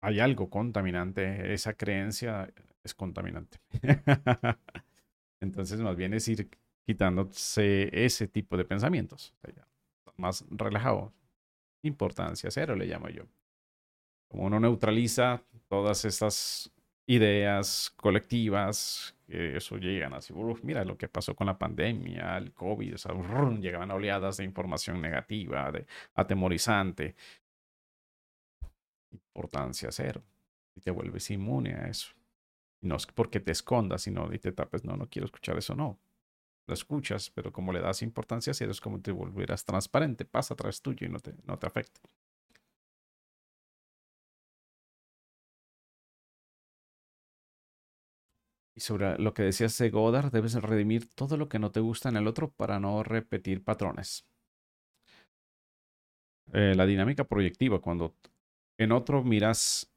hay 0.00 0.20
algo 0.20 0.48
contaminante, 0.48 1.52
esa 1.52 1.74
creencia 1.74 2.48
es 2.84 2.94
contaminante. 2.94 3.58
Entonces, 5.40 5.80
más 5.80 5.96
bien 5.96 6.14
es 6.14 6.28
ir 6.28 6.48
quitándose 6.84 7.90
ese 7.92 8.28
tipo 8.28 8.56
de 8.56 8.64
pensamientos. 8.64 9.34
Más 10.18 10.44
relajado. 10.50 11.12
Importancia 11.82 12.50
cero, 12.50 12.74
le 12.76 12.86
llamo 12.86 13.08
yo. 13.08 13.24
Como 14.28 14.44
uno 14.44 14.58
neutraliza 14.58 15.42
todas 15.68 16.04
estas 16.04 16.72
ideas 17.06 17.92
colectivas, 17.96 19.14
que 19.26 19.56
eso 19.56 19.76
llegan 19.76 20.14
así, 20.14 20.34
mira 20.62 20.84
lo 20.84 20.98
que 20.98 21.08
pasó 21.08 21.34
con 21.36 21.46
la 21.46 21.56
pandemia, 21.56 22.36
el 22.36 22.52
COVID, 22.52 22.96
llegaban 23.60 23.90
oleadas 23.92 24.38
de 24.38 24.44
información 24.44 25.00
negativa, 25.00 25.70
de 25.70 25.86
atemorizante. 26.14 27.14
Importancia 29.12 29.90
cero. 29.92 30.22
Y 30.74 30.80
te 30.80 30.90
vuelves 30.90 31.30
inmune 31.30 31.74
a 31.74 31.88
eso. 31.88 32.08
No 32.82 32.96
es 32.96 33.06
porque 33.06 33.40
te 33.40 33.52
escondas, 33.52 34.02
sino 34.02 34.32
y 34.32 34.38
te 34.38 34.52
tapes, 34.52 34.84
no, 34.84 34.96
no 34.96 35.08
quiero 35.08 35.26
escuchar 35.26 35.56
eso, 35.56 35.74
no. 35.74 35.98
Lo 36.66 36.74
escuchas, 36.74 37.30
pero 37.30 37.52
como 37.52 37.72
le 37.72 37.80
das 37.80 38.02
importancia 38.02 38.52
cero, 38.54 38.72
es 38.72 38.80
como 38.80 39.00
te 39.00 39.12
volverás 39.12 39.64
transparente, 39.64 40.24
pasa 40.24 40.54
atrás 40.54 40.82
tuyo 40.82 41.06
y 41.06 41.10
no 41.10 41.20
te, 41.20 41.34
no 41.44 41.58
te 41.58 41.66
afecta. 41.66 42.00
Y 48.74 48.80
sobre 48.80 49.18
lo 49.18 49.32
que 49.32 49.42
decías 49.42 49.76
de 49.78 49.90
Godard, 49.90 50.30
debes 50.30 50.54
redimir 50.54 51.08
todo 51.08 51.36
lo 51.36 51.48
que 51.48 51.58
no 51.58 51.72
te 51.72 51.80
gusta 51.80 52.10
en 52.10 52.16
el 52.16 52.26
otro 52.26 52.50
para 52.52 52.78
no 52.78 53.02
repetir 53.02 53.64
patrones. 53.64 54.26
Eh, 56.52 56.74
la 56.76 56.86
dinámica 56.86 57.24
proyectiva, 57.24 57.80
cuando 57.80 58.14
en 58.78 58.92
otro 58.92 59.24
miras 59.24 59.90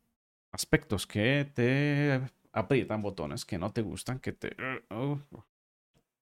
aspectos 0.52 1.06
que 1.06 1.50
te 1.54 2.22
aprietan 2.54 3.02
botones, 3.02 3.46
que 3.46 3.58
no 3.58 3.72
te 3.72 3.82
gustan, 3.82 4.20
que 4.20 4.34
te... 4.34 4.56
Uh, 4.90 5.20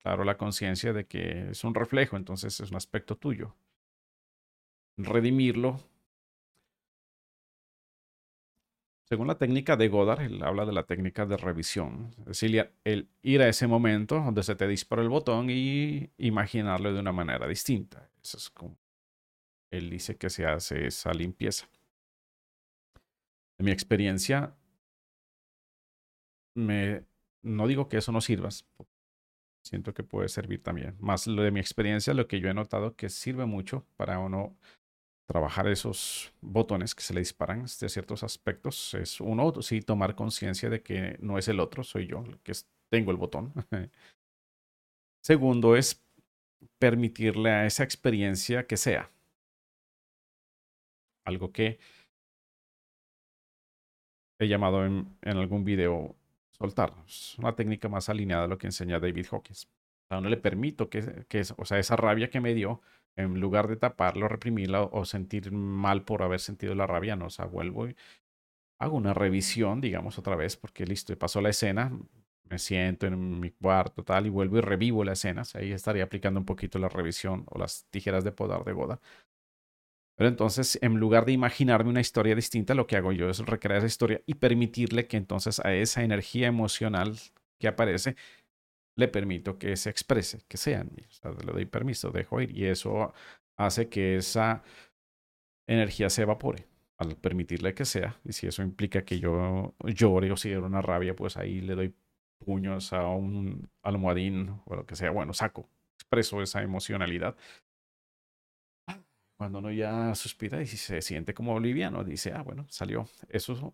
claro, 0.07 0.23
la 0.23 0.37
conciencia 0.37 0.93
de 0.93 1.05
que 1.05 1.49
es 1.51 1.65
un 1.65 1.75
reflejo, 1.75 2.15
entonces 2.15 2.57
es 2.61 2.71
un 2.71 2.77
aspecto 2.77 3.17
tuyo. 3.17 3.55
Redimirlo 4.95 5.81
Según 9.03 9.27
la 9.27 9.37
técnica 9.37 9.75
de 9.77 9.87
Godard, 9.89 10.21
él 10.21 10.41
habla 10.43 10.65
de 10.65 10.73
la 10.73 10.83
técnica 10.83 11.25
de 11.25 11.37
revisión. 11.37 12.13
Es 12.19 12.25
decir, 12.25 12.71
el 12.83 13.09
ir 13.21 13.41
a 13.41 13.47
ese 13.47 13.65
momento 13.67 14.15
donde 14.15 14.43
se 14.43 14.55
te 14.55 14.67
dispara 14.67 15.01
el 15.01 15.09
botón 15.09 15.49
y 15.49 16.09
imaginarlo 16.17 16.93
de 16.93 16.99
una 16.99 17.13
manera 17.13 17.47
distinta. 17.47 18.09
Eso 18.21 18.37
es 18.37 18.49
como 18.49 18.77
él 19.71 19.89
dice 19.89 20.17
que 20.17 20.29
se 20.29 20.45
hace 20.45 20.87
esa 20.87 21.13
limpieza. 21.13 21.69
En 23.57 23.65
mi 23.65 23.71
experiencia, 23.71 24.55
me, 26.53 27.05
no 27.43 27.67
digo 27.67 27.87
que 27.87 27.97
eso 27.97 28.11
no 28.11 28.21
sirva, 28.21 28.49
siento 29.67 29.93
que 29.93 30.03
puede 30.03 30.29
servir 30.29 30.63
también. 30.63 30.95
Más 30.99 31.27
lo 31.27 31.43
de 31.43 31.51
mi 31.51 31.59
experiencia, 31.59 32.13
lo 32.13 32.27
que 32.27 32.39
yo 32.39 32.49
he 32.49 32.53
notado 32.53 32.95
que 32.95 33.09
sirve 33.09 33.45
mucho 33.45 33.85
para 33.95 34.19
uno 34.19 34.57
trabajar 35.27 35.67
esos 35.67 36.33
botones 36.41 36.95
que 36.95 37.03
se 37.03 37.13
le 37.13 37.19
disparan 37.19 37.65
de 37.65 37.89
ciertos 37.89 38.23
aspectos. 38.23 38.93
Es 38.93 39.19
uno, 39.21 39.61
sí, 39.61 39.81
tomar 39.81 40.15
conciencia 40.15 40.69
de 40.69 40.81
que 40.81 41.17
no 41.21 41.37
es 41.37 41.47
el 41.47 41.59
otro, 41.59 41.83
soy 41.83 42.07
yo 42.07 42.23
que 42.43 42.53
tengo 42.89 43.11
el 43.11 43.17
botón. 43.17 43.53
Segundo 45.23 45.75
es 45.75 46.01
permitirle 46.79 47.51
a 47.51 47.65
esa 47.65 47.83
experiencia 47.83 48.65
que 48.65 48.77
sea. 48.77 49.11
Algo 51.25 51.51
que 51.51 51.79
he 54.39 54.47
llamado 54.47 54.85
en, 54.85 55.17
algún 55.23 55.63
video 55.65 56.15
soltar. 56.59 56.93
Es 57.07 57.37
una 57.37 57.55
técnica 57.55 57.89
más 57.89 58.09
alineada 58.09 58.45
a 58.45 58.47
lo 58.47 58.57
que 58.57 58.67
enseña 58.67 58.99
David 58.99 59.27
Hawkins. 59.31 59.67
A 60.09 60.19
uno 60.19 60.29
le 60.29 60.37
permito 60.37 60.89
que, 60.89 61.25
que 61.27 61.43
o 61.57 61.65
sea, 61.65 61.79
esa 61.79 61.95
rabia 61.95 62.29
que 62.29 62.39
me 62.39 62.53
dio, 62.53 62.81
en 63.15 63.39
lugar 63.39 63.67
de 63.67 63.77
taparlo, 63.77 64.27
reprimirla 64.27 64.83
o 64.83 65.05
sentir 65.05 65.51
mal 65.51 66.03
por 66.03 66.23
haber 66.23 66.39
sentido 66.39 66.75
la 66.75 66.87
rabia, 66.87 67.15
no, 67.15 67.25
o 67.25 67.29
sea, 67.29 67.45
vuelvo 67.45 67.87
y 67.89 67.95
hago 68.79 68.97
una 68.97 69.13
revisión, 69.13 69.81
digamos, 69.81 70.19
otra 70.19 70.35
vez, 70.35 70.55
porque 70.57 70.85
listo, 70.85 71.17
pasó 71.17 71.41
la 71.41 71.49
escena, 71.49 71.91
me 72.43 72.59
siento 72.59 73.07
en 73.07 73.39
mi 73.39 73.51
cuarto, 73.51 74.03
tal, 74.03 74.27
y 74.27 74.29
vuelvo 74.29 74.57
y 74.57 74.61
revivo 74.61 75.03
la 75.03 75.13
escena, 75.13 75.43
ahí 75.55 75.71
estaría 75.71 76.03
aplicando 76.03 76.39
un 76.39 76.45
poquito 76.45 76.79
la 76.79 76.89
revisión 76.89 77.43
o 77.47 77.59
las 77.59 77.85
tijeras 77.89 78.23
de 78.23 78.31
podar 78.31 78.63
de 78.63 78.73
Goda. 78.73 78.99
Pero 80.17 80.29
entonces, 80.29 80.79
en 80.81 80.95
lugar 80.99 81.25
de 81.25 81.33
imaginarme 81.33 81.91
una 81.91 82.01
historia 82.01 82.35
distinta, 82.35 82.73
lo 82.73 82.87
que 82.87 82.97
hago 82.97 83.11
yo 83.11 83.29
es 83.29 83.39
recrear 83.39 83.77
esa 83.79 83.87
historia 83.87 84.21
y 84.25 84.35
permitirle 84.35 85.07
que 85.07 85.17
entonces 85.17 85.59
a 85.63 85.75
esa 85.75 86.03
energía 86.03 86.47
emocional 86.47 87.15
que 87.59 87.67
aparece 87.67 88.15
le 88.97 89.07
permito 89.07 89.59
que 89.59 89.77
se 89.77 89.89
exprese, 89.91 90.41
que 90.47 90.57
sea 90.57 90.83
le 90.83 91.53
doy 91.53 91.65
permiso, 91.65 92.11
dejo 92.11 92.41
ir. 92.41 92.57
Y 92.57 92.65
eso 92.65 93.13
hace 93.57 93.89
que 93.89 94.17
esa 94.17 94.63
energía 95.67 96.09
se 96.09 96.23
evapore 96.23 96.65
al 96.97 97.15
permitirle 97.15 97.73
que 97.73 97.85
sea. 97.85 98.19
Y 98.23 98.33
si 98.33 98.47
eso 98.47 98.63
implica 98.63 99.03
que 99.05 99.19
yo 99.19 99.75
llore 99.85 100.31
o 100.31 100.37
si 100.37 100.49
era 100.51 100.61
una 100.61 100.81
rabia, 100.81 101.15
pues 101.15 101.37
ahí 101.37 101.61
le 101.61 101.75
doy 101.75 101.95
puños 102.43 102.93
a 102.93 103.07
un 103.07 103.69
almohadín 103.83 104.59
o 104.65 104.75
lo 104.75 104.85
que 104.85 104.95
sea. 104.95 105.11
Bueno, 105.11 105.33
saco, 105.33 105.69
expreso 105.99 106.41
esa 106.41 106.61
emocionalidad. 106.63 107.35
Cuando 109.37 109.59
uno 109.59 109.71
ya 109.71 110.15
suspira 110.15 110.61
y 110.61 110.67
se 110.67 111.01
siente 111.01 111.33
como 111.33 111.53
boliviano, 111.53 112.03
dice, 112.03 112.33
ah, 112.33 112.41
bueno, 112.41 112.65
salió. 112.69 113.07
Eso 113.29 113.73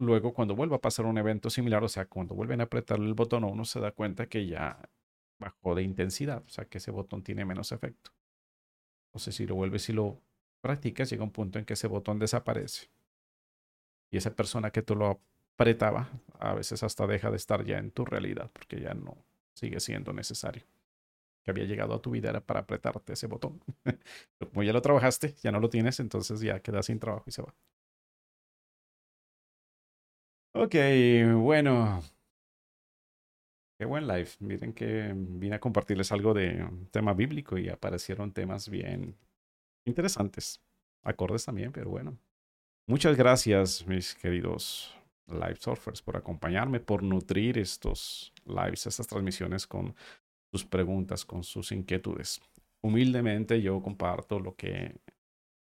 Luego, 0.00 0.32
cuando 0.32 0.56
vuelva 0.56 0.76
a 0.76 0.80
pasar 0.80 1.04
un 1.04 1.18
evento 1.18 1.50
similar, 1.50 1.84
o 1.84 1.88
sea, 1.88 2.06
cuando 2.06 2.34
vuelven 2.34 2.62
a 2.62 2.64
apretar 2.64 2.98
el 2.98 3.12
botón, 3.12 3.44
uno 3.44 3.66
se 3.66 3.80
da 3.80 3.92
cuenta 3.92 4.26
que 4.30 4.46
ya 4.46 4.88
bajó 5.38 5.74
de 5.74 5.82
intensidad, 5.82 6.42
o 6.46 6.48
sea, 6.48 6.64
que 6.64 6.78
ese 6.78 6.90
botón 6.90 7.22
tiene 7.22 7.44
menos 7.44 7.70
efecto. 7.70 8.10
Entonces, 9.08 9.34
si 9.34 9.46
lo 9.46 9.56
vuelves 9.56 9.90
y 9.90 9.92
lo 9.92 10.22
practicas, 10.62 11.10
llega 11.10 11.22
un 11.22 11.32
punto 11.32 11.58
en 11.58 11.66
que 11.66 11.74
ese 11.74 11.86
botón 11.86 12.18
desaparece. 12.18 12.88
Y 14.10 14.16
esa 14.16 14.34
persona 14.34 14.70
que 14.70 14.80
tú 14.80 14.96
lo 14.96 15.20
apretaba, 15.54 16.08
a 16.38 16.54
veces 16.54 16.82
hasta 16.82 17.06
deja 17.06 17.30
de 17.30 17.36
estar 17.36 17.62
ya 17.66 17.76
en 17.76 17.90
tu 17.90 18.06
realidad, 18.06 18.50
porque 18.54 18.80
ya 18.80 18.94
no 18.94 19.18
sigue 19.52 19.80
siendo 19.80 20.14
necesario. 20.14 20.64
Que 21.44 21.50
había 21.50 21.64
llegado 21.64 21.94
a 21.94 22.02
tu 22.02 22.10
vida 22.10 22.30
era 22.30 22.40
para 22.40 22.60
apretarte 22.60 23.14
ese 23.14 23.26
botón. 23.26 23.60
Pero 24.38 24.50
como 24.50 24.62
ya 24.62 24.72
lo 24.72 24.82
trabajaste, 24.82 25.34
ya 25.42 25.52
no 25.52 25.60
lo 25.60 25.70
tienes, 25.70 26.00
entonces 26.00 26.40
ya 26.40 26.60
queda 26.60 26.82
sin 26.82 26.98
trabajo 26.98 27.24
y 27.26 27.32
se 27.32 27.42
va. 27.42 27.54
Ok, 30.54 30.74
bueno. 31.36 32.02
Qué 33.78 33.86
buen 33.86 34.06
live. 34.06 34.28
Miren 34.40 34.74
que 34.74 35.12
vine 35.16 35.56
a 35.56 35.60
compartirles 35.60 36.12
algo 36.12 36.34
de 36.34 36.68
tema 36.90 37.14
bíblico 37.14 37.56
y 37.56 37.70
aparecieron 37.70 38.32
temas 38.32 38.68
bien 38.68 39.16
interesantes. 39.86 40.60
Acordes 41.02 41.46
también, 41.46 41.72
pero 41.72 41.88
bueno. 41.88 42.18
Muchas 42.86 43.16
gracias, 43.16 43.86
mis 43.86 44.14
queridos 44.14 44.94
live 45.28 45.56
surfers, 45.56 46.02
por 46.02 46.16
acompañarme, 46.16 46.80
por 46.80 47.02
nutrir 47.02 47.56
estos 47.56 48.32
lives, 48.44 48.86
estas 48.86 49.06
transmisiones 49.06 49.66
con 49.66 49.94
sus 50.50 50.64
preguntas, 50.64 51.24
con 51.24 51.42
sus 51.42 51.72
inquietudes. 51.72 52.40
Humildemente 52.82 53.60
yo 53.60 53.80
comparto 53.82 54.40
lo 54.40 54.54
que 54.54 54.96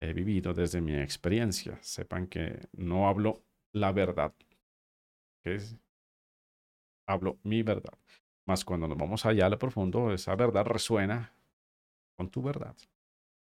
he 0.01 0.13
vivido 0.13 0.53
desde 0.53 0.81
mi 0.81 0.95
experiencia. 0.95 1.77
Sepan 1.81 2.27
que 2.27 2.67
no 2.73 3.07
hablo 3.07 3.43
la 3.73 3.91
verdad, 3.91 4.33
que 5.43 5.59
hablo 7.07 7.37
mi 7.43 7.63
verdad. 7.63 7.97
Más 8.45 8.65
cuando 8.65 8.87
nos 8.87 8.97
vamos 8.97 9.25
allá 9.25 9.45
a 9.45 9.49
lo 9.49 9.57
profundo, 9.57 10.13
esa 10.13 10.35
verdad 10.35 10.65
resuena 10.65 11.33
con 12.17 12.29
tu 12.29 12.41
verdad. 12.41 12.75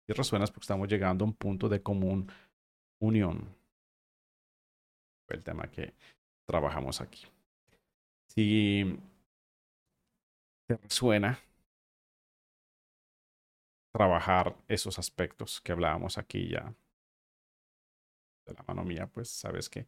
Y 0.09 0.13
resuena 0.13 0.47
porque 0.47 0.65
estamos 0.65 0.89
llegando 0.89 1.25
a 1.25 1.29
un 1.29 1.35
punto 1.35 1.69
de 1.69 1.83
común 1.83 2.31
unión. 3.01 3.55
El 5.29 5.45
tema 5.45 5.71
que 5.71 5.95
trabajamos 6.45 7.01
aquí. 7.01 7.25
Si 8.27 8.99
te 10.71 10.77
resuena 10.77 11.37
trabajar 13.93 14.57
esos 14.69 15.01
aspectos 15.01 15.61
que 15.61 15.73
hablábamos 15.73 16.17
aquí 16.17 16.49
ya 16.49 16.73
de 18.47 18.55
la 18.55 18.63
mano 18.69 18.85
mía, 18.85 19.09
pues 19.09 19.29
sabes 19.31 19.69
que 19.69 19.87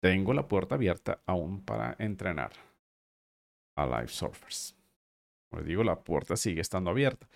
tengo 0.00 0.32
la 0.32 0.46
puerta 0.46 0.76
abierta 0.76 1.22
aún 1.26 1.64
para 1.64 1.96
entrenar 1.98 2.52
a 3.76 3.84
live 3.84 4.08
surfers. 4.08 4.76
Como 5.48 5.60
les 5.60 5.68
digo, 5.68 5.82
la 5.82 6.04
puerta 6.04 6.36
sigue 6.36 6.60
estando 6.60 6.90
abierta. 6.90 7.28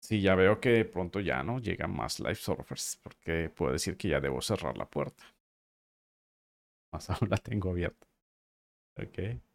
Sí, 0.00 0.22
ya 0.22 0.34
veo 0.34 0.58
que 0.58 0.70
de 0.70 0.84
pronto 0.86 1.20
ya 1.20 1.42
no 1.42 1.58
llegan 1.58 1.94
más 1.94 2.18
live 2.18 2.34
surfers, 2.34 2.98
porque 3.02 3.50
puedo 3.50 3.72
decir 3.72 3.98
que 3.98 4.08
ya 4.08 4.20
debo 4.20 4.40
cerrar 4.40 4.78
la 4.78 4.88
puerta. 4.88 5.22
Más 6.92 7.10
aún 7.10 7.28
la 7.28 7.36
tengo 7.36 7.70
abierta. 7.70 8.06
Ok. 8.96 9.47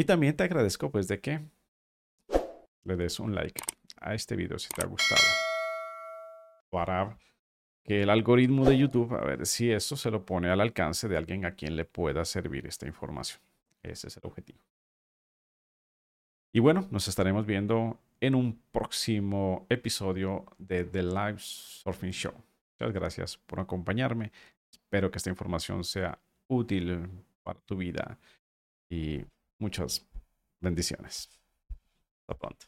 Y 0.00 0.04
también 0.04 0.34
te 0.34 0.44
agradezco 0.44 0.90
pues 0.90 1.08
de 1.08 1.20
que 1.20 1.40
le 2.84 2.96
des 2.96 3.20
un 3.20 3.34
like 3.34 3.60
a 4.00 4.14
este 4.14 4.34
video 4.34 4.58
si 4.58 4.70
te 4.70 4.80
ha 4.80 4.86
gustado. 4.86 5.20
Para 6.70 7.18
que 7.84 8.00
el 8.00 8.08
algoritmo 8.08 8.64
de 8.64 8.78
YouTube, 8.78 9.12
a 9.12 9.20
ver 9.20 9.44
si 9.44 9.70
esto 9.70 9.96
se 9.96 10.10
lo 10.10 10.24
pone 10.24 10.48
al 10.48 10.62
alcance 10.62 11.06
de 11.06 11.18
alguien 11.18 11.44
a 11.44 11.54
quien 11.54 11.76
le 11.76 11.84
pueda 11.84 12.24
servir 12.24 12.66
esta 12.66 12.86
información. 12.86 13.42
Ese 13.82 14.08
es 14.08 14.16
el 14.16 14.22
objetivo. 14.24 14.58
Y 16.50 16.60
bueno, 16.60 16.88
nos 16.90 17.06
estaremos 17.06 17.44
viendo 17.44 17.98
en 18.22 18.34
un 18.34 18.58
próximo 18.72 19.66
episodio 19.68 20.46
de 20.56 20.84
The 20.84 21.02
Live 21.02 21.40
Surfing 21.40 22.12
Show. 22.12 22.32
Muchas 22.78 22.94
gracias 22.94 23.36
por 23.36 23.60
acompañarme. 23.60 24.32
Espero 24.72 25.10
que 25.10 25.18
esta 25.18 25.28
información 25.28 25.84
sea 25.84 26.18
útil 26.48 27.06
para 27.42 27.60
tu 27.60 27.76
vida 27.76 28.18
y 28.88 29.26
muchas 29.60 30.06
bendiciones. 30.60 31.28
Hasta 32.26 32.34
pronto. 32.38 32.66